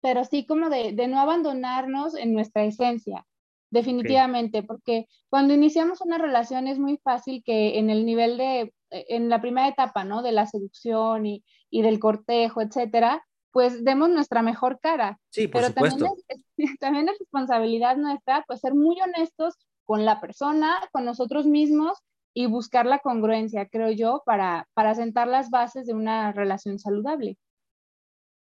pero 0.00 0.24
sí 0.24 0.46
como 0.46 0.68
de, 0.68 0.92
de 0.92 1.08
no 1.08 1.20
abandonarnos 1.20 2.14
en 2.14 2.34
nuestra 2.34 2.64
esencia, 2.64 3.24
definitivamente, 3.70 4.62
porque 4.62 5.06
cuando 5.30 5.54
iniciamos 5.54 6.02
una 6.02 6.18
relación 6.18 6.68
es 6.68 6.78
muy 6.78 6.98
fácil 6.98 7.42
que 7.44 7.78
en 7.78 7.88
el 7.88 8.04
nivel 8.04 8.36
de, 8.36 8.74
eh, 8.90 9.06
en 9.08 9.28
la 9.30 9.40
primera 9.40 9.68
etapa, 9.68 10.04
¿no? 10.04 10.22
De 10.22 10.32
la 10.32 10.46
seducción 10.46 11.24
y, 11.24 11.42
y 11.70 11.80
del 11.80 11.98
cortejo, 11.98 12.60
etcétera, 12.60 13.24
pues 13.50 13.84
demos 13.84 14.10
nuestra 14.10 14.42
mejor 14.42 14.78
cara. 14.80 15.18
Sí, 15.30 15.48
por 15.48 15.62
Pero 15.62 15.68
supuesto. 15.68 16.04
También 16.04 16.24
es, 16.28 16.78
también 16.80 17.08
es 17.08 17.18
responsabilidad 17.18 17.96
nuestra, 17.96 18.44
pues 18.46 18.60
ser 18.60 18.74
muy 18.74 19.00
honestos 19.00 19.54
con 19.84 20.04
la 20.04 20.20
persona, 20.20 20.76
con 20.92 21.04
nosotros 21.04 21.46
mismos 21.46 21.98
y 22.34 22.46
buscar 22.46 22.86
la 22.86 22.98
congruencia, 22.98 23.68
creo 23.68 23.90
yo, 23.90 24.22
para, 24.24 24.68
para 24.74 24.94
sentar 24.94 25.28
las 25.28 25.50
bases 25.50 25.86
de 25.86 25.94
una 25.94 26.32
relación 26.32 26.78
saludable. 26.78 27.36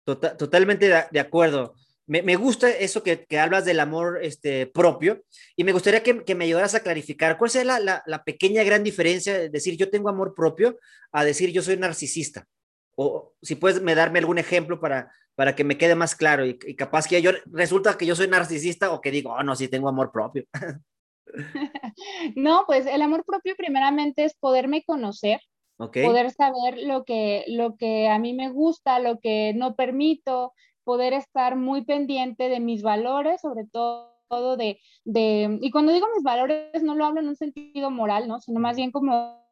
Tota-, 0.04 0.36
totalmente 0.36 0.88
de, 1.10 1.20
acuerdo. 1.20 1.74
Me, 2.06 2.34
gusta 2.34 2.68
eso 2.68 3.04
que, 3.04 3.26
hablas 3.38 3.64
del 3.64 3.78
amor 3.78 4.18
este, 4.22 4.66
propio 4.66 5.22
y 5.54 5.62
me 5.62 5.72
gustaría 5.72 6.02
que, 6.02 6.34
me 6.34 6.44
ayudaras 6.44 6.74
a 6.74 6.80
clarificar 6.80 7.38
cuál 7.38 7.50
es 7.54 7.64
la, 7.64 8.22
pequeña 8.24 8.64
gran 8.64 8.82
diferencia 8.82 9.38
de 9.38 9.48
decir 9.48 9.76
yo 9.76 9.90
tengo 9.90 10.08
amor 10.08 10.34
propio 10.34 10.76
a 11.12 11.24
decir 11.24 11.52
yo 11.52 11.62
soy 11.62 11.76
narcisista. 11.76 12.48
O 12.96 13.34
si 13.40 13.54
puedes 13.54 13.80
me 13.80 13.94
darme 13.94 14.18
algún 14.18 14.38
ejemplo 14.38 14.80
para, 14.80 15.12
para 15.36 15.54
que 15.54 15.62
me 15.62 15.78
quede 15.78 15.94
más 15.94 16.16
claro 16.16 16.44
y, 16.44 16.58
capaz 16.74 17.06
que 17.06 17.22
yo 17.22 17.30
resulta 17.46 17.96
que 17.96 18.06
yo 18.06 18.16
soy 18.16 18.26
narcisista 18.26 18.90
o 18.90 19.00
que 19.00 19.12
digo, 19.12 19.32
oh 19.32 19.42
no, 19.44 19.54
sí 19.54 19.68
tengo 19.68 19.88
amor 19.88 20.10
propio. 20.10 20.44
no, 22.36 22.64
pues 22.66 22.86
el 22.86 23.02
amor 23.02 23.24
propio 23.24 23.54
primeramente 23.56 24.24
es 24.24 24.34
poderme 24.34 24.82
conocer, 24.84 25.40
poder 25.76 26.30
saber 26.30 26.78
lo 26.82 27.04
que, 27.04 27.44
lo 27.48 27.76
que 27.76 28.08
a 28.08 28.18
mí 28.18 28.34
me 28.34 28.50
gusta, 28.50 28.98
lo 28.98 29.18
que 29.18 29.52
no 29.54 29.74
permito, 29.74 30.52
poder 30.84 31.12
estar 31.12 31.56
muy 31.56 31.84
pendiente 31.84 32.48
de 32.48 32.60
mis 32.60 32.82
valores, 32.82 33.40
sobre 33.40 33.66
todo 33.66 34.56
de, 34.56 34.78
de, 35.04 35.58
y 35.60 35.70
cuando 35.70 35.92
digo 35.92 36.06
mis 36.14 36.22
valores 36.22 36.82
no 36.82 36.94
lo 36.94 37.04
hablo 37.04 37.20
en 37.20 37.28
un 37.28 37.36
sentido 37.36 37.90
moral, 37.90 38.28
¿no? 38.28 38.40
Sino 38.40 38.60
más 38.60 38.76
bien 38.76 38.92
como, 38.92 39.44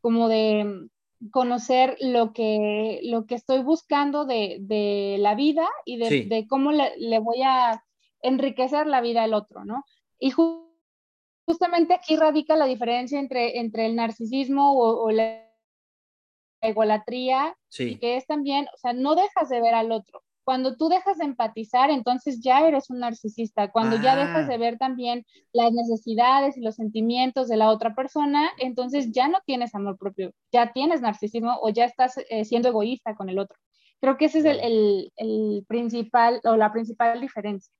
como 0.00 0.28
de 0.28 0.88
conocer 1.30 1.96
lo 2.00 2.32
que, 2.32 3.00
lo 3.04 3.26
que 3.26 3.34
estoy 3.34 3.62
buscando 3.62 4.24
de, 4.24 4.58
de 4.60 5.16
la 5.18 5.34
vida 5.34 5.68
y 5.84 5.96
de, 5.96 6.26
de 6.26 6.46
cómo 6.46 6.72
le, 6.72 6.96
le, 6.98 7.18
voy 7.18 7.42
a 7.42 7.82
enriquecer 8.20 8.86
la 8.86 9.00
vida 9.00 9.24
al 9.24 9.34
otro, 9.34 9.64
¿no? 9.64 9.84
Y 10.18 10.32
justamente 11.46 11.94
aquí 11.94 12.16
radica 12.16 12.56
la 12.56 12.66
diferencia 12.66 13.18
entre, 13.18 13.58
entre 13.58 13.86
el 13.86 13.96
narcisismo 13.96 14.72
o, 14.74 15.10
la 15.10 15.42
egolatría, 16.60 17.56
y 17.78 17.96
que 17.96 18.16
es 18.16 18.26
también, 18.26 18.66
o 18.74 18.78
sea, 18.78 18.92
no 18.92 19.14
dejas 19.14 19.48
de 19.50 19.60
ver 19.60 19.74
al 19.74 19.92
otro. 19.92 20.22
Cuando 20.44 20.76
tú 20.76 20.88
dejas 20.88 21.18
de 21.18 21.24
empatizar, 21.24 21.90
entonces 21.90 22.40
ya 22.42 22.66
eres 22.66 22.90
un 22.90 23.00
narcisista. 23.00 23.70
Cuando 23.70 23.96
ya 23.96 24.14
dejas 24.14 24.46
de 24.46 24.54
ah. 24.54 24.58
ver 24.58 24.76
también 24.76 25.24
las 25.52 25.72
necesidades 25.72 26.58
y 26.58 26.60
los 26.60 26.74
sentimientos 26.74 27.48
de 27.48 27.56
la 27.56 27.70
otra 27.70 27.94
persona, 27.94 28.50
entonces 28.58 29.10
ya 29.10 29.26
no 29.28 29.38
tienes 29.46 29.74
amor 29.74 29.96
propio, 29.96 30.32
ya 30.52 30.72
tienes 30.72 31.00
narcisismo 31.00 31.58
o 31.62 31.70
ya 31.70 31.86
estás 31.86 32.18
eh, 32.28 32.44
siendo 32.44 32.68
egoísta 32.68 33.14
con 33.14 33.30
el 33.30 33.38
otro. 33.38 33.58
Creo 34.00 34.18
que 34.18 34.26
ese 34.26 34.40
es 34.40 34.44
el, 34.44 35.10
el 35.16 35.64
principal 35.66 36.40
o 36.44 36.56
la 36.56 36.70
principal 36.72 37.22
diferencia. 37.22 37.72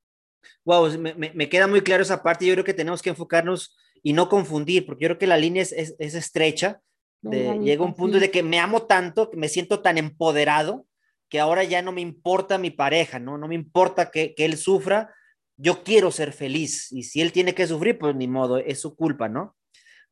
Wow, 0.64 0.90
me, 0.98 1.48
queda 1.48 1.66
muy 1.66 1.80
claro 1.82 2.02
esa 2.02 2.22
parte. 2.22 2.46
Yo 2.46 2.54
creo 2.54 2.64
que 2.64 2.74
tenemos 2.74 3.02
que 3.02 3.10
enfocarnos 3.10 3.76
y 4.02 4.12
no 4.12 4.28
confundir, 4.28 4.86
porque 4.86 5.04
yo 5.04 5.08
creo 5.08 5.18
que 5.18 5.26
la 5.26 5.36
línea 5.36 5.62
es, 5.62 5.72
es, 5.72 6.14
estrecha. 6.14 6.80
llega 7.22 7.84
un 7.84 7.94
punto 7.94 8.18
de 8.20 8.30
que 8.30 8.42
me 8.42 8.58
amo 8.58 8.82
tanto, 8.82 9.30
que 9.30 9.36
me 9.36 9.48
siento 9.48 9.80
tan 9.80 9.98
empoderado, 9.98 10.86
que 11.28 11.40
ahora 11.40 11.64
ya 11.64 11.82
no 11.82 11.92
me 11.92 12.00
importa 12.00 12.58
mi 12.58 12.70
pareja, 12.70 13.18
¿no? 13.18 13.38
No 13.38 13.48
me 13.48 13.54
importa 13.54 14.10
que, 14.10 14.34
que 14.34 14.44
él 14.44 14.56
sufra, 14.56 15.14
yo 15.56 15.82
quiero 15.82 16.10
ser 16.10 16.32
feliz. 16.32 16.92
Y 16.92 17.04
si 17.04 17.20
él 17.20 17.32
tiene 17.32 17.54
que 17.54 17.66
sufrir, 17.66 17.98
pues 17.98 18.14
ni 18.14 18.28
modo, 18.28 18.58
es 18.58 18.80
su 18.80 18.94
culpa, 18.94 19.28
¿no? 19.28 19.56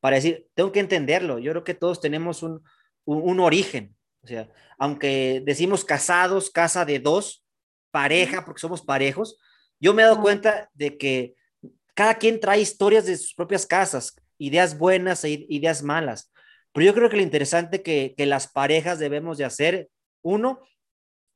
Para 0.01 0.17
decir, 0.17 0.49
tengo 0.55 0.73
que 0.73 0.81
entenderlo. 0.81 1.39
Yo 1.39 1.53
creo 1.53 1.65
que 1.65 1.75
todos 1.75 2.01
tenemos 2.01 2.43
un, 2.43 2.63
un, 3.05 3.23
un 3.23 3.41
origen. 3.41 3.95
O 4.25 4.27
sea, 4.27 4.49
aunque 4.79 5.43
decimos 5.45 5.85
casados, 5.85 6.51
casa 6.51 6.85
de 6.85 6.99
dos, 6.99 7.45
pareja, 7.93 8.45
porque 8.45 8.61
somos 8.61 8.83
parejos, 8.83 9.39
yo 9.83 9.93
me 9.93 10.03
he 10.03 10.05
dado 10.05 10.23
cuenta 10.23 10.71
de 10.75 10.97
que 10.97 11.35
cada 11.95 12.15
quien 12.15 12.39
trae 12.39 12.61
historias 12.61 13.05
de 13.05 13.17
sus 13.17 13.35
propias 13.35 13.67
casas, 13.67 14.15
ideas 14.39 14.79
buenas 14.79 15.25
e 15.25 15.45
ideas 15.49 15.83
malas. 15.83 16.33
Pero 16.73 16.87
yo 16.87 16.95
creo 16.95 17.11
que 17.11 17.17
lo 17.17 17.23
interesante 17.23 17.83
que, 17.83 18.15
que 18.17 18.25
las 18.25 18.47
parejas 18.47 19.01
debemos 19.01 19.39
de 19.39 19.45
hacer, 19.45 19.91
uno, 20.23 20.61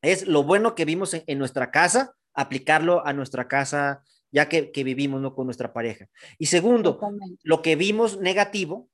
es 0.01 0.29
lo 0.29 0.45
bueno 0.45 0.77
que 0.77 0.85
vimos 0.85 1.13
en, 1.13 1.39
nuestra 1.39 1.73
casa, 1.73 2.15
aplicarlo 2.35 3.05
a 3.05 3.13
nuestra 3.13 3.49
casa 3.49 4.05
ya 4.31 4.49
que, 4.49 4.71
que 4.71 4.85
vivimos 4.85 5.21
¿no? 5.21 5.35
con 5.35 5.47
nuestra 5.47 5.73
pareja. 5.73 6.07
Y 6.39 6.47
segundo, 6.47 7.01
lo 7.43 7.63
que 7.63 7.75
vimos 7.75 8.21
negativo, 8.21 8.89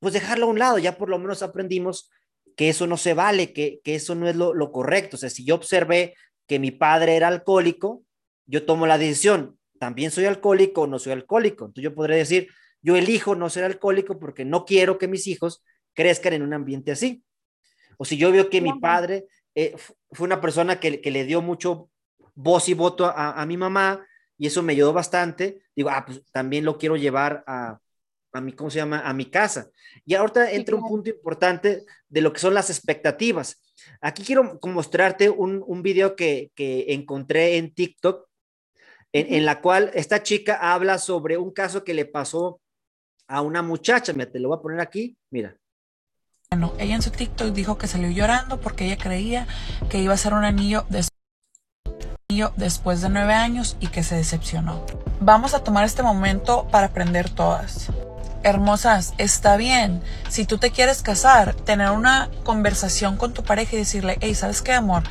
pues 0.00 0.14
dejarlo 0.14 0.46
a 0.46 0.50
un 0.50 0.58
lado, 0.58 0.78
ya 0.78 0.98
por 0.98 1.10
lo 1.10 1.18
menos 1.18 1.42
aprendimos 1.42 2.10
que 2.56 2.70
eso 2.70 2.88
no 2.88 2.96
se 2.96 3.14
vale, 3.14 3.52
que, 3.52 3.80
que 3.84 3.94
eso 3.94 4.16
no 4.16 4.28
es 4.28 4.34
lo, 4.34 4.52
lo 4.52 4.72
correcto. 4.72 5.16
O 5.16 5.18
sea, 5.18 5.30
si 5.30 5.44
yo 5.44 5.54
observé 5.54 6.14
que 6.48 6.58
mi 6.58 6.72
padre 6.72 7.14
era 7.14 7.28
alcohólico, 7.28 8.04
yo 8.50 8.64
tomo 8.66 8.86
la 8.86 8.98
decisión, 8.98 9.58
también 9.78 10.10
soy 10.10 10.26
alcohólico 10.26 10.82
o 10.82 10.86
no 10.86 10.98
soy 10.98 11.12
alcohólico. 11.12 11.66
Entonces 11.66 11.84
yo 11.84 11.94
podría 11.94 12.16
decir, 12.16 12.48
yo 12.82 12.96
elijo 12.96 13.34
no 13.34 13.48
ser 13.48 13.64
alcohólico 13.64 14.18
porque 14.18 14.44
no 14.44 14.64
quiero 14.64 14.98
que 14.98 15.08
mis 15.08 15.26
hijos 15.26 15.64
crezcan 15.94 16.32
en 16.32 16.42
un 16.42 16.52
ambiente 16.52 16.90
así. 16.90 17.22
O 17.96 18.04
si 18.04 18.16
yo 18.16 18.32
veo 18.32 18.50
que 18.50 18.60
mi 18.60 18.78
padre 18.80 19.26
eh, 19.54 19.74
fue 20.10 20.26
una 20.26 20.40
persona 20.40 20.80
que, 20.80 21.00
le 21.02 21.24
dio 21.24 21.42
mucho 21.42 21.90
voz 22.34 22.68
y 22.68 22.74
voto 22.74 23.06
a, 23.06 23.44
mi 23.46 23.56
mamá 23.56 24.04
y 24.36 24.46
eso 24.46 24.62
me 24.62 24.72
ayudó 24.72 24.92
bastante, 24.92 25.62
digo, 25.76 25.90
ah, 25.90 26.04
pues 26.06 26.22
también 26.32 26.64
lo 26.64 26.78
quiero 26.78 26.96
llevar 26.96 27.44
a, 27.46 27.78
a 28.32 28.40
mi, 28.40 28.52
¿cómo 28.52 28.70
se 28.70 28.78
llama? 28.78 29.00
A 29.00 29.12
mi 29.12 29.26
casa. 29.26 29.70
Y 30.04 30.14
ahorita 30.14 30.50
entra 30.52 30.76
un 30.76 30.88
punto 30.88 31.10
importante 31.10 31.84
de 32.08 32.20
lo 32.20 32.32
que 32.32 32.40
son 32.40 32.54
las 32.54 32.70
expectativas. 32.70 33.62
Aquí 34.00 34.22
quiero 34.22 34.58
mostrarte 34.62 35.28
un, 35.28 35.62
un 35.66 35.82
video 35.82 36.16
que, 36.16 36.50
que 36.54 36.86
encontré 36.94 37.56
en 37.58 37.74
TikTok 37.74 38.29
en, 39.12 39.44
la 39.44 39.60
cual 39.60 39.90
esta 39.94 40.22
chica 40.22 40.58
habla 40.72 40.98
sobre 40.98 41.36
un 41.36 41.50
caso 41.50 41.84
que 41.84 41.94
le 41.94 42.04
pasó 42.04 42.60
a 43.26 43.40
una 43.42 43.62
muchacha. 43.62 44.12
Mira, 44.12 44.30
te 44.30 44.38
lo 44.38 44.48
voy 44.48 44.58
a 44.58 44.62
poner 44.62 44.80
aquí. 44.80 45.16
Mira. 45.30 45.56
Bueno, 46.50 46.72
ella 46.78 46.96
en 46.96 47.02
su 47.02 47.10
TikTok 47.10 47.52
dijo 47.52 47.78
que 47.78 47.86
salió 47.86 48.10
llorando 48.10 48.60
porque 48.60 48.86
ella 48.86 48.96
creía 48.96 49.46
que 49.88 49.98
iba 49.98 50.14
a 50.14 50.16
ser 50.16 50.34
un 50.34 50.44
anillo, 50.44 50.84
anillo 52.28 52.52
después 52.56 53.02
de 53.02 53.08
nueve 53.08 53.34
años 53.34 53.76
y 53.80 53.88
que 53.88 54.02
se 54.02 54.16
decepcionó. 54.16 54.84
Vamos 55.20 55.54
a 55.54 55.62
tomar 55.62 55.84
este 55.84 56.02
momento 56.02 56.66
para 56.70 56.88
aprender 56.88 57.30
todas. 57.30 57.88
Hermosas, 58.42 59.12
está 59.18 59.56
bien. 59.56 60.02
Si 60.28 60.44
tú 60.44 60.58
te 60.58 60.70
quieres 60.70 61.02
casar, 61.02 61.54
tener 61.54 61.90
una 61.90 62.30
conversación 62.42 63.16
con 63.16 63.34
tu 63.34 63.44
pareja 63.44 63.76
y 63.76 63.80
decirle, 63.80 64.16
hey, 64.20 64.34
¿sabes 64.34 64.62
qué, 64.62 64.72
amor? 64.72 65.02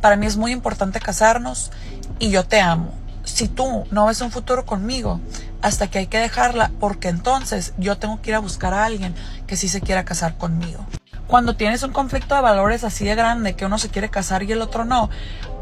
Para 0.00 0.16
mí 0.16 0.26
es 0.26 0.36
muy 0.36 0.52
importante 0.52 1.00
casarnos 1.00 1.72
y 2.18 2.30
yo 2.30 2.44
te 2.44 2.60
amo 2.60 2.92
si 3.26 3.48
tú 3.48 3.84
no 3.90 4.06
ves 4.06 4.20
un 4.20 4.30
futuro 4.30 4.64
conmigo, 4.64 5.20
hasta 5.60 5.90
que 5.90 5.98
hay 5.98 6.06
que 6.06 6.18
dejarla, 6.18 6.70
porque 6.80 7.08
entonces 7.08 7.74
yo 7.76 7.98
tengo 7.98 8.22
que 8.22 8.30
ir 8.30 8.36
a 8.36 8.40
buscar 8.40 8.72
a 8.72 8.84
alguien 8.84 9.14
que 9.46 9.56
sí 9.56 9.68
se 9.68 9.80
quiera 9.80 10.04
casar 10.04 10.38
conmigo. 10.38 10.86
Cuando 11.26 11.56
tienes 11.56 11.82
un 11.82 11.92
conflicto 11.92 12.36
de 12.36 12.40
valores 12.40 12.84
así 12.84 13.04
de 13.04 13.16
grande, 13.16 13.56
que 13.56 13.66
uno 13.66 13.78
se 13.78 13.90
quiere 13.90 14.10
casar 14.10 14.44
y 14.44 14.52
el 14.52 14.62
otro 14.62 14.84
no, 14.84 15.10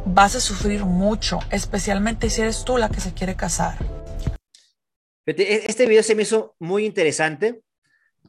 vas 0.04 0.36
a 0.36 0.40
sufrir 0.40 0.84
mucho, 0.84 1.40
especialmente 1.50 2.28
si 2.28 2.42
eres 2.42 2.64
tú 2.64 2.76
la 2.76 2.90
que 2.90 3.00
se 3.00 3.14
quiere 3.14 3.34
casar. 3.34 3.78
E-, 5.26 5.64
este 5.66 5.86
video 5.86 6.02
se 6.02 6.14
me 6.14 6.22
hizo 6.22 6.54
muy 6.58 6.84
interesante 6.84 7.62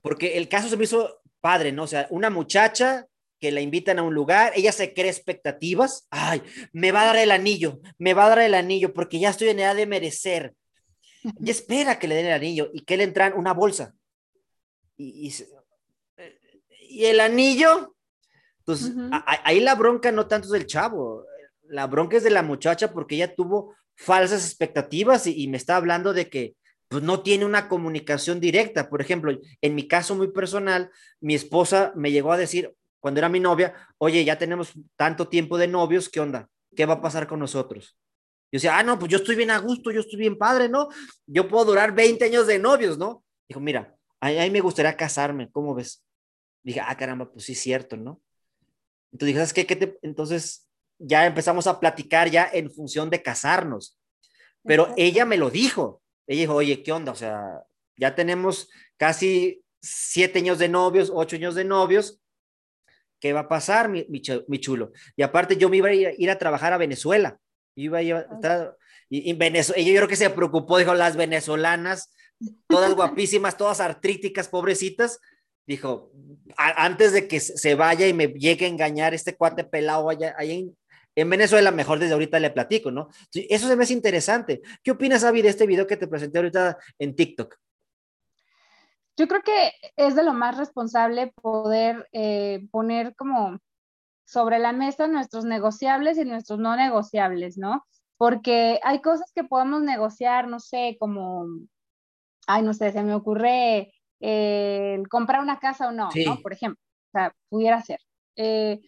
porque 0.01 0.37
el 0.37 0.47
caso 0.47 0.69
se 0.69 0.77
me 0.77 0.85
hizo 0.85 1.21
padre, 1.41 1.73
¿no? 1.73 1.83
O 1.83 1.87
sea, 1.87 2.07
una 2.09 2.29
muchacha 2.29 3.07
que 3.45 3.51
la 3.51 3.61
invitan 3.61 3.99
a 3.99 4.01
un 4.01 4.15
lugar, 4.15 4.53
ella 4.55 4.71
se 4.71 4.95
cree 4.95 5.07
expectativas, 5.07 6.07
ay, 6.09 6.41
me 6.73 6.91
va 6.91 7.03
a 7.03 7.05
dar 7.05 7.17
el 7.17 7.29
anillo, 7.29 7.79
me 7.99 8.15
va 8.15 8.25
a 8.25 8.29
dar 8.29 8.39
el 8.39 8.55
anillo 8.55 8.91
porque 8.91 9.19
ya 9.19 9.29
estoy 9.29 9.49
en 9.49 9.59
edad 9.59 9.75
de 9.75 9.85
merecer. 9.85 10.55
Y 11.39 11.51
espera 11.51 11.99
que 11.99 12.07
le 12.07 12.15
den 12.15 12.25
el 12.25 12.33
anillo 12.33 12.71
y 12.73 12.81
que 12.81 12.97
le 12.97 13.03
entran 13.03 13.33
una 13.33 13.53
bolsa. 13.53 13.93
Y, 14.97 15.31
y, 16.89 17.05
el 17.05 17.19
anillo, 17.19 17.95
pues 18.63 18.91
ahí 19.43 19.59
la 19.59 19.75
bronca 19.75 20.11
no 20.11 20.25
tanto 20.25 20.47
es 20.47 20.51
del 20.51 20.65
chavo, 20.65 21.23
la 21.65 21.85
bronca 21.85 22.17
es 22.17 22.23
de 22.23 22.31
la 22.31 22.41
muchacha 22.41 22.91
porque 22.91 23.13
ella 23.13 23.35
tuvo 23.35 23.75
falsas 23.95 24.43
expectativas 24.43 25.27
y, 25.27 25.39
y 25.39 25.47
me 25.49 25.57
está 25.57 25.75
hablando 25.75 26.13
de 26.13 26.31
que 26.31 26.55
pues 26.87 27.03
no 27.03 27.21
tiene 27.21 27.45
una 27.45 27.67
comunicación 27.67 28.39
directa. 28.39 28.89
Por 28.89 29.01
ejemplo, 29.01 29.37
en 29.61 29.75
mi 29.75 29.87
caso 29.87 30.15
muy 30.15 30.31
personal, 30.31 30.89
mi 31.19 31.35
esposa 31.35 31.93
me 31.95 32.11
llegó 32.11 32.31
a 32.31 32.37
decir, 32.37 32.73
cuando 33.05 33.19
era 33.19 33.29
mi 33.29 33.39
novia, 33.39 33.71
oye, 33.99 34.25
ya 34.25 34.35
tenemos 34.35 34.73
tanto 34.95 35.27
tiempo 35.27 35.59
de 35.59 35.67
novios, 35.67 36.09
¿qué 36.09 36.19
onda? 36.19 36.49
¿Qué 36.75 36.87
va 36.87 36.95
a 36.95 37.01
pasar 37.03 37.27
con 37.27 37.39
nosotros? 37.39 37.99
Yo 38.51 38.57
decía, 38.57 38.79
ah, 38.79 38.81
no, 38.81 38.97
pues 38.97 39.11
yo 39.11 39.19
estoy 39.19 39.35
bien 39.35 39.51
a 39.51 39.59
gusto, 39.59 39.91
yo 39.91 39.99
estoy 39.99 40.17
bien 40.17 40.39
padre, 40.39 40.69
¿no? 40.69 40.89
Yo 41.27 41.47
puedo 41.47 41.65
durar 41.65 41.93
20 41.93 42.25
años 42.25 42.47
de 42.47 42.57
novios, 42.57 42.97
¿no? 42.97 43.23
Dijo, 43.47 43.59
mira, 43.59 43.95
a 44.19 44.29
mí 44.31 44.49
me 44.49 44.59
gustaría 44.59 44.97
casarme, 44.97 45.51
¿cómo 45.51 45.75
ves? 45.75 46.03
Dije, 46.63 46.81
ah, 46.83 46.97
caramba, 46.97 47.31
pues 47.31 47.45
sí 47.45 47.51
es 47.51 47.59
cierto, 47.59 47.95
¿no? 47.95 48.23
Entonces 49.11 49.27
dije, 49.27 49.37
¿sabes 49.37 49.53
qué? 49.53 49.67
¿Qué 49.67 49.75
te... 49.75 49.99
Entonces 50.01 50.67
ya 50.97 51.27
empezamos 51.27 51.67
a 51.67 51.79
platicar 51.79 52.31
ya 52.31 52.49
en 52.51 52.71
función 52.71 53.11
de 53.11 53.21
casarnos. 53.21 53.99
Pero 54.63 54.95
ella 54.97 55.25
me 55.25 55.37
lo 55.37 55.51
dijo. 55.51 56.01
Ella 56.25 56.39
dijo, 56.39 56.55
oye, 56.55 56.81
¿qué 56.81 56.91
onda? 56.91 57.11
O 57.11 57.15
sea, 57.15 57.61
ya 57.97 58.15
tenemos 58.15 58.67
casi 58.97 59.63
siete 59.79 60.39
años 60.39 60.57
de 60.57 60.69
novios, 60.69 61.11
ocho 61.13 61.35
años 61.35 61.53
de 61.53 61.65
novios, 61.65 62.19
¿qué 63.19 63.33
va 63.33 63.41
a 63.41 63.49
pasar, 63.49 63.89
mi, 63.89 64.05
mi, 64.09 64.59
chulo? 64.59 64.91
Y 65.15 65.23
aparte 65.23 65.57
yo 65.57 65.69
me 65.69 65.77
iba 65.77 65.89
a 65.89 65.93
ir, 65.93 66.29
a 66.29 66.37
trabajar 66.37 66.73
a 66.73 66.77
Venezuela. 66.77 67.37
Iba 67.75 67.99
a 67.99 68.01
estar, 68.01 68.77
y, 69.09 69.33
Venezuela, 69.33 69.81
ella 69.81 69.91
yo 69.91 69.97
creo 69.97 70.07
que 70.07 70.15
se 70.15 70.29
preocupó, 70.29 70.77
dijo, 70.77 70.93
las 70.93 71.15
venezolanas, 71.15 72.11
todas 72.67 72.93
guapísimas, 72.93 73.57
todas 73.57 73.79
artríticas, 73.79 74.47
pobrecitas, 74.47 75.19
dijo, 75.67 76.11
antes 76.57 77.13
de 77.13 77.27
que 77.27 77.39
se 77.39 77.75
vaya 77.75 78.07
y 78.07 78.13
me 78.13 78.27
llegue 78.27 78.65
a 78.65 78.69
engañar 78.69 79.13
este 79.13 79.35
cuate 79.35 79.63
pelado 79.63 80.09
allá, 80.09 80.35
allá 80.37 80.53
En 81.15 81.29
Venezuela, 81.29 81.71
mejor 81.71 81.99
desde 81.99 82.13
ahorita 82.13 82.39
le 82.39 82.51
platico, 82.51 82.91
¿no? 82.91 83.09
Eso 83.33 83.67
se 83.67 83.75
me 83.75 83.83
hace 83.83 83.93
interesante. 83.93 84.61
¿Qué 84.83 84.91
opinas, 84.91 85.23
Avi, 85.23 85.41
de 85.41 85.49
este 85.49 85.65
video 85.65 85.87
que 85.87 85.97
te 85.97 86.07
presenté 86.07 86.37
ahorita 86.39 86.77
en 86.99 87.15
TikTok? 87.15 87.55
Yo 89.17 89.27
creo 89.27 89.41
que 89.41 89.71
es 89.95 90.15
de 90.15 90.23
lo 90.23 90.33
más 90.33 90.57
responsable 90.57 91.33
poder 91.41 92.07
eh, 92.11 92.67
poner 92.71 93.15
como 93.15 93.59
sobre 94.25 94.59
la 94.59 94.73
mesa 94.73 95.07
nuestros 95.07 95.45
negociables 95.45 96.17
y 96.17 96.25
nuestros 96.25 96.59
no 96.59 96.75
negociables, 96.75 97.57
¿no? 97.57 97.85
Porque 98.17 98.79
hay 98.83 99.01
cosas 99.01 99.31
que 99.33 99.43
podemos 99.43 99.81
negociar, 99.83 100.47
no 100.47 100.59
sé, 100.59 100.97
como, 100.99 101.45
ay, 102.47 102.63
no 102.63 102.73
sé, 102.73 102.91
se 102.91 103.03
me 103.03 103.13
ocurre 103.13 103.93
eh, 104.19 105.01
comprar 105.09 105.41
una 105.41 105.59
casa 105.59 105.87
o 105.87 105.91
no, 105.91 106.09
¿no? 106.25 106.41
Por 106.41 106.53
ejemplo, 106.53 106.81
o 106.81 107.11
sea, 107.11 107.35
pudiera 107.49 107.81
ser. 107.81 107.99
Eh, 108.35 108.81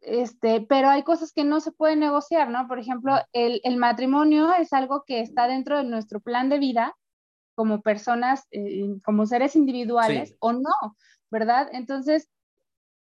este, 0.00 0.60
pero 0.60 0.88
hay 0.90 1.02
cosas 1.02 1.32
que 1.32 1.44
no 1.44 1.60
se 1.60 1.72
pueden 1.72 1.98
negociar, 2.00 2.50
¿no? 2.50 2.68
Por 2.68 2.78
ejemplo, 2.78 3.16
el, 3.32 3.60
el 3.64 3.76
matrimonio 3.76 4.52
es 4.54 4.72
algo 4.72 5.02
que 5.06 5.20
está 5.20 5.48
dentro 5.48 5.78
de 5.78 5.84
nuestro 5.84 6.20
plan 6.20 6.48
de 6.48 6.58
vida 6.58 6.94
como 7.58 7.82
personas, 7.82 8.46
eh, 8.52 9.00
como 9.04 9.26
seres 9.26 9.56
individuales 9.56 10.36
o 10.38 10.52
no, 10.52 10.94
¿verdad? 11.28 11.68
Entonces, 11.72 12.28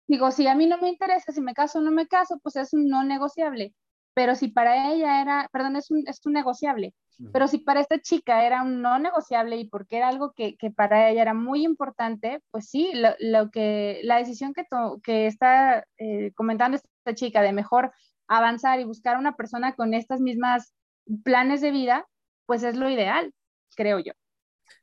digo, 0.08 0.32
si 0.32 0.48
a 0.48 0.56
mí 0.56 0.66
no 0.66 0.78
me 0.78 0.88
interesa, 0.88 1.34
si 1.34 1.42
me 1.42 1.54
caso 1.54 1.80
o 1.80 1.82
no 1.82 1.92
me 1.92 2.08
caso, 2.08 2.40
pues 2.42 2.56
es 2.56 2.72
un 2.72 2.88
no 2.88 3.04
negociable. 3.04 3.76
Pero 4.14 4.34
si 4.34 4.48
para 4.48 4.94
ella 4.94 5.22
era, 5.22 5.50
perdón, 5.52 5.76
es 5.76 5.92
un, 5.92 6.08
es 6.08 6.26
un 6.26 6.32
negociable. 6.32 6.94
Pero 7.34 7.50
si 7.50 7.58
para 7.58 7.82
esta 7.82 8.00
chica 8.00 8.46
era 8.46 8.64
un 8.64 8.82
no 8.82 8.98
negociable 8.98 9.58
y 9.58 9.68
porque 9.68 9.98
era 9.98 10.08
algo 10.08 10.32
que, 10.32 10.56
que 10.56 10.72
para 10.72 11.10
ella 11.10 11.24
era 11.24 11.34
muy 11.34 11.66
importante, 11.66 12.42
pues 12.50 12.70
sí, 12.70 12.92
lo, 12.94 13.10
lo 13.20 13.52
que, 13.52 14.00
la 14.04 14.20
decisión 14.20 14.54
que, 14.54 14.64
que 15.04 15.28
está 15.28 15.86
eh, 15.98 16.32
comentando 16.34 16.78
esta 16.78 17.14
chica 17.14 17.42
de 17.42 17.52
mejor 17.52 17.92
avanzar 18.30 18.80
y 18.80 18.86
buscar 18.86 19.18
una 19.18 19.36
persona 19.36 19.76
con 19.76 19.94
estas 19.94 20.22
mismas 20.22 20.74
planes 21.26 21.60
de 21.60 21.72
vida, 21.72 22.08
pues 22.46 22.64
es 22.64 22.78
lo 22.78 22.90
ideal, 22.90 23.34
creo 23.76 24.00
yo. 24.00 24.14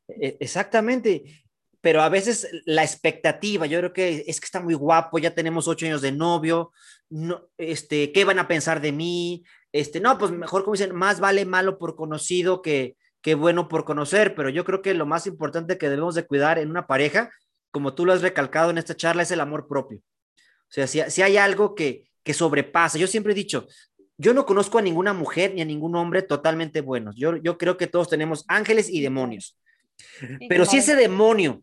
E, 0.08 0.36
exactamente, 0.40 1.44
pero 1.80 2.02
a 2.02 2.08
veces 2.08 2.48
la 2.64 2.84
expectativa, 2.84 3.66
yo 3.66 3.78
creo 3.78 3.92
que 3.92 4.24
es 4.26 4.40
que 4.40 4.44
está 4.44 4.60
muy 4.60 4.74
guapo, 4.74 5.18
ya 5.18 5.34
tenemos 5.34 5.68
ocho 5.68 5.86
años 5.86 6.00
de 6.02 6.12
novio, 6.12 6.72
no, 7.10 7.48
este, 7.58 8.12
¿qué 8.12 8.24
van 8.24 8.38
a 8.38 8.48
pensar 8.48 8.80
de 8.80 8.92
mí? 8.92 9.44
Este, 9.72 10.00
no, 10.00 10.16
pues 10.18 10.30
mejor 10.30 10.64
como 10.64 10.74
dicen, 10.74 10.94
más 10.94 11.18
vale 11.18 11.44
malo 11.44 11.78
por 11.78 11.96
conocido 11.96 12.62
que, 12.62 12.96
que 13.20 13.34
bueno 13.34 13.68
por 13.68 13.84
conocer, 13.84 14.34
pero 14.34 14.48
yo 14.48 14.64
creo 14.64 14.82
que 14.82 14.94
lo 14.94 15.06
más 15.06 15.26
importante 15.26 15.78
que 15.78 15.88
debemos 15.88 16.14
de 16.14 16.26
cuidar 16.26 16.58
en 16.58 16.70
una 16.70 16.86
pareja, 16.86 17.30
como 17.70 17.94
tú 17.94 18.06
lo 18.06 18.12
has 18.12 18.22
recalcado 18.22 18.70
en 18.70 18.78
esta 18.78 18.96
charla, 18.96 19.22
es 19.22 19.30
el 19.30 19.40
amor 19.40 19.66
propio. 19.66 19.98
O 19.98 20.74
sea, 20.74 20.86
si, 20.86 21.00
si 21.08 21.22
hay 21.22 21.36
algo 21.36 21.74
que, 21.74 22.04
que 22.22 22.34
sobrepasa, 22.34 22.98
yo 22.98 23.06
siempre 23.06 23.32
he 23.32 23.36
dicho, 23.36 23.66
yo 24.18 24.34
no 24.34 24.46
conozco 24.46 24.78
a 24.78 24.82
ninguna 24.82 25.12
mujer 25.12 25.54
ni 25.54 25.62
a 25.62 25.64
ningún 25.64 25.96
hombre 25.96 26.22
totalmente 26.22 26.80
buenos. 26.80 27.16
Yo, 27.16 27.36
yo 27.36 27.58
creo 27.58 27.76
que 27.76 27.86
todos 27.86 28.08
tenemos 28.08 28.44
ángeles 28.46 28.88
y 28.88 29.00
demonios. 29.00 29.58
Pero 30.48 30.64
si 30.64 30.78
ese 30.78 30.94
demonio 30.94 31.62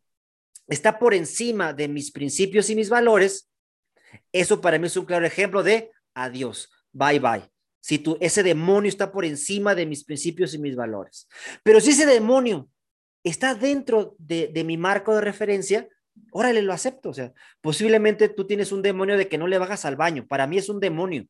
está 0.67 0.99
por 0.99 1.13
encima 1.13 1.73
de 1.73 1.87
mis 1.87 2.11
principios 2.11 2.69
y 2.69 2.75
mis 2.75 2.89
valores, 2.89 3.49
eso 4.31 4.61
para 4.61 4.77
mí 4.77 4.87
es 4.87 4.97
un 4.97 5.05
claro 5.05 5.25
ejemplo 5.25 5.63
de 5.63 5.91
adiós, 6.13 6.69
bye 6.91 7.19
bye. 7.19 7.49
Si 7.81 7.97
tú, 7.97 8.17
ese 8.19 8.43
demonio 8.43 8.89
está 8.89 9.11
por 9.11 9.25
encima 9.25 9.73
de 9.73 9.85
mis 9.85 10.03
principios 10.03 10.53
y 10.53 10.59
mis 10.59 10.75
valores. 10.75 11.27
Pero 11.63 11.79
si 11.79 11.91
ese 11.91 12.05
demonio 12.05 12.69
está 13.23 13.55
dentro 13.55 14.15
de, 14.17 14.51
mi 14.65 14.77
marco 14.77 15.15
de 15.15 15.21
referencia, 15.21 15.87
órale, 16.31 16.61
lo 16.61 16.73
acepto. 16.73 17.09
O 17.09 17.13
sea, 17.13 17.31
posiblemente 17.61 18.29
tú 18.29 18.45
tienes 18.45 18.71
un 18.71 18.81
demonio 18.81 19.17
de 19.17 19.29
que 19.29 19.37
no 19.37 19.47
le 19.47 19.57
bajas 19.57 19.85
al 19.85 19.95
baño. 19.95 20.27
Para 20.27 20.45
mí 20.45 20.57
es 20.57 20.67
un 20.67 20.79
demonio. 20.79 21.25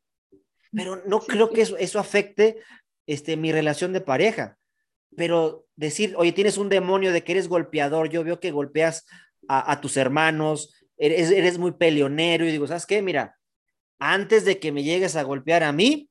Pero 0.72 1.02
no 1.06 1.20
creo 1.20 1.50
que 1.50 1.62
eso, 1.62 1.76
eso 1.76 1.98
afecte 1.98 2.58
este, 3.06 3.36
mi 3.36 3.52
relación 3.52 3.92
de 3.92 4.00
pareja 4.00 4.58
pero 5.16 5.66
decir, 5.76 6.14
oye, 6.16 6.32
tienes 6.32 6.58
un 6.58 6.68
demonio 6.68 7.12
de 7.12 7.24
que 7.24 7.32
eres 7.32 7.48
golpeador, 7.48 8.08
yo 8.08 8.24
veo 8.24 8.40
que 8.40 8.50
golpeas 8.50 9.06
a, 9.48 9.80
tus 9.80 9.96
hermanos, 9.96 10.74
eres, 10.96 11.30
eres, 11.30 11.58
muy 11.58 11.72
peleonero 11.72 12.44
y 12.44 12.52
digo, 12.52 12.68
¿sabes 12.68 12.86
qué? 12.86 13.02
Mira, 13.02 13.36
antes 13.98 14.44
de 14.44 14.60
que 14.60 14.70
me 14.70 14.84
llegues 14.84 15.16
a 15.16 15.24
golpear 15.24 15.64
a 15.64 15.72
mí, 15.72 16.08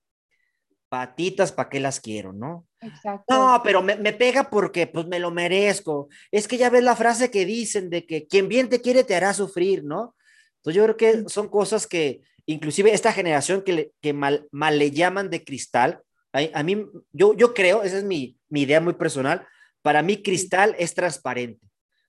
patitas, 0.90 1.52
¿para 1.52 1.70
qué 1.70 1.80
las 1.80 2.02
quiero, 2.02 2.34
no? 2.34 2.68
Exacto. 2.82 3.34
No, 3.34 3.62
pero 3.64 3.82
me, 3.82 3.96
me, 3.96 4.12
pega 4.12 4.50
porque 4.50 4.88
pues 4.88 5.06
me 5.08 5.20
lo 5.20 5.32
merezco. 5.32 6.10
Es 6.32 6.48
que 6.48 6.58
ya 6.58 6.70
ves 6.70 6.84
la 6.84 6.96
frase 6.96 7.32
que 7.32 7.46
dicen 7.46 7.90
de 7.90 8.06
que 8.06 8.28
quien 8.28 8.50
bien 8.50 8.68
te 8.68 8.82
quiere 8.82 9.04
te 9.04 9.16
hará 9.16 9.34
sufrir, 9.34 9.84
¿no? 9.84 10.16
Entonces 10.58 10.76
yo 10.76 10.84
creo 10.84 10.98
que 10.98 11.30
son 11.30 11.48
cosas 11.48 11.88
que 11.88 12.22
inclusive 12.46 12.94
esta 12.94 13.14
generación 13.14 13.62
que, 13.62 13.92
que 14.02 14.14
mal, 14.14 14.48
mal 14.52 14.80
le 14.80 14.92
llaman 14.92 15.30
de 15.30 15.44
cristal, 15.44 16.02
a, 16.32 16.64
mí, 16.64 16.86
yo, 17.12 17.34
yo 17.36 17.54
creo, 17.54 17.84
esa 17.84 17.98
es 17.98 18.04
mi, 18.04 18.38
mi 18.50 18.62
idea 18.62 18.82
muy 18.82 18.94
personal, 18.94 19.48
para 19.82 20.02
mí 20.02 20.22
Cristal 20.22 20.76
es 20.78 20.94
transparente. 20.94 21.66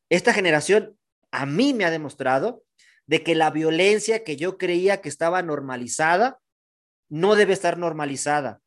Esta 0.09 0.33
generación 0.33 0.97
a 1.31 1.47
mí 1.47 1.73
me 1.75 1.85
ha 1.85 1.91
demostrado 1.91 2.62
de 3.07 3.23
que 3.23 3.35
la 3.35 3.51
violencia 3.51 4.25
que 4.25 4.37
yo 4.37 4.59
creía 4.59 5.01
que 5.01 5.09
estaba 5.09 5.43
normalizada 5.43 6.39
no 7.09 7.35
debe 7.35 7.53
estar 7.53 7.77
normalizada. 7.77 8.61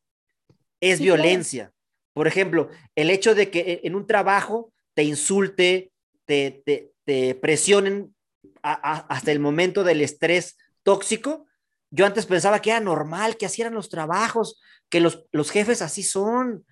Es 0.82 1.00
violencia. 1.00 1.72
Por 2.14 2.28
ejemplo, 2.28 2.70
el 2.96 3.10
hecho 3.10 3.36
de 3.36 3.50
que 3.50 3.60
e, 3.60 3.82
en 3.84 3.96
un 3.96 4.06
trabajo 4.06 4.74
te 4.94 5.04
insulte, 5.04 5.92
te, 6.26 6.62
te, 7.06 7.36
presionen 7.36 8.14
hasta 8.62 9.32
el 9.32 9.40
momento 9.40 9.84
del 9.84 10.02
estrés 10.02 10.58
tóxico, 10.84 11.48
yo 11.96 12.08
antes 12.08 12.26
pensaba 12.26 12.60
que 12.60 12.72
era 12.72 12.80
normal, 12.80 13.38
que 13.38 13.46
así 13.46 13.62
eran 13.62 13.76
los 13.76 13.88
trabajos, 13.88 14.60
que 14.90 15.00
los, 15.00 15.28
los 15.32 15.52
jefes 15.52 15.84
así 15.84 16.02
son. 16.02 16.66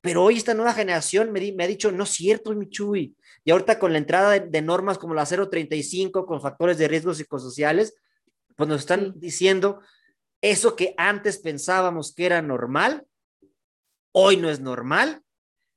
Pero 0.00 0.24
hoy 0.24 0.36
esta 0.36 0.52
nueva 0.52 0.74
generación 0.74 1.30
me, 1.30 1.52
me 1.52 1.62
ha 1.62 1.68
dicho, 1.68 1.92
no 1.92 2.02
es 2.02 2.10
cierto, 2.10 2.52
mi 2.52 2.68
Chuy. 2.68 3.16
Y 3.44 3.52
ahorita 3.52 3.78
con 3.78 3.92
la 3.92 3.98
entrada 3.98 4.40
de, 4.40 4.62
normas 4.62 4.98
como 4.98 5.14
la 5.14 5.26
035, 5.26 6.26
con 6.26 6.40
factores 6.40 6.76
de 6.76 6.88
riesgo 6.88 7.14
psicosociales, 7.14 7.94
pues 8.56 8.68
nos 8.68 8.80
están 8.80 9.12
diciendo, 9.20 9.80
eso 10.40 10.74
que 10.74 10.92
antes 10.96 11.38
pensábamos 11.38 12.12
que 12.12 12.26
era 12.26 12.42
normal, 12.42 13.06
hoy 14.10 14.38
no 14.38 14.50
es 14.50 14.58
normal 14.58 15.22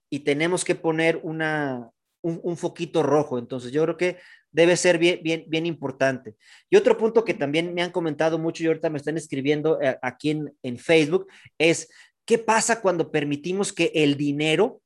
y 0.09 0.21
tenemos 0.21 0.65
que 0.65 0.73
poner 0.73 1.19
una, 1.21 1.91
un, 2.23 2.39
un, 2.41 2.57
foquito 2.57 3.03
rojo. 3.03 3.37
Entonces, 3.37 3.71
yo 3.71 3.83
creo 3.83 3.97
que 3.97 4.17
debe 4.55 4.77
ser 4.77 4.97
bien, 4.97 5.19
bien, 5.21 5.43
bien 5.47 5.65
importante. 5.65 6.35
Y 6.69 6.77
otro 6.77 6.97
punto 6.97 7.25
que 7.25 7.33
también 7.33 7.73
me 7.73 7.81
han 7.81 7.91
comentado 7.91 8.39
mucho 8.39 8.63
y 8.63 8.67
ahorita 8.67 8.89
me 8.89 8.97
están 8.97 9.17
escribiendo 9.17 9.81
eh, 9.81 9.99
aquí 10.01 10.29
en, 10.29 10.55
en 10.63 10.77
Facebook 10.77 11.27
es, 11.57 11.89
¿qué 12.23 12.37
pasa 12.37 12.79
cuando 12.79 13.11
permitimos 13.11 13.73
que 13.73 13.91
el 13.93 14.15
dinero 14.15 14.81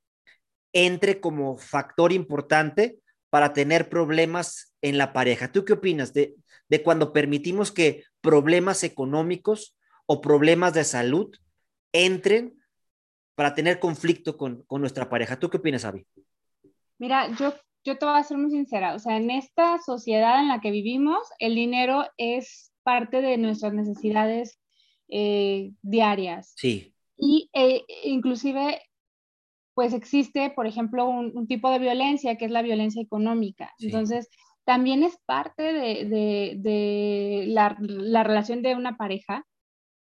entre 0.74 1.20
como 1.20 1.58
factor 1.60 2.12
importante 2.12 2.98
para 3.30 3.54
tener 3.54 3.90
problemas 3.90 4.74
en 4.82 4.98
la 4.98 5.14
pareja? 5.14 5.52
¿Tú 5.52 5.64
qué 5.66 5.74
opinas 5.74 6.14
de, 6.14 6.34
de 6.68 6.82
cuando 6.82 7.14
permitimos 7.14 7.72
que 7.72 8.06
problemas 8.22 8.84
económicos 8.84 9.78
o 10.08 10.20
problemas 10.20 10.74
de 10.74 10.84
salud 10.84 11.30
entren 11.94 12.60
para 13.36 13.54
tener 13.54 13.80
conflicto 13.80 14.36
con, 14.36 14.64
con 14.64 14.82
nuestra 14.82 15.08
pareja? 15.08 15.38
¿Tú 15.38 15.48
qué 15.48 15.58
opinas, 15.58 15.86
Avi? 15.86 16.08
Mira, 16.98 17.30
yo 17.38 17.54
yo 17.84 17.98
te 17.98 18.06
voy 18.06 18.18
a 18.18 18.24
ser 18.24 18.38
muy 18.38 18.52
sincera, 18.52 18.94
o 18.94 19.00
sea, 19.00 19.18
en 19.18 19.32
esta 19.32 19.80
sociedad 19.80 20.40
en 20.40 20.48
la 20.48 20.62
que 20.62 20.72
vivimos, 20.72 21.20
el 21.40 21.56
dinero 21.56 22.06
es 22.18 22.72
parte 22.84 23.22
de 23.22 23.38
nuestras 23.38 23.74
necesidades 23.74 24.60
eh, 25.08 25.72
diarias. 25.82 26.54
Sí. 26.56 26.94
Y 27.18 27.50
eh, 27.54 27.84
inclusive, 28.04 28.82
pues 29.74 29.94
existe, 29.94 30.52
por 30.52 30.68
ejemplo, 30.68 31.08
un, 31.08 31.48
tipo 31.48 31.70
de 31.70 31.80
violencia 31.80 32.38
que 32.38 32.46
es 32.46 32.52
la 32.52 32.62
violencia 32.62 33.02
económica. 33.02 33.74
Entonces, 33.80 34.30
también 34.66 35.04
es 35.04 35.18
parte 35.26 35.64
de, 35.64 37.46
la, 37.48 37.76
la, 37.80 38.24
relación 38.24 38.62
de 38.62 38.76
una 38.76 38.98
pareja. 38.98 39.46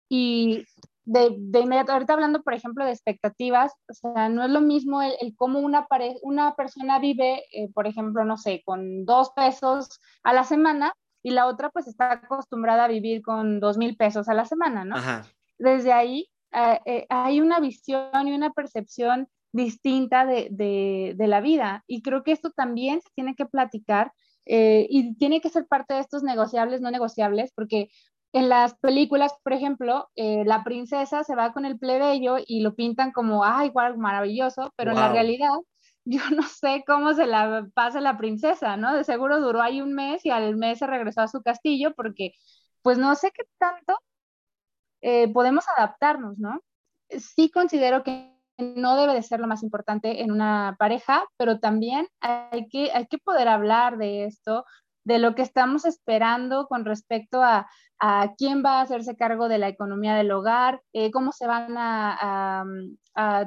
Y 0.09 0.65
de, 1.05 1.35
de, 1.37 1.59
inmediato, 1.59 1.93
ahorita 1.93 2.13
hablando, 2.13 2.43
por 2.43 2.53
ejemplo, 2.53 2.85
de 2.85 2.91
expectativas, 2.91 3.73
o 3.89 3.93
sea, 3.93 4.29
no 4.29 4.43
es 4.43 4.51
lo 4.51 4.61
mismo 4.61 5.01
el, 5.01 5.13
el 5.19 5.35
cómo 5.35 5.59
una, 5.59 5.87
una 6.21 6.55
persona 6.55 6.99
vive, 6.99 7.43
eh, 7.51 7.69
por 7.73 7.87
ejemplo, 7.87 8.23
no 8.23 8.37
sé, 8.37 8.61
con 8.65 9.05
dos 9.05 9.31
pesos 9.35 9.99
a 10.23 10.33
la 10.33 10.43
semana 10.43 10.93
y 11.23 11.31
la 11.31 11.47
otra 11.47 11.69
pues 11.69 11.87
está 11.87 12.13
acostumbrada 12.13 12.85
a 12.85 12.87
vivir 12.87 13.21
con 13.21 13.59
dos 13.59 13.77
mil 13.77 13.95
pesos 13.95 14.27
a 14.27 14.33
la 14.33 14.45
semana, 14.45 14.85
¿no? 14.85 14.95
Desde 15.57 15.93
ahí 15.93 16.29
eh, 16.51 16.79
eh, 16.85 17.05
hay 17.09 17.41
una 17.41 17.59
visión 17.59 18.27
y 18.27 18.33
una 18.33 18.51
percepción 18.51 19.27
distinta 19.53 20.25
de, 20.25 20.47
de, 20.49 21.13
de, 21.17 21.27
la 21.27 21.41
vida 21.41 21.83
y 21.85 22.01
creo 22.01 22.23
que 22.23 22.31
esto 22.31 22.51
también 22.51 23.01
se 23.01 23.09
tiene 23.15 23.35
que 23.35 23.45
platicar 23.45 24.13
y 24.43 25.15
tiene 25.17 25.39
que 25.39 25.49
ser 25.49 25.67
parte 25.67 25.93
de 25.93 25.99
estos 25.99 26.23
negociables, 26.23 26.81
no 26.81 26.89
negociables, 26.89 27.53
porque 27.55 27.89
en 28.33 28.49
las 28.49 28.75
películas, 28.75 29.33
por 29.43 29.53
ejemplo, 29.53 30.09
eh, 30.15 30.43
la 30.45 30.63
princesa 30.63 31.23
se 31.23 31.35
va 31.35 31.51
con 31.53 31.65
el 31.65 31.77
plebeyo 31.77 32.37
y 32.45 32.61
lo 32.61 32.75
pintan 32.75 33.11
como, 33.11 33.43
ay, 33.43 33.67
igual 33.67 33.97
maravilloso, 33.97 34.71
pero 34.77 34.91
en 34.91 34.97
la 34.97 35.11
realidad 35.11 35.51
yo 36.05 36.21
no 36.35 36.43
sé 36.43 36.83
cómo 36.87 37.13
se 37.13 37.27
la 37.27 37.67
pasa 37.73 37.99
la 38.01 38.17
princesa, 38.17 38.77
¿no? 38.77 38.95
De 38.95 39.03
seguro 39.03 39.41
duró 39.41 39.61
ahí 39.61 39.81
un 39.81 39.93
mes 39.93 40.25
y 40.25 40.31
al 40.31 40.55
mes 40.55 40.79
se 40.79 40.87
regresó 40.87 41.21
a 41.21 41.27
su 41.27 41.41
castillo 41.41 41.93
porque, 41.95 42.31
pues 42.81 42.97
no 42.97 43.13
sé 43.15 43.31
qué 43.31 43.43
tanto 43.57 43.97
eh, 45.01 45.31
podemos 45.33 45.65
adaptarnos, 45.77 46.37
¿no? 46.37 46.61
Sí 47.09 47.51
considero 47.51 48.03
que 48.03 48.31
no 48.57 48.95
debe 48.95 49.13
de 49.13 49.23
ser 49.23 49.39
lo 49.39 49.47
más 49.47 49.63
importante 49.63 50.21
en 50.21 50.31
una 50.31 50.75
pareja, 50.79 51.25
pero 51.37 51.59
también 51.59 52.07
hay 52.21 52.67
que, 52.69 52.91
hay 52.93 53.07
que 53.07 53.17
poder 53.17 53.47
hablar 53.47 53.97
de 53.97 54.25
esto, 54.25 54.65
de 55.03 55.19
lo 55.19 55.35
que 55.35 55.41
estamos 55.41 55.85
esperando 55.85 56.67
con 56.67 56.85
respecto 56.85 57.41
a, 57.43 57.67
quién 58.35 58.63
va 58.65 58.79
a 58.79 58.81
hacerse 58.81 59.15
cargo 59.15 59.47
de 59.47 59.59
la 59.59 59.67
economía 59.67 60.15
del 60.15 60.31
hogar, 60.31 60.81
eh, 60.91 61.11
cómo 61.11 61.31
se 61.31 61.45
van 61.45 61.75
a, 61.77 62.65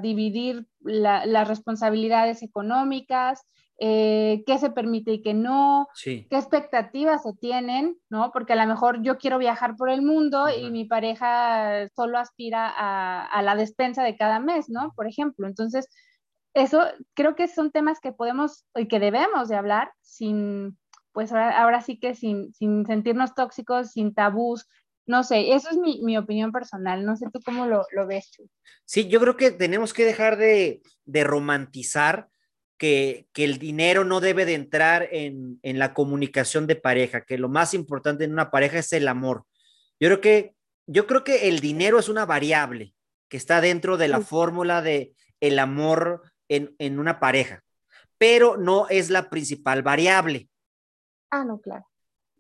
dividir 0.00 0.68
las 0.80 1.48
responsabilidades 1.48 2.42
económicas, 2.42 3.42
eh, 3.78 4.44
qué 4.46 4.58
se 4.58 4.70
permite 4.70 5.14
y 5.14 5.22
qué 5.22 5.34
no, 5.34 5.88
qué 6.04 6.26
expectativas 6.30 7.24
se 7.24 7.32
tienen, 7.32 7.96
¿no? 8.08 8.30
Porque 8.30 8.52
a 8.52 8.56
lo 8.56 8.66
mejor 8.66 9.02
yo 9.02 9.18
quiero 9.18 9.38
viajar 9.38 9.74
por 9.74 9.90
el 9.90 10.02
mundo 10.02 10.46
y 10.48 10.70
mi 10.70 10.84
pareja 10.84 11.88
solo 11.96 12.18
aspira 12.18 12.72
a, 12.76 13.42
la 13.42 13.56
despensa 13.56 14.04
de 14.04 14.16
cada 14.16 14.38
mes, 14.38 14.68
¿no? 14.68 14.92
Por 14.94 15.08
ejemplo. 15.08 15.48
Entonces, 15.48 15.88
eso 16.54 16.84
creo 17.14 17.34
que 17.34 17.48
son 17.48 17.72
temas 17.72 17.98
que 17.98 18.12
podemos 18.12 18.64
y 18.76 18.86
que 18.86 19.00
debemos 19.00 19.48
de 19.48 19.56
hablar 19.56 19.92
sin, 20.02 20.78
pues 21.14 21.32
ahora, 21.32 21.80
sí 21.80 21.96
que 21.96 22.16
sin, 22.16 22.52
sentirnos 22.58 23.34
tóxicos, 23.36 23.92
sin 23.92 24.12
tabús, 24.12 24.66
no 25.06 25.22
sé, 25.22 25.52
eso 25.54 25.70
es 25.70 25.76
mi, 25.76 26.18
opinión 26.18 26.50
personal, 26.50 27.06
no 27.06 27.16
sé 27.16 27.26
tú 27.32 27.40
cómo 27.44 27.66
lo, 27.66 28.06
ves. 28.06 28.32
Sí, 28.84 29.06
yo 29.06 29.20
creo 29.20 29.36
que 29.36 29.52
tenemos 29.52 29.94
que 29.94 30.04
dejar 30.04 30.36
de, 30.36 30.82
romantizar 31.06 32.28
que, 32.78 33.28
el 33.36 33.58
dinero 33.58 34.04
no 34.04 34.20
debe 34.20 34.44
de 34.44 34.54
entrar 34.54 35.08
en, 35.12 35.60
la 35.62 35.94
comunicación 35.94 36.66
de 36.66 36.74
pareja, 36.74 37.24
que 37.24 37.38
lo 37.38 37.48
más 37.48 37.74
importante 37.74 38.24
en 38.24 38.32
una 38.32 38.50
pareja 38.50 38.80
es 38.80 38.92
el 38.92 39.06
amor. 39.06 39.44
Yo 40.00 40.08
creo 40.08 40.20
que, 40.20 40.54
yo 40.88 41.06
creo 41.06 41.22
que 41.22 41.48
el 41.48 41.60
dinero 41.60 42.00
es 42.00 42.08
una 42.08 42.26
variable 42.26 42.92
que 43.28 43.36
está 43.36 43.60
dentro 43.60 43.96
de 43.96 44.08
la 44.08 44.20
fórmula 44.20 44.82
de 44.82 45.12
el 45.38 45.60
amor 45.60 46.22
en, 46.48 46.74
en 46.78 46.98
una 46.98 47.20
pareja, 47.20 47.62
pero 48.18 48.56
no 48.56 48.88
es 48.88 49.10
la 49.10 49.30
principal 49.30 49.84
variable. 49.84 50.48
Ah, 51.34 51.44
no, 51.44 51.60
claro. 51.60 51.84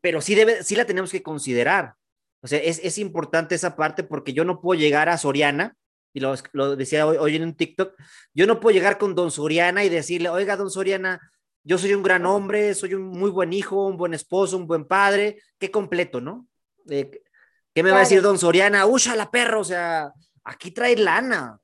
Pero 0.00 0.20
sí, 0.20 0.36
debe, 0.36 0.62
sí 0.62 0.76
la 0.76 0.84
tenemos 0.84 1.10
que 1.10 1.22
considerar. 1.22 1.94
O 2.42 2.46
sea, 2.46 2.60
es, 2.60 2.98
importante 2.98 3.56
esa 3.56 3.74
parte 3.74 4.04
porque 4.04 4.32
yo 4.32 4.44
no 4.44 4.60
puedo 4.60 4.78
llegar 4.78 5.08
a 5.08 5.18
Soriana, 5.18 5.76
y 6.12 6.20
lo, 6.20 6.76
decía 6.76 7.08
hoy, 7.08 7.34
en 7.34 7.42
un 7.42 7.56
TikTok, 7.56 7.94
yo 8.32 8.46
no 8.46 8.60
puedo 8.60 8.72
llegar 8.72 8.98
con 8.98 9.16
don 9.16 9.32
Soriana 9.32 9.82
y 9.82 9.88
decirle, 9.88 10.28
oiga, 10.28 10.56
don 10.56 10.70
Soriana, 10.70 11.20
yo 11.64 11.76
soy 11.76 11.92
un 11.94 12.04
gran 12.04 12.24
hombre, 12.24 12.74
soy 12.74 12.94
un 12.94 13.02
muy 13.02 13.30
buen 13.30 13.52
hijo, 13.52 13.86
un 13.86 13.96
buen 13.96 14.14
esposo, 14.14 14.56
un 14.56 14.68
buen 14.68 14.84
padre, 14.84 15.42
qué 15.58 15.72
completo, 15.72 16.20
¿no? 16.20 16.46
¿Qué 16.86 17.82
me 17.82 17.90
va 17.90 17.96
a 17.96 18.00
decir 18.00 18.22
don 18.22 18.38
Soriana? 18.38 18.86
¡Usha 18.86 19.16
la 19.16 19.30
perro! 19.32 19.60
O 19.60 19.64
sea, 19.64 20.12
aquí 20.44 20.70
trae 20.70 20.96
lana. 20.96 21.58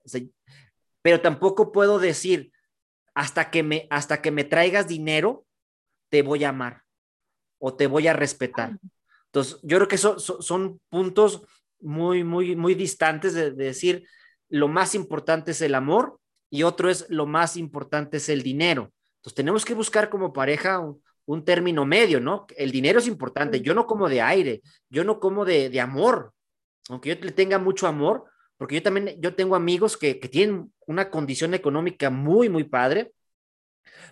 pero 1.01 1.20
tampoco 1.20 1.70
puedo 1.70 2.01
decir, 2.01 2.51
hasta 3.14 3.51
que, 3.51 3.62
me, 3.62 3.87
hasta 3.91 4.20
que 4.20 4.33
me 4.33 4.43
traigas 4.43 4.89
dinero, 4.89 5.47
te 6.09 6.22
voy 6.22 6.43
a 6.43 6.49
amar 6.49 6.83
o 7.61 7.74
te 7.74 7.86
voy 7.86 8.08
a 8.08 8.12
respetar. 8.12 8.76
Entonces, 9.26 9.61
yo 9.62 9.76
creo 9.76 9.88
que 9.88 9.94
eso, 9.94 10.18
son 10.18 10.80
puntos 10.88 11.42
muy, 11.80 12.24
muy, 12.24 12.56
muy 12.56 12.74
distantes 12.74 13.34
de, 13.34 13.52
decir, 13.52 14.08
lo 14.48 14.66
más 14.66 14.96
importante 14.96 15.52
es 15.52 15.61
el 15.62 15.76
amor 15.76 16.18
y 16.50 16.64
otro 16.64 16.90
es 16.90 17.08
lo 17.08 17.26
más 17.26 17.56
importante 17.56 18.16
es 18.16 18.28
el 18.28 18.42
dinero. 18.42 18.92
Entonces, 19.16 19.36
tenemos 19.36 19.64
que 19.64 19.74
buscar 19.74 20.11
como 20.11 20.32
pareja 20.32 20.80
un, 20.80 21.44
término 21.44 21.86
medio, 21.86 22.18
¿no? 22.18 22.44
El 22.56 22.72
dinero 22.72 22.98
es 22.98 23.06
importante, 23.06 23.61
yo 23.61 23.72
no 23.72 23.86
como 23.86 24.08
de 24.08 24.20
aire, 24.20 24.62
yo 24.88 25.04
no 25.04 25.20
como 25.20 25.44
de, 25.44 25.70
de 25.70 25.80
amor, 25.80 26.32
aunque 26.88 27.11
yo 27.11 27.24
le 27.24 27.30
tenga 27.30 27.56
mucho 27.61 27.86
amor, 27.86 28.24
porque 28.56 28.74
yo 28.74 28.82
también, 28.82 29.14
yo 29.20 29.36
tengo 29.36 29.54
amigos 29.54 29.96
que, 29.96 30.18
que 30.18 30.28
tienen 30.28 30.72
una 30.88 31.08
condición 31.08 31.54
económica 31.54 32.11
muy, 32.11 32.48
muy 32.48 32.64
padre, 32.64 33.12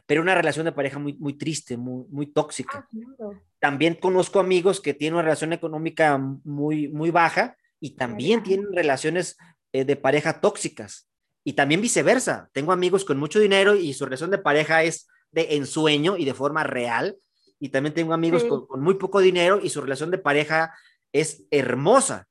pero 0.07 0.23
una 0.23 0.35
relación 0.35 0.65
de 0.65 0.73
pareja 0.73 0.99
muy, 0.99 1.15
muy 1.15 1.35
triste, 1.35 1.77
muy, 1.77 2.07
muy 2.09 2.27
tóxica. 2.27 2.89
Ah, 3.21 3.31
también 3.59 3.95
conozco 3.95 4.41
amigos 4.41 4.81
que 4.81 4.95
tienen 4.95 5.15
una 5.15 5.23
relación 5.23 5.53
económica 5.53 6.19
muy, 6.19 6.89
muy 6.89 7.11
baja 7.11 7.57
y 7.81 7.97
también 7.97 8.43
tienen 8.43 8.73
relaciones 8.73 9.37
eh, 9.73 9.85
de 9.85 9.97
pareja 9.97 10.41
tóxicas. 10.41 11.09
Y 11.45 11.55
también 11.55 11.81
viceversa. 11.81 12.51
Tengo 12.53 12.73
amigos 12.73 13.05
con 13.05 13.19
mucho 13.19 13.41
dinero 13.41 13.75
y 13.75 13.95
su 13.95 14.05
relación 14.05 14.31
de 14.31 14.39
pareja 14.39 14.83
es 14.83 15.09
de 15.31 15.57
ensueño 15.57 16.17
y 16.17 16.25
de 16.25 16.35
forma 16.35 16.65
real. 16.65 17.17
Y 17.59 17.71
también 17.71 17.95
tengo 17.95 18.13
amigos 18.13 18.45
con, 18.45 18.67
con 18.67 18.83
muy 18.83 18.95
poco 18.95 19.21
dinero 19.21 19.59
y 19.63 19.71
su 19.71 19.81
relación 19.81 20.11
de 20.11 20.19
pareja 20.19 20.75
es 21.13 21.45
hermosa. 21.51 22.29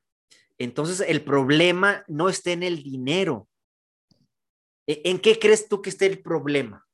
Entonces, 0.56 1.04
el 1.06 1.22
problema 1.22 2.04
no 2.08 2.28
está 2.28 2.52
en 2.52 2.62
el 2.62 2.82
dinero. 2.82 3.48
¿E, 4.86 5.02
¿En 5.04 5.18
qué 5.18 5.38
crees 5.38 5.68
tú 5.68 5.82
que 5.82 5.90
esté 5.90 6.06
el 6.06 6.20
problema? 6.20 6.87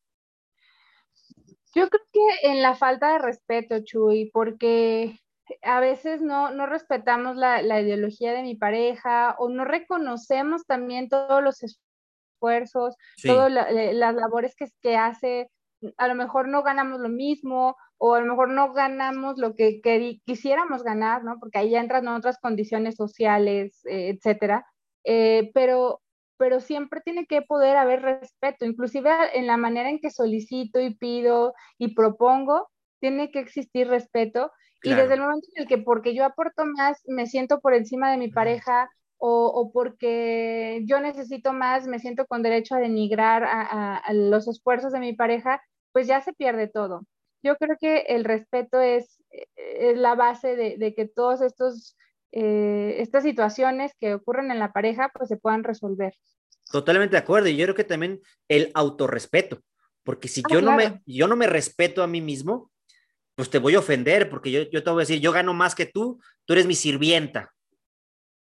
Yo 1.74 1.88
creo 1.88 2.02
que 2.12 2.48
en 2.48 2.62
la 2.62 2.74
falta 2.74 3.12
de 3.12 3.18
respeto, 3.18 3.80
Chuy, 3.84 4.30
porque 4.32 5.18
a 5.62 5.80
veces 5.80 6.22
no, 6.22 6.50
no 6.50 6.66
respetamos 6.66 7.36
la, 7.36 7.60
ideología 7.80 8.32
de 8.32 8.42
mi 8.42 8.54
pareja 8.54 9.34
o 9.38 9.48
no 9.48 9.64
reconocemos 9.64 10.64
también 10.66 11.08
todos 11.08 11.42
los 11.42 11.62
esfuerzos, 11.62 12.96
todas 13.22 13.52
las 13.52 14.14
labores 14.14 14.54
que, 14.56 14.68
que 14.80 14.96
hace. 14.96 15.50
A 15.98 16.08
lo 16.08 16.14
mejor 16.14 16.48
no 16.48 16.62
ganamos 16.62 17.00
lo 17.00 17.10
mismo 17.10 17.76
o 17.98 18.14
a 18.14 18.20
lo 18.20 18.26
mejor 18.26 18.50
no 18.50 18.72
ganamos 18.72 19.38
lo 19.38 19.54
que, 19.54 19.80
quisiéramos 20.24 20.82
ganar, 20.82 21.24
¿no? 21.24 21.38
Porque 21.38 21.58
ahí 21.58 21.70
ya 21.70 21.80
entran 21.80 22.08
otras 22.08 22.38
condiciones 22.38 22.96
sociales, 22.96 23.84
eh, 23.86 24.10
etcétera. 24.10 24.66
Eh, 25.04 25.50
pero 25.54 26.00
pero 26.36 26.60
siempre 26.60 27.00
tiene 27.00 27.26
que 27.26 27.42
poder 27.42 27.76
haber 27.76 28.02
respeto, 28.02 28.64
inclusive 28.64 29.10
en 29.34 29.46
la 29.46 29.56
manera 29.56 29.88
en 29.88 30.00
que 30.00 30.10
solicito 30.10 30.80
y 30.80 30.94
pido 30.94 31.54
y 31.78 31.94
propongo, 31.94 32.70
tiene 33.00 33.30
que 33.30 33.40
existir 33.40 33.88
respeto. 33.88 34.50
Y 34.82 34.94
desde 34.94 35.14
el 35.14 35.20
momento 35.20 35.46
en 35.54 35.62
el 35.62 35.68
que 35.68 35.78
porque 35.78 36.14
yo 36.14 36.26
aporto 36.26 36.64
más, 36.66 37.00
me 37.06 37.26
siento 37.26 37.60
por 37.60 37.72
encima 37.72 38.10
de 38.10 38.18
mi 38.18 38.28
pareja 38.28 38.90
o, 39.16 39.70
porque 39.72 40.82
yo 40.84 41.00
necesito 41.00 41.54
más, 41.54 41.86
me 41.86 41.98
siento 41.98 42.26
con 42.26 42.42
derecho 42.42 42.74
a 42.74 42.80
denigrar 42.80 43.44
a, 43.46 44.02
los 44.12 44.46
esfuerzos 44.46 44.92
de 44.92 45.00
mi 45.00 45.14
pareja, 45.14 45.62
pues 45.92 46.06
ya 46.06 46.20
se 46.20 46.34
pierde 46.34 46.68
todo. 46.68 47.06
Yo 47.42 47.56
creo 47.56 47.76
que 47.80 48.00
el 48.08 48.24
respeto 48.24 48.80
es, 48.80 49.22
es 49.56 49.96
la 49.96 50.14
base 50.14 50.56
de, 50.56 50.76
de 50.76 50.94
que 50.94 51.08
todos 51.08 51.40
estos 51.40 51.96
eh, 52.36 52.96
estas 53.00 53.22
situaciones 53.22 53.92
que 54.00 54.14
ocurren 54.14 54.50
en 54.50 54.58
la 54.58 54.72
pareja 54.72 55.08
pues 55.14 55.28
se 55.28 55.36
puedan 55.36 55.62
resolver. 55.62 56.14
Totalmente 56.68 57.12
de 57.12 57.22
acuerdo. 57.22 57.48
Y 57.48 57.56
yo 57.56 57.64
creo 57.66 57.76
que 57.76 57.84
también 57.84 58.20
el 58.48 58.72
autorrespeto, 58.74 59.60
porque 60.02 60.26
si 60.26 60.40
ah, 60.40 60.48
yo, 60.50 60.60
no 60.60 60.74
me, 60.74 61.00
yo 61.06 61.28
no 61.28 61.36
me 61.36 61.46
respeto 61.46 62.02
a 62.02 62.08
mí 62.08 62.20
mismo, 62.20 62.72
pues 63.36 63.50
te 63.50 63.60
voy 63.60 63.76
a 63.76 63.78
ofender, 63.78 64.28
porque 64.28 64.50
yo, 64.50 64.62
yo 64.62 64.82
te 64.82 64.90
voy 64.90 65.00
a 65.00 65.06
decir, 65.06 65.20
yo 65.20 65.30
gano 65.30 65.54
más 65.54 65.76
que 65.76 65.86
tú, 65.86 66.20
tú 66.44 66.54
eres 66.54 66.66
mi 66.66 66.74
sirvienta. 66.74 67.52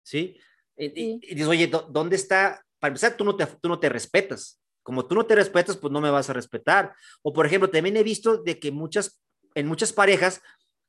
¿Sí? 0.02 0.36
Y, 0.76 1.20
dices, 1.20 1.46
oye, 1.46 1.70
¿dónde 1.90 2.16
está? 2.16 2.64
Para 2.80 2.90
empezar, 2.90 3.16
tú 3.16 3.24
no, 3.24 3.36
te, 3.36 3.46
tú 3.46 3.68
no 3.68 3.78
te 3.78 3.88
respetas. 3.88 4.60
Como 4.82 5.06
tú 5.06 5.14
no 5.14 5.26
te 5.26 5.36
respetas, 5.36 5.76
pues 5.76 5.92
no 5.92 6.00
me 6.00 6.10
vas 6.10 6.28
a 6.28 6.32
respetar. 6.32 6.92
O, 7.22 7.32
por 7.32 7.46
ejemplo, 7.46 7.70
también 7.70 7.96
he 7.96 8.02
visto 8.02 8.42
de 8.42 8.58
que 8.58 8.72
muchas, 8.72 9.22
en 9.54 9.68
muchas 9.68 9.92
parejas 9.92 10.40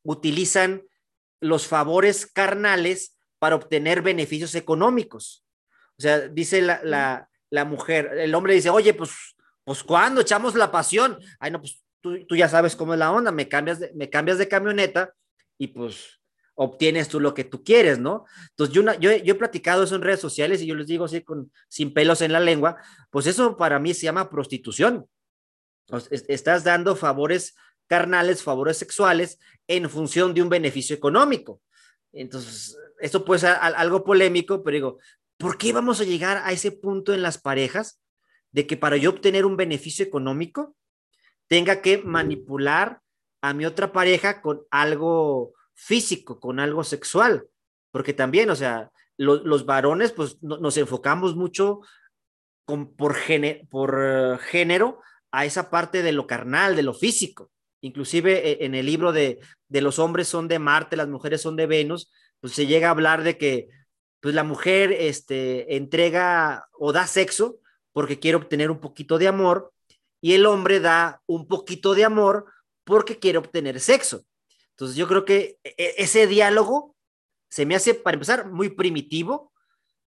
utilizan 0.03 0.81
los 1.39 1.67
favores 1.67 2.25
carnales 2.25 3.17
para 3.39 3.55
obtener 3.55 4.01
beneficios 4.01 4.55
económicos. 4.55 5.45
O 5.97 6.01
sea, 6.01 6.27
dice 6.27 6.61
la, 6.61 7.29
mujer, 7.65 8.11
el 8.17 8.33
hombre 8.35 8.53
dice, 8.53 8.69
oye, 8.69 8.93
pues, 8.93 9.35
pues 9.63 9.83
¿cuándo 9.83 10.21
echamos 10.21 10.55
la 10.55 10.71
pasión? 10.71 11.19
Ay, 11.39 11.51
no, 11.51 11.59
pues 11.59 11.83
tú, 12.01 12.35
ya 12.35 12.49
sabes 12.49 12.75
cómo 12.75 12.93
es 12.93 12.99
la 12.99 13.11
onda, 13.11 13.31
me 13.31 13.47
cambias, 13.47 13.79
de, 13.79 13.91
me 13.95 14.09
cambias 14.09 14.37
de 14.37 14.47
camioneta 14.47 15.13
y 15.57 15.67
pues 15.67 16.19
obtienes 16.55 17.07
tú 17.07 17.19
lo 17.19 17.33
que 17.33 17.43
tú 17.43 17.63
quieres, 17.63 17.99
¿no? 17.99 18.25
Entonces, 18.49 18.73
yo, 18.73 18.81
yo, 18.99 19.15
yo, 19.15 19.33
he 19.33 19.37
platicado 19.37 19.83
eso 19.83 19.95
en 19.95 20.01
redes 20.01 20.19
sociales 20.19 20.61
y 20.61 20.65
yo 20.65 20.73
les 20.75 20.87
digo 20.87 21.05
así, 21.05 21.21
con, 21.21 21.51
sin 21.67 21.93
pelos 21.93 22.21
en 22.21 22.31
la 22.31 22.39
lengua, 22.39 22.77
pues 23.11 23.27
eso 23.27 23.57
para 23.57 23.77
mí 23.79 23.93
se 23.93 24.03
llama 24.03 24.29
prostitución. 24.29 25.07
estás 26.09 26.63
dando 26.63 26.95
favores 26.95 27.55
carnales, 27.87 28.43
favores 28.43 28.77
sexuales 28.77 29.39
en 29.67 29.89
función 29.89 30.33
de 30.33 30.41
un 30.41 30.49
beneficio 30.49 30.95
económico. 30.95 31.61
Entonces, 32.13 32.77
esto 32.99 33.25
puede 33.25 33.41
ser 33.41 33.57
algo 33.59 34.03
polémico, 34.03 34.63
pero 34.63 34.75
digo, 34.75 34.97
¿por 35.37 35.57
qué 35.57 35.73
vamos 35.73 36.01
a 36.01 36.05
llegar 36.05 36.37
a 36.37 36.51
ese 36.51 36.71
punto 36.71 37.13
en 37.13 37.21
las 37.21 37.37
parejas 37.37 38.01
de 38.51 38.65
que 38.65 38.77
para 38.77 38.97
yo 38.97 39.11
obtener 39.11 39.45
un 39.45 39.57
beneficio 39.57 40.05
económico 40.05 40.75
tenga 41.47 41.81
que 41.81 41.99
manipular 41.99 43.01
a 43.41 43.53
mi 43.53 43.65
otra 43.65 43.91
pareja 43.91 44.41
con 44.41 44.63
algo 44.71 45.53
físico, 45.73 46.39
con 46.39 46.59
algo 46.59 46.83
sexual? 46.83 47.47
Porque 47.91 48.13
también, 48.13 48.49
o 48.49 48.55
sea, 48.55 48.91
los 49.17 49.65
varones, 49.65 50.11
pues 50.11 50.41
nos 50.41 50.77
enfocamos 50.77 51.35
mucho 51.35 51.81
con, 52.65 52.95
por, 52.95 53.15
por 53.69 53.99
eh, 53.99 54.37
género 54.39 55.01
a 55.31 55.45
esa 55.45 55.69
parte 55.69 56.03
de 56.03 56.11
lo 56.11 56.27
carnal, 56.27 56.75
de 56.75 56.83
lo 56.83 56.93
físico. 56.93 57.51
Inclusive 57.81 58.51
eh, 58.51 58.57
en 58.61 58.75
el 58.75 58.85
libro 58.85 59.11
de, 59.11 59.39
los 59.69 59.99
hombres 59.99 60.27
son 60.27 60.47
de 60.47 60.59
Marte, 60.59 60.95
las 60.95 61.07
mujeres 61.07 61.41
son 61.41 61.55
de 61.55 61.67
Venus, 61.67 62.11
pues 62.39 62.53
se 62.53 62.67
llega 62.67 62.87
a 62.87 62.91
hablar 62.91 63.23
de 63.23 63.37
que 63.37 63.69
pues 64.19 64.33
la 64.33 64.43
mujer 64.43 64.91
este, 64.91 65.75
entrega 65.75 66.67
o 66.73 66.91
da 66.91 67.05
sexo 67.07 67.59
porque 67.91 68.19
quiere 68.19 68.37
obtener 68.37 68.71
un 68.71 68.79
poquito 68.79 69.17
de 69.17 69.27
amor 69.27 69.73
y 70.21 70.33
el 70.33 70.45
hombre 70.45 70.79
da 70.79 71.21
un 71.27 71.47
poquito 71.47 71.93
de 71.93 72.03
amor 72.03 72.45
porque 72.83 73.19
quiere 73.19 73.37
obtener 73.37 73.79
sexo. 73.79 74.25
Entonces 74.71 74.97
yo 74.97 75.07
creo 75.07 75.25
que 75.25 75.59
e, 75.63 75.75
e, 75.77 75.95
ese 75.97 76.27
diálogo 76.27 76.95
se 77.49 77.65
me 77.65 77.75
hace, 77.75 77.93
para 77.93 78.15
empezar, 78.15 78.49
muy 78.51 78.69
primitivo 78.69 79.51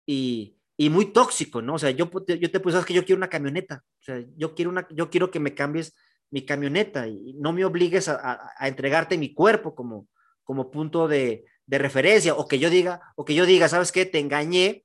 y, 0.07 0.57
y 0.77 0.91
muy 0.91 1.07
tóxico, 1.07 1.63
¿no? 1.63 1.75
O 1.75 1.79
sea, 1.79 1.91
yo, 1.91 2.11
yo 2.27 2.51
te 2.51 2.61
puse, 2.61 2.85
que 2.85 2.95
yo 2.95 3.05
quiero 3.05 3.19
una 3.19 3.29
camioneta, 3.29 3.85
o 4.01 4.03
sea, 4.03 4.25
yo 4.37 4.55
quiero, 4.55 4.71
una, 4.71 4.87
yo 4.91 5.11
quiero 5.11 5.31
que 5.31 5.41
me 5.41 5.55
cambies 5.55 5.95
mi 6.31 6.45
camioneta 6.45 7.07
y 7.07 7.35
no 7.35 7.53
me 7.53 7.65
obligues 7.65 8.09
a, 8.09 8.53
entregarte 8.61 9.19
mi 9.19 9.33
cuerpo 9.35 9.75
como, 9.75 10.09
como 10.43 10.71
punto 10.71 11.09
de, 11.09 11.45
de, 11.67 11.79
referencia 11.79 12.35
o 12.35 12.49
que 12.49 12.59
yo 12.59 12.71
diga, 12.71 13.01
o 13.17 13.25
que 13.25 13.35
yo 13.35 13.47
diga, 13.47 13.69
¿sabes 13.69 13.93
qué? 13.93 14.07
Te 14.07 14.19
engañé 14.19 14.85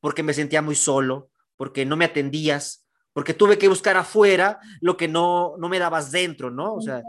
porque 0.00 0.22
me 0.22 0.34
sentía 0.34 0.62
muy 0.62 0.74
solo, 0.74 1.30
porque 1.56 1.84
no 1.84 1.96
me 1.96 2.04
atendías, 2.04 2.86
porque 3.14 3.32
tuve 3.32 3.56
que 3.58 3.68
buscar 3.68 3.96
afuera 3.96 4.58
lo 4.80 4.96
que 4.96 5.08
no, 5.08 5.56
no 5.56 5.68
me 5.68 5.78
dabas 5.78 6.10
dentro, 6.10 6.50
¿no? 6.50 6.74
O 6.74 6.80
sea, 6.80 7.00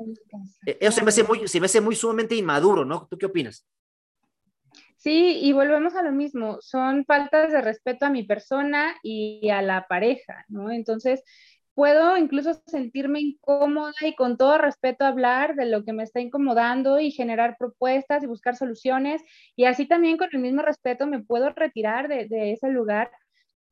e, 0.66 0.78
eso 0.80 0.92
se 0.94 1.04
me 1.04 1.10
hace 1.10 1.24
muy, 1.24 1.48
se 1.48 1.60
me 1.60 1.66
hace 1.66 1.82
muy 1.82 1.96
sumamente 1.96 2.36
inmaduro, 2.36 2.86
¿no? 2.86 3.08
¿Tú 3.10 3.18
qué 3.18 3.26
opinas? 3.26 3.68
Sí, 4.98 5.40
y 5.42 5.52
volvemos 5.52 5.96
a 5.96 6.04
lo 6.04 6.12
mismo, 6.12 6.58
son 6.62 7.06
faltas 7.06 7.52
de 7.52 7.62
respeto 7.62 8.06
a 8.06 8.10
mi 8.10 8.24
persona 8.24 8.96
y 9.04 9.50
a 9.50 9.62
la 9.62 9.88
pareja, 9.88 10.46
¿no? 10.48 10.72
Entonces, 10.72 11.22
puedo 11.76 12.18
incluso 12.18 12.54
sentirme 12.66 13.20
incómoda 13.20 13.94
y 14.02 14.16
con 14.16 14.38
todo 14.38 14.58
respeto 14.58 15.06
hablar 15.06 15.56
de 15.56 15.66
lo 15.66 15.84
que 15.84 15.94
me 15.94 16.04
está 16.04 16.22
incomodando 16.22 17.00
y 17.00 17.12
generar 17.12 17.58
propuestas 17.60 18.24
y 18.24 18.28
buscar 18.28 18.56
soluciones. 18.56 19.22
Y 19.56 19.66
así 19.66 19.86
también 19.86 20.18
con 20.18 20.30
el 20.32 20.40
mismo 20.40 20.62
respeto 20.62 21.06
me 21.06 21.22
puedo 21.22 21.50
retirar 21.50 22.08
de, 22.08 22.54
ese 22.54 22.70
lugar, 22.70 23.12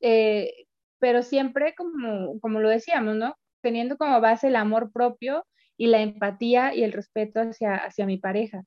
eh, 0.02 0.54
pero 1.00 1.24
siempre 1.24 1.74
como, 1.76 2.40
como 2.42 2.60
lo 2.60 2.70
decíamos, 2.70 3.16
¿no? 3.16 3.36
Teniendo 3.62 3.98
como 3.98 4.20
base 4.20 4.50
el 4.50 4.58
amor 4.58 4.92
propio 4.92 5.46
y 5.78 5.88
la 5.88 6.02
empatía 6.02 6.76
y 6.76 6.84
el 6.84 6.92
respeto 6.92 7.40
hacia, 7.40 7.76
hacia 7.76 8.06
mi 8.06 8.18
pareja. 8.18 8.64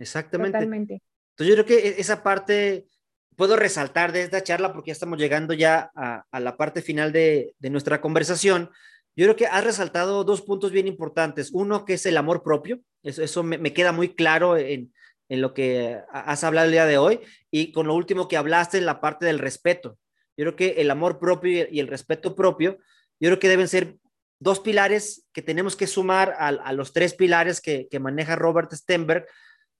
Exactamente. 0.00 0.58
Totalmente. 0.58 1.02
Entonces 1.30 1.56
yo 1.56 1.64
creo 1.64 1.66
que 1.66 1.88
e-, 1.88 2.00
esa 2.00 2.22
parte 2.24 2.86
puedo 3.36 3.56
resaltar 3.56 4.12
de 4.12 4.22
esta 4.22 4.42
charla 4.42 4.72
porque 4.72 4.88
ya 4.88 4.92
estamos 4.92 5.18
llegando 5.18 5.54
ya 5.54 5.90
a, 5.94 6.40
la 6.40 6.56
parte 6.56 6.82
final 6.82 7.12
de, 7.12 7.54
nuestra 7.60 8.00
conversación. 8.00 8.70
Yo 9.16 9.26
creo 9.26 9.36
que 9.36 9.46
has 9.46 9.64
resaltado 9.64 10.24
dos 10.24 10.42
puntos 10.42 10.72
bien 10.72 10.86
importantes. 10.86 11.50
Uno 11.52 11.84
que 11.84 11.94
es 11.94 12.06
el 12.06 12.16
amor 12.16 12.42
propio. 12.42 12.80
Eso, 13.02 13.22
eso 13.22 13.42
me, 13.42 13.72
queda 13.72 13.92
muy 13.92 14.14
claro 14.14 14.56
en, 14.56 14.92
lo 15.28 15.54
que 15.54 15.98
has 16.10 16.44
hablado 16.44 16.66
el 16.66 16.72
día 16.72 16.86
de 16.86 16.98
hoy. 16.98 17.20
Y 17.50 17.72
con 17.72 17.86
lo 17.86 17.94
último 17.94 18.28
que 18.28 18.36
hablaste, 18.36 18.78
en 18.78 18.86
la 18.86 19.00
parte 19.00 19.26
del 19.26 19.38
respeto. 19.38 19.98
Yo 20.36 20.44
creo 20.44 20.56
que 20.56 20.80
el 20.80 20.90
amor 20.90 21.18
propio 21.18 21.66
y 21.70 21.78
el 21.80 21.86
respeto 21.86 22.34
propio, 22.34 22.78
yo 23.20 23.28
creo 23.28 23.38
que 23.38 23.48
deben 23.48 23.68
ser 23.68 23.96
dos 24.40 24.58
pilares 24.58 25.26
que 25.32 25.42
tenemos 25.42 25.76
que 25.76 25.86
sumar 25.86 26.34
a, 26.36 26.72
los 26.72 26.92
tres 26.92 27.14
pilares 27.14 27.60
que, 27.60 27.86
que 27.88 28.00
maneja 28.00 28.34
Robert 28.34 28.72
Stenberg 28.72 29.26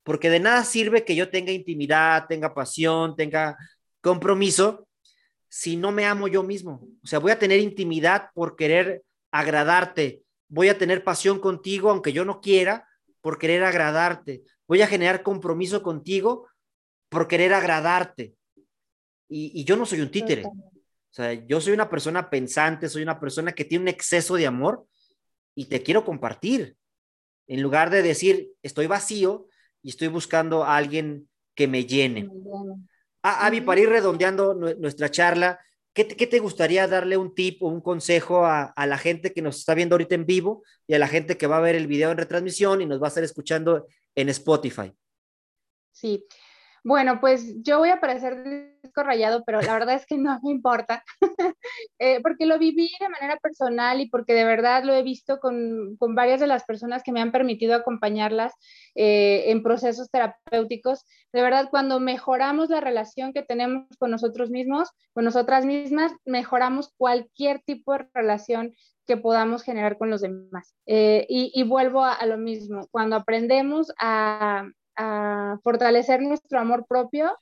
porque 0.05 0.31
de 0.31 0.39
nada 0.39 0.65
sirve 0.65 1.05
que 1.05 1.17
yo 1.17 1.31
tenga 1.31 1.51
intimidad, 1.51 2.27
tenga 2.29 2.55
pasión, 2.55 3.17
tenga 3.17 3.57
compromiso, 4.01 4.87
si 5.49 5.77
no 5.77 5.91
me 5.91 6.05
amo 6.05 6.29
yo 6.29 6.43
mismo. 6.43 6.87
O 7.03 7.07
sea, 7.07 7.19
voy 7.19 7.33
a 7.33 7.39
tener 7.39 7.59
intimidad 7.61 8.29
por 8.35 8.55
querer 8.55 9.03
agradarte, 9.33 10.23
voy 10.49 10.69
a 10.69 10.79
tener 10.79 11.03
pasión 11.03 11.41
contigo, 11.41 11.91
aunque 11.91 12.13
yo 12.13 12.25
no 12.25 12.41
quiera, 12.41 12.87
por 13.21 13.39
querer 13.39 13.65
agradarte, 13.65 14.43
voy 14.69 14.83
a 14.83 14.87
generar 14.87 15.23
compromiso 15.23 15.83
contigo 15.83 16.47
por 17.09 17.27
querer 17.27 17.55
agradarte. 17.55 18.35
Y, 19.29 19.65
yo 19.65 19.77
no 19.77 19.87
soy 19.87 20.03
un 20.03 20.11
títere. 20.11 20.45
O 20.45 20.53
sea, 21.11 21.33
yo 21.33 21.61
soy 21.61 21.73
una 21.73 21.89
persona 21.89 22.29
pensante, 22.29 22.89
soy 22.89 23.03
una 23.03 23.19
persona 23.19 23.53
que 23.53 23.65
tiene 23.65 23.83
un 23.83 23.89
exceso 23.89 24.35
de 24.35 24.47
amor 24.47 24.87
y 25.55 25.65
te 25.67 25.83
quiero 25.83 26.05
compartir. 26.05 26.77
En 27.47 27.63
lugar 27.63 27.89
de 27.89 28.03
decir, 28.03 28.51
estoy 28.63 28.87
vacío, 28.87 29.47
y 29.85 29.91
estoy 29.91 30.09
buscando 30.09 30.65
a 30.65 30.77
alguien 30.77 31.29
que 31.55 31.69
me 31.69 31.85
llene. 31.85 32.29
Ah, 33.23 33.47
Avi, 33.47 33.61
para 33.61 33.81
ir 33.81 33.91
redondeando 33.91 34.55
nuestra 34.55 35.11
charla, 35.11 35.61
¿qué 35.93 36.05
te, 36.05 36.39
gustaría 36.39 36.89
darle 36.89 37.19
un 37.19 37.35
tip 37.35 37.63
o 37.63 37.69
un 37.69 37.83
consejo 37.83 38.47
a, 38.47 38.65
a, 38.65 38.87
la 38.87 38.99
gente 38.99 39.33
que 39.33 39.43
nos 39.43 39.59
está 39.59 39.75
viendo 39.75 39.95
ahorita 39.95 40.15
en 40.15 40.25
vivo 40.25 40.65
y 40.87 40.95
a 40.95 40.99
la 40.99 41.07
gente 41.07 41.37
que 41.37 41.47
va 41.47 41.59
a 41.59 41.61
ver 41.61 41.75
el 41.75 41.87
video 41.87 42.11
en 42.11 42.17
retransmisión 42.17 42.81
y 42.81 42.87
nos 42.87 43.01
va 43.01 43.07
a 43.07 43.09
estar 43.09 43.23
escuchando 43.23 43.87
en 44.15 44.31
Spotify? 44.31 44.93
Sí, 45.93 46.25
bueno, 46.85 47.19
pues 47.19 47.63
yo 47.63 47.79
voy 47.79 47.89
a 47.89 47.99
parecer 47.99 48.77
disco 48.83 49.03
rayado, 49.03 49.43
pero 49.45 49.63
la 49.63 49.73
verdad 49.73 49.95
es 49.95 50.05
que 50.05 50.19
no 50.19 50.39
me 50.43 50.51
importa, 50.51 51.03
eh, 51.99 52.21
porque 52.23 52.45
lo 52.45 52.59
viví 52.59 52.91
de 53.01 53.09
manera 53.09 53.39
personal 53.39 54.03
y 54.03 54.11
porque 54.11 54.35
de 54.35 54.45
verdad 54.45 54.85
lo 54.85 54.93
he 54.93 55.03
visto 55.03 55.41
con, 55.41 55.97
con 55.97 56.15
varias 56.15 56.41
de 56.41 56.47
las 56.47 56.65
personas 56.65 57.03
que 57.03 57.11
me 57.11 57.23
han 57.23 57.33
permitido 57.33 57.75
acompañarlas 57.75 58.53
eh, 58.95 59.51
en 59.51 59.63
procesos 59.63 60.11
terapéuticos. 60.11 61.07
De 61.33 61.41
verdad, 61.41 61.69
cuando 61.71 62.01
mejoramos 62.01 62.69
la 62.69 62.81
relación 62.81 63.33
que 63.33 63.43
tenemos 63.43 63.87
con 63.99 64.11
nosotros 64.11 64.51
mismos, 64.51 64.91
con 65.15 65.25
nosotras 65.25 65.65
mismas, 65.65 66.13
mejoramos 66.27 66.93
cualquier 66.99 67.63
tipo 67.63 67.95
de 67.95 68.07
relación 68.13 68.75
que 69.07 69.17
podamos 69.17 69.63
generar 69.63 69.97
con 69.97 70.11
los 70.11 70.21
demás. 70.21 70.75
Eh, 70.87 71.27
y, 71.31 71.63
vuelvo 71.63 72.05
a 72.05 72.25
lo 72.27 72.37
mismo, 72.37 72.89
cuando 72.91 73.17
aprendemos 73.17 73.93
a 73.99 74.67
a 74.97 75.59
fortalecer 75.63 76.23
nuestro 76.23 76.61
amor 76.61 76.87
propio, 76.87 77.33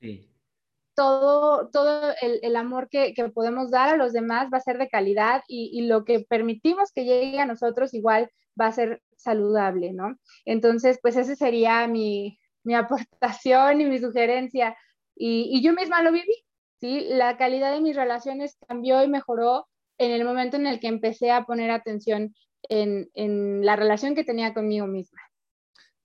todo, 0.95 1.69
todo 1.71 2.13
el, 2.21 2.57
amor 2.57 2.89
que, 2.89 3.15
podemos 3.35 3.71
dar 3.71 3.89
a 3.89 3.97
los 3.97 4.13
demás 4.13 4.49
va 4.53 4.59
a 4.59 4.63
ser 4.63 4.79
de 4.79 4.89
calidad 4.89 5.43
y, 5.49 5.83
lo 5.87 6.05
que 6.05 6.21
permitimos 6.21 6.93
que 6.93 7.05
llegue 7.05 7.41
a 7.41 7.47
nosotros 7.47 7.95
igual 7.95 8.31
va 8.61 8.67
a 8.67 8.73
ser 8.73 9.03
saludable, 9.17 9.93
¿no? 9.93 10.19
Entonces, 10.45 10.99
pues 11.01 11.17
esa 11.17 11.35
sería 11.35 11.87
mi, 11.87 12.39
aportación 12.77 13.81
y 13.81 13.87
mi 13.87 13.99
sugerencia. 13.99 14.77
Y, 15.17 15.63
yo 15.63 15.73
misma 15.73 16.03
lo 16.03 16.13
viví, 16.13 16.45
¿sí? 16.81 17.07
La 17.09 17.37
calidad 17.37 17.73
de 17.73 17.81
mis 17.81 17.97
relaciones 17.97 18.57
cambió 18.69 19.03
y 19.03 19.09
mejoró 19.09 19.67
en 19.99 20.11
el 20.11 20.25
momento 20.25 20.57
en 20.57 20.67
el 20.67 20.81
que 20.81 20.89
empecé 20.89 21.31
a 21.31 21.45
poner 21.45 21.71
atención 21.71 22.35
en, 22.69 23.11
en 23.15 23.65
la 23.65 23.77
relación 23.77 24.15
que 24.15 24.25
tenía 24.25 24.55
conmigo 24.55 24.87
misma. 24.87 25.22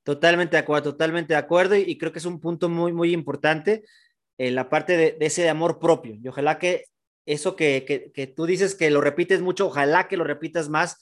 Totalmente 0.07 0.55
de 0.55 0.61
acuerdo, 0.61 0.91
totalmente 0.91 1.33
de 1.33 1.37
acuerdo 1.37 1.75
y, 1.75 1.97
creo 1.97 2.13
que 2.13 2.19
es 2.19 2.25
un 2.25 2.39
punto 2.39 2.69
muy, 2.69 2.93
muy 2.93 3.11
importante 3.11 3.83
en 4.37 4.55
la 4.55 4.69
parte 4.69 4.95
de, 4.95 5.17
ese 5.19 5.49
amor 5.49 5.79
propio. 5.79 6.15
Y 6.15 6.25
ojalá 6.29 6.57
que 6.59 6.85
eso 7.25 7.57
que, 7.57 8.13
que, 8.13 8.27
tú 8.27 8.45
dices 8.45 8.73
que 8.73 8.89
lo 8.89 9.01
repites 9.01 9.41
mucho, 9.41 9.67
ojalá 9.67 10.07
que 10.07 10.15
lo 10.15 10.23
repitas 10.23 10.69
más 10.69 10.97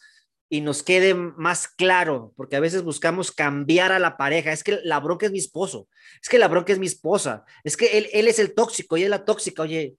y 0.49 0.61
nos 0.61 0.81
quede 0.81 1.13
más 1.13 1.67
claro, 1.67 2.33
porque 2.35 2.55
a 2.55 2.59
veces 2.59 2.81
buscamos 2.81 3.31
cambiar 3.31 3.91
a 3.91 3.99
la 3.99 4.17
pareja. 4.17 4.51
Es 4.51 4.63
que 4.63 4.79
la 4.83 4.99
bronca 4.99 5.27
es 5.27 5.31
mi 5.31 5.37
esposo, 5.37 5.87
es 6.19 6.27
que 6.27 6.39
la 6.39 6.47
bronca 6.47 6.73
es 6.73 6.79
mi 6.79 6.87
esposa, 6.87 7.45
es 7.63 7.77
que 7.77 7.99
él, 7.99 8.07
él 8.11 8.27
es 8.27 8.39
el 8.39 8.55
tóxico 8.55 8.97
y 8.97 9.03
es 9.03 9.09
la 9.11 9.23
tóxica. 9.23 9.61
Oye, 9.61 9.97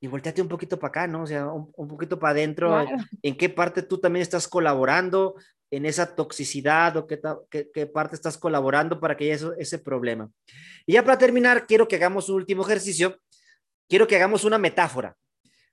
y 0.00 0.06
volteate 0.06 0.42
un 0.42 0.48
poquito 0.48 0.78
para 0.78 0.88
acá, 0.88 1.06
¿no? 1.06 1.22
O 1.22 1.26
sea, 1.26 1.46
un, 1.46 1.88
poquito 1.88 2.18
para 2.18 2.32
adentro. 2.32 2.84
¿En 3.22 3.36
qué 3.36 3.48
parte 3.48 3.82
tú 3.82 3.98
también 3.98 4.22
estás 4.22 4.46
colaborando? 4.46 5.34
En 5.70 5.86
esa 5.86 6.14
toxicidad 6.14 6.96
o 6.96 7.06
qué, 7.06 7.20
qué, 7.50 7.86
parte 7.86 8.14
estás 8.14 8.38
colaborando 8.38 9.00
para 9.00 9.16
que 9.16 9.24
haya 9.24 9.34
eso, 9.34 9.54
ese 9.54 9.78
problema. 9.78 10.30
Y 10.86 10.94
ya 10.94 11.04
para 11.04 11.18
terminar, 11.18 11.66
quiero 11.66 11.86
que 11.86 11.96
hagamos 11.96 12.28
un 12.28 12.36
último 12.36 12.62
ejercicio. 12.64 13.18
Quiero 13.88 14.06
que 14.06 14.16
hagamos 14.16 14.44
una 14.44 14.58
metáfora 14.58 15.16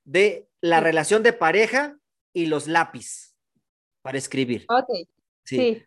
de 0.04 0.48
la 0.62 0.80
relación 0.80 1.24
de 1.24 1.34
pareja 1.34 1.98
y 2.34 2.48
los 2.48 2.68
lápiz 2.68 3.36
para 4.02 4.18
escribir. 4.18 4.66
Ok. 4.70 5.08
Sí. 5.44 5.84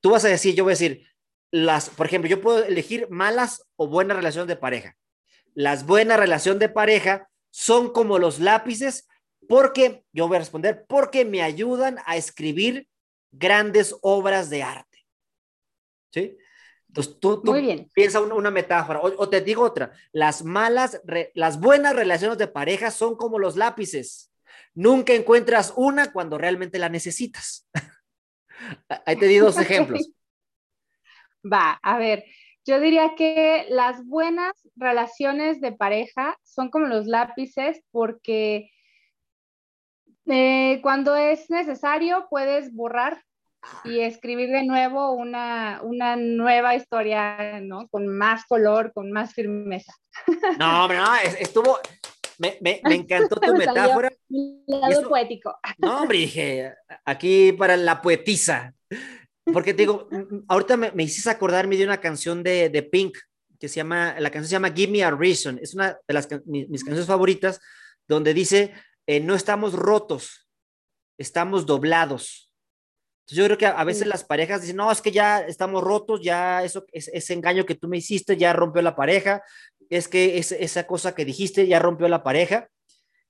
Tú 0.00 0.10
vas 0.10 0.24
a 0.24 0.28
decir, 0.28 0.54
yo 0.54 0.64
voy 0.64 0.72
a 0.72 0.74
decir, 0.78 1.06
las, 1.50 1.90
por 1.90 2.06
ejemplo, 2.06 2.28
yo 2.28 2.40
puedo 2.40 2.64
elegir 2.64 3.08
malas 3.08 3.64
o 3.76 3.86
buenas 3.86 4.16
relaciones 4.16 4.48
de 4.48 4.56
pareja. 4.56 4.96
Las 5.54 5.86
buenas 5.86 6.18
relaciones 6.18 6.60
de 6.60 6.68
pareja 6.68 7.28
son 7.50 7.92
como 7.92 8.18
los 8.18 8.40
lápices 8.40 9.08
porque, 9.48 10.04
yo 10.12 10.28
voy 10.28 10.36
a 10.36 10.40
responder, 10.40 10.84
porque 10.88 11.24
me 11.24 11.42
ayudan 11.42 11.98
a 12.04 12.16
escribir 12.16 12.88
grandes 13.38 13.96
obras 14.02 14.50
de 14.50 14.62
arte. 14.62 15.06
¿Sí? 16.12 16.36
Entonces 16.88 17.20
tú, 17.20 17.42
tú 17.42 17.54
piensa 17.92 18.20
una, 18.20 18.50
metáfora, 18.50 19.00
o, 19.02 19.28
te 19.28 19.42
digo 19.42 19.62
otra, 19.62 19.92
las 20.12 20.42
malas, 20.42 21.02
las 21.34 21.60
buenas 21.60 21.94
relaciones 21.94 22.38
de 22.38 22.46
pareja 22.46 22.90
son 22.90 23.16
como 23.16 23.38
los 23.38 23.56
lápices. 23.56 24.32
Nunca 24.72 25.12
encuentras 25.12 25.74
una 25.76 26.10
cuando 26.10 26.38
realmente 26.38 26.78
la 26.78 26.88
necesitas. 26.88 27.68
Ahí 29.04 29.16
te 29.16 29.26
di 29.26 29.36
dos 29.36 29.58
ejemplos. 29.58 30.10
Va, 31.52 31.78
a 31.82 31.98
ver, 31.98 32.24
yo 32.64 32.80
diría 32.80 33.14
que 33.14 33.66
las 33.68 34.04
buenas 34.06 34.54
relaciones 34.74 35.60
de 35.60 35.72
pareja 35.72 36.38
son 36.42 36.70
como 36.70 36.86
los 36.86 37.06
lápices 37.06 37.82
porque 37.90 38.70
eh, 40.24 40.80
cuando 40.82 41.14
es 41.14 41.50
necesario 41.50 42.26
puedes 42.28 42.74
borrar 42.74 43.22
y 43.84 44.00
escribir 44.00 44.50
de 44.50 44.64
nuevo 44.64 45.12
una, 45.12 45.80
una 45.82 46.16
nueva 46.16 46.74
historia, 46.74 47.60
¿no? 47.60 47.88
Con 47.88 48.06
más 48.08 48.44
color, 48.46 48.92
con 48.92 49.12
más 49.12 49.34
firmeza. 49.34 49.92
No, 50.58 50.88
no, 50.88 51.14
estuvo, 51.38 51.78
me, 52.38 52.58
me, 52.60 52.80
me 52.84 52.94
encantó 52.94 53.36
tu 53.40 53.54
metáfora. 53.54 54.10
Lado 54.66 55.08
poético. 55.08 55.56
No, 55.78 56.02
hombre, 56.02 56.18
dije, 56.18 56.74
aquí 57.04 57.52
para 57.52 57.76
la 57.76 58.00
poetisa. 58.00 58.74
Porque 59.52 59.74
te 59.74 59.82
digo, 59.82 60.08
ahorita 60.48 60.76
me, 60.76 60.90
me 60.92 61.04
hiciste 61.04 61.30
acordarme 61.30 61.76
de 61.76 61.84
una 61.84 62.00
canción 62.00 62.42
de, 62.42 62.68
de, 62.68 62.82
Pink, 62.82 63.16
que 63.60 63.68
se 63.68 63.76
llama, 63.76 64.16
la 64.18 64.30
canción 64.30 64.48
se 64.48 64.52
llama 64.52 64.72
Give 64.72 64.90
Me 64.90 65.04
a 65.04 65.10
Reason. 65.10 65.58
Es 65.62 65.74
una 65.74 65.96
de 66.06 66.14
las, 66.14 66.28
mis, 66.46 66.68
mis 66.68 66.82
canciones 66.82 67.06
favoritas, 67.06 67.60
donde 68.08 68.34
dice, 68.34 68.74
eh, 69.06 69.20
no 69.20 69.34
estamos 69.34 69.74
rotos, 69.74 70.48
estamos 71.18 71.64
doblados. 71.64 72.45
Entonces, 73.26 73.38
yo 73.38 73.44
creo 73.46 73.58
que 73.58 73.66
a, 73.66 73.82
veces 73.82 74.06
las 74.06 74.22
parejas 74.22 74.60
dicen, 74.60 74.76
no, 74.76 74.92
es 74.92 75.02
que 75.02 75.10
ya 75.10 75.40
estamos 75.40 75.82
rotos, 75.82 76.20
ya 76.22 76.62
eso, 76.62 76.86
ese 76.92 77.34
engaño 77.34 77.66
que 77.66 77.74
tú 77.74 77.88
me 77.88 77.96
hiciste 77.96 78.36
ya 78.36 78.52
rompió 78.52 78.82
la 78.82 78.94
pareja, 78.94 79.42
es 79.90 80.06
que 80.06 80.38
esa 80.38 80.86
cosa 80.86 81.12
que 81.12 81.24
dijiste 81.24 81.66
ya 81.66 81.80
rompió 81.80 82.06
la 82.06 82.22
pareja. 82.22 82.68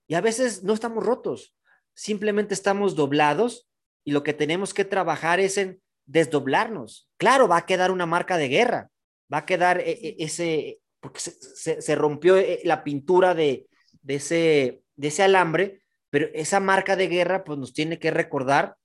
Y 0.06 0.14
a 0.14 0.20
veces 0.20 0.62
no 0.62 0.74
estamos 0.74 1.02
rotos, 1.02 1.56
simplemente 1.94 2.52
estamos 2.52 2.94
doblados 2.94 3.70
y 4.04 4.12
lo 4.12 4.22
que 4.22 4.34
tenemos 4.34 4.74
que 4.74 4.84
trabajar 4.84 5.40
es 5.40 5.56
en 5.56 5.80
desdoblarnos. 6.04 7.08
Claro, 7.16 7.48
va 7.48 7.56
a 7.56 7.66
quedar 7.66 7.90
una 7.90 8.04
marca 8.04 8.36
de 8.36 8.48
guerra, 8.48 8.90
va 9.32 9.38
a 9.38 9.46
quedar 9.46 9.80
e, 9.80 9.92
e, 9.92 10.16
ese, 10.18 10.78
porque 11.00 11.20
se, 11.20 11.94
rompió 11.94 12.36
eh, 12.36 12.60
la 12.64 12.84
pintura 12.84 13.34
de, 13.34 13.66
de, 14.02 14.14
ese, 14.16 14.82
de 14.94 15.08
ese 15.08 15.22
alambre, 15.22 15.80
pero 16.10 16.28
esa 16.34 16.60
marca 16.60 16.96
de 16.96 17.08
guerra 17.08 17.44
pues 17.44 17.58
nos 17.58 17.72
tiene 17.72 17.98
que 17.98 18.10
recordar 18.10 18.76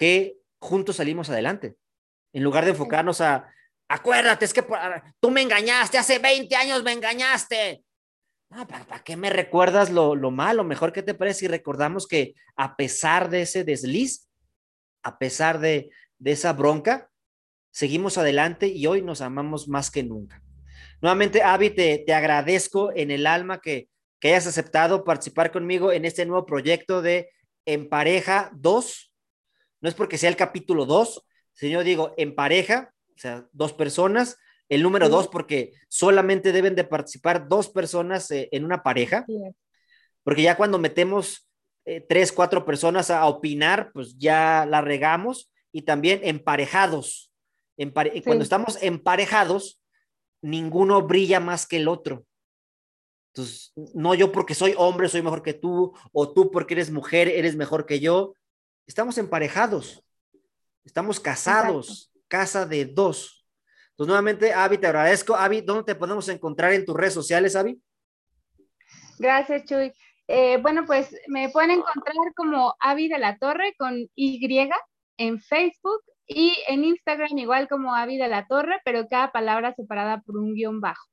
que 0.00 0.38
juntos 0.58 0.96
salimos 0.96 1.28
adelante. 1.28 1.76
En 2.32 2.42
lugar 2.42 2.64
de 2.64 2.70
enfocarnos 2.70 3.20
a, 3.20 3.52
acuérdate, 3.86 4.46
es 4.46 4.54
que 4.54 4.64
tú 5.20 5.30
me 5.30 5.42
engañaste, 5.42 5.98
hace 5.98 6.18
20 6.18 6.56
años 6.56 6.82
me 6.82 6.92
engañaste. 6.92 7.84
¿para, 8.48 9.04
qué 9.04 9.18
me 9.18 9.28
recuerdas 9.28 9.90
lo, 9.90 10.16
lo 10.16 10.30
malo? 10.30 10.64
Mejor 10.64 10.94
que 10.94 11.02
te 11.02 11.12
parece 11.12 11.40
si 11.40 11.48
recordamos 11.48 12.08
que 12.08 12.34
a 12.56 12.76
pesar 12.76 13.28
de 13.28 13.42
ese 13.42 13.62
desliz, 13.62 14.26
a 15.02 15.18
pesar 15.18 15.60
de, 15.60 15.90
de 16.18 16.32
esa 16.32 16.54
bronca, 16.54 17.10
seguimos 17.70 18.16
adelante 18.16 18.68
y 18.68 18.86
hoy 18.86 19.02
nos 19.02 19.20
amamos 19.20 19.68
más 19.68 19.90
que 19.90 20.02
nunca. 20.02 20.42
Nuevamente, 21.02 21.42
Avi, 21.42 21.68
te, 21.68 21.98
te 22.06 22.14
agradezco 22.14 22.90
en 22.96 23.10
el 23.10 23.26
alma 23.26 23.60
que, 23.60 23.90
que 24.18 24.28
hayas 24.28 24.46
aceptado 24.46 25.04
participar 25.04 25.52
conmigo 25.52 25.92
en 25.92 26.06
este 26.06 26.24
nuevo 26.24 26.46
proyecto 26.46 27.02
de 27.02 27.28
En 27.66 27.90
Pareja 27.90 28.50
2 28.54 29.09
no 29.80 29.88
es 29.88 29.94
porque 29.94 30.18
sea 30.18 30.28
el 30.28 30.36
capítulo 30.36 30.86
2, 30.86 31.24
sino 31.52 31.82
digo, 31.82 32.14
en 32.16 32.34
pareja, 32.34 32.92
o 33.14 33.18
sea, 33.18 33.46
dos 33.52 33.72
personas. 33.72 34.38
El 34.68 34.82
número 34.82 35.08
dos, 35.08 35.26
porque 35.26 35.72
solamente 35.88 36.52
deben 36.52 36.76
de 36.76 36.84
participar 36.84 37.48
dos 37.48 37.68
personas 37.68 38.30
eh, 38.30 38.48
en 38.52 38.64
una 38.64 38.84
pareja. 38.84 39.26
Porque 40.22 40.42
ya 40.42 40.56
cuando 40.56 40.78
metemos 40.78 41.48
eh, 41.84 42.00
tres, 42.00 42.30
cuatro 42.30 42.64
personas 42.64 43.10
a, 43.10 43.26
opinar, 43.26 43.90
pues 43.92 44.16
ya 44.16 44.64
la 44.66 44.80
regamos. 44.80 45.50
Y 45.72 45.82
también 45.82 46.20
emparejados. 46.22 47.32
Cuando 48.24 48.44
estamos 48.44 48.80
emparejados, 48.82 49.82
ninguno 50.40 51.02
brilla 51.02 51.40
más 51.40 51.66
que 51.66 51.78
el 51.78 51.88
otro. 51.88 52.24
Entonces, 53.32 53.72
no 53.94 54.14
yo 54.14 54.32
porque 54.32 54.54
soy 54.54 54.74
hombre 54.76 55.08
soy 55.08 55.22
mejor 55.22 55.42
que 55.42 55.54
tú, 55.54 55.92
o 56.12 56.32
tú 56.32 56.50
porque 56.50 56.74
eres 56.74 56.90
mujer 56.90 57.28
eres 57.28 57.54
mejor 57.54 57.86
que 57.86 58.00
yo 58.00 58.34
estamos 58.90 59.16
emparejados, 59.18 60.04
estamos 60.84 61.20
casados, 61.20 62.12
casa 62.26 62.66
de 62.66 62.84
dos. 62.84 63.46
Entonces, 63.90 64.08
nuevamente, 64.08 64.52
Avi, 64.52 64.78
te 64.78 64.88
agradezco. 64.88 65.36
Avi, 65.36 65.60
¿dónde 65.60 65.84
te 65.84 65.94
podemos 65.94 66.28
encontrar 66.28 66.72
en 66.72 66.84
tus 66.84 66.96
redes 66.96 67.14
sociales, 67.14 67.54
Avi? 67.54 67.80
Gracias, 69.20 69.64
Chuy. 69.66 69.92
Eh, 70.26 70.58
bueno, 70.60 70.86
pues 70.86 71.14
me 71.28 71.50
pueden 71.50 71.70
encontrar 71.70 72.16
como 72.34 72.74
Avi 72.80 73.08
de 73.08 73.18
la 73.18 73.38
Torre 73.38 73.74
con 73.78 74.08
Y 74.16 74.68
en 75.18 75.40
Facebook 75.40 76.02
y 76.26 76.56
en 76.66 76.82
Instagram 76.82 77.38
igual 77.38 77.68
como 77.68 77.94
Avi 77.94 78.16
de 78.16 78.26
la 78.26 78.48
Torre, 78.48 78.80
pero 78.84 79.06
cada 79.08 79.30
palabra 79.30 79.72
separada 79.72 80.20
por 80.22 80.36
un 80.36 80.54
guion 80.54 80.80
bajo. 80.80 81.06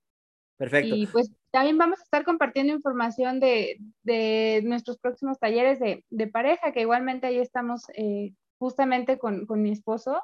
Perfecto. 0.57 0.95
Y 0.95 1.05
pues 1.05 1.32
también 1.52 1.78
vamos 1.78 2.00
a 2.00 2.04
estar 2.04 2.24
compartiendo 2.24 2.74
información 2.74 3.39
de, 3.39 3.78
de 4.04 4.62
nuestros 4.66 4.98
próximos 4.98 5.39
talleres 5.39 5.80
de, 5.80 6.04
de, 6.10 6.28
pareja, 6.28 6.72
que 6.72 6.82
igualmente 6.82 7.28
ahí 7.28 7.38
estamos 7.38 7.84
eh, 7.95 8.34
justamente 8.60 9.18
con, 9.18 9.45
con, 9.45 9.62
mi 9.62 9.72
esposo, 9.72 10.22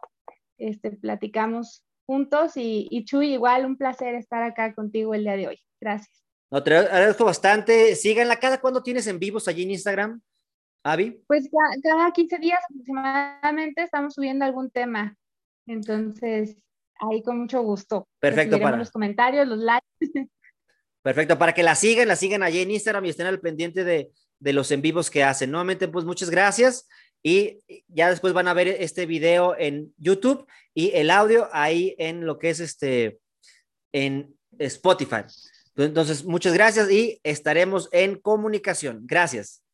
este, 0.57 0.91
platicamos 0.91 1.83
juntos 2.05 2.57
y, 2.57 2.87
y, 2.91 3.05
Chuy, 3.05 3.33
igual 3.33 3.65
un 3.65 3.77
placer 3.77 4.15
estar 4.15 4.43
acá 4.43 4.73
contigo 4.73 5.13
el 5.13 5.23
día 5.23 5.37
de 5.37 5.47
hoy. 5.47 5.59
Gracias. 5.79 6.23
No, 6.51 6.61
te 6.61 6.75
agradezco 6.75 7.25
bastante. 7.25 7.95
Síganla. 7.95 8.35
¿Cada 8.35 8.59
cuándo 8.59 8.83
tienes 8.83 9.07
en 9.07 9.17
vivos 9.17 9.47
allí 9.47 9.63
en 9.63 9.71
Instagram, 9.71 10.21
Avi? 10.83 11.23
Pues 11.25 11.49
cada, 11.49 11.95
cada 11.95 12.11
15 12.11 12.37
días 12.37 12.59
aproximadamente 12.69 13.81
estamos 13.81 14.13
subiendo 14.13 14.45
algún 14.45 14.69
tema. 14.69 15.15
Entonces, 15.65 16.57
ahí 16.99 17.23
con 17.23 17.39
mucho 17.39 17.61
gusto. 17.63 18.07
Perfecto. 18.19 18.59
Para 18.59 18.77
los 18.77 18.91
comentarios, 18.91 19.47
los 19.47 19.59
likes. 19.59 19.87
Perfecto, 21.03 21.37
para 21.37 21.53
que 21.53 21.63
la 21.63 21.75
sigan, 21.75 22.07
la 22.07 22.15
sigan 22.15 22.43
allí 22.43 22.61
en 22.61 22.71
Instagram 22.71 23.05
y 23.05 23.09
estén 23.09 23.27
al 23.27 23.41
pendiente 23.41 23.83
de, 23.83 24.11
de 24.39 24.53
los 24.53 24.71
en 24.71 24.81
vivos 24.81 25.11
que 25.11 25.23
hacen. 25.23 25.51
Nuevamente, 25.51 25.87
pues 25.87 26.05
muchas 26.05 26.29
gracias 26.29 26.87
y 27.21 27.59
ya 27.87 28.09
después 28.09 28.33
van 28.33 28.47
a 28.47 28.53
ver 28.53 28.67
este 28.67 29.05
video 29.05 29.55
en 29.57 29.93
YouTube 29.97 30.45
y 30.73 30.91
el 30.91 31.09
audio 31.09 31.49
ahí 31.53 31.95
en 31.97 32.25
lo 32.25 32.39
que 32.39 32.49
es 32.49 32.59
este, 32.59 33.19
en 33.93 34.35
Spotify. 34.59 35.23
Entonces, 35.75 36.23
muchas 36.25 36.53
gracias 36.53 36.91
y 36.91 37.19
estaremos 37.23 37.89
en 37.91 38.19
comunicación. 38.19 39.01
Gracias. 39.05 39.63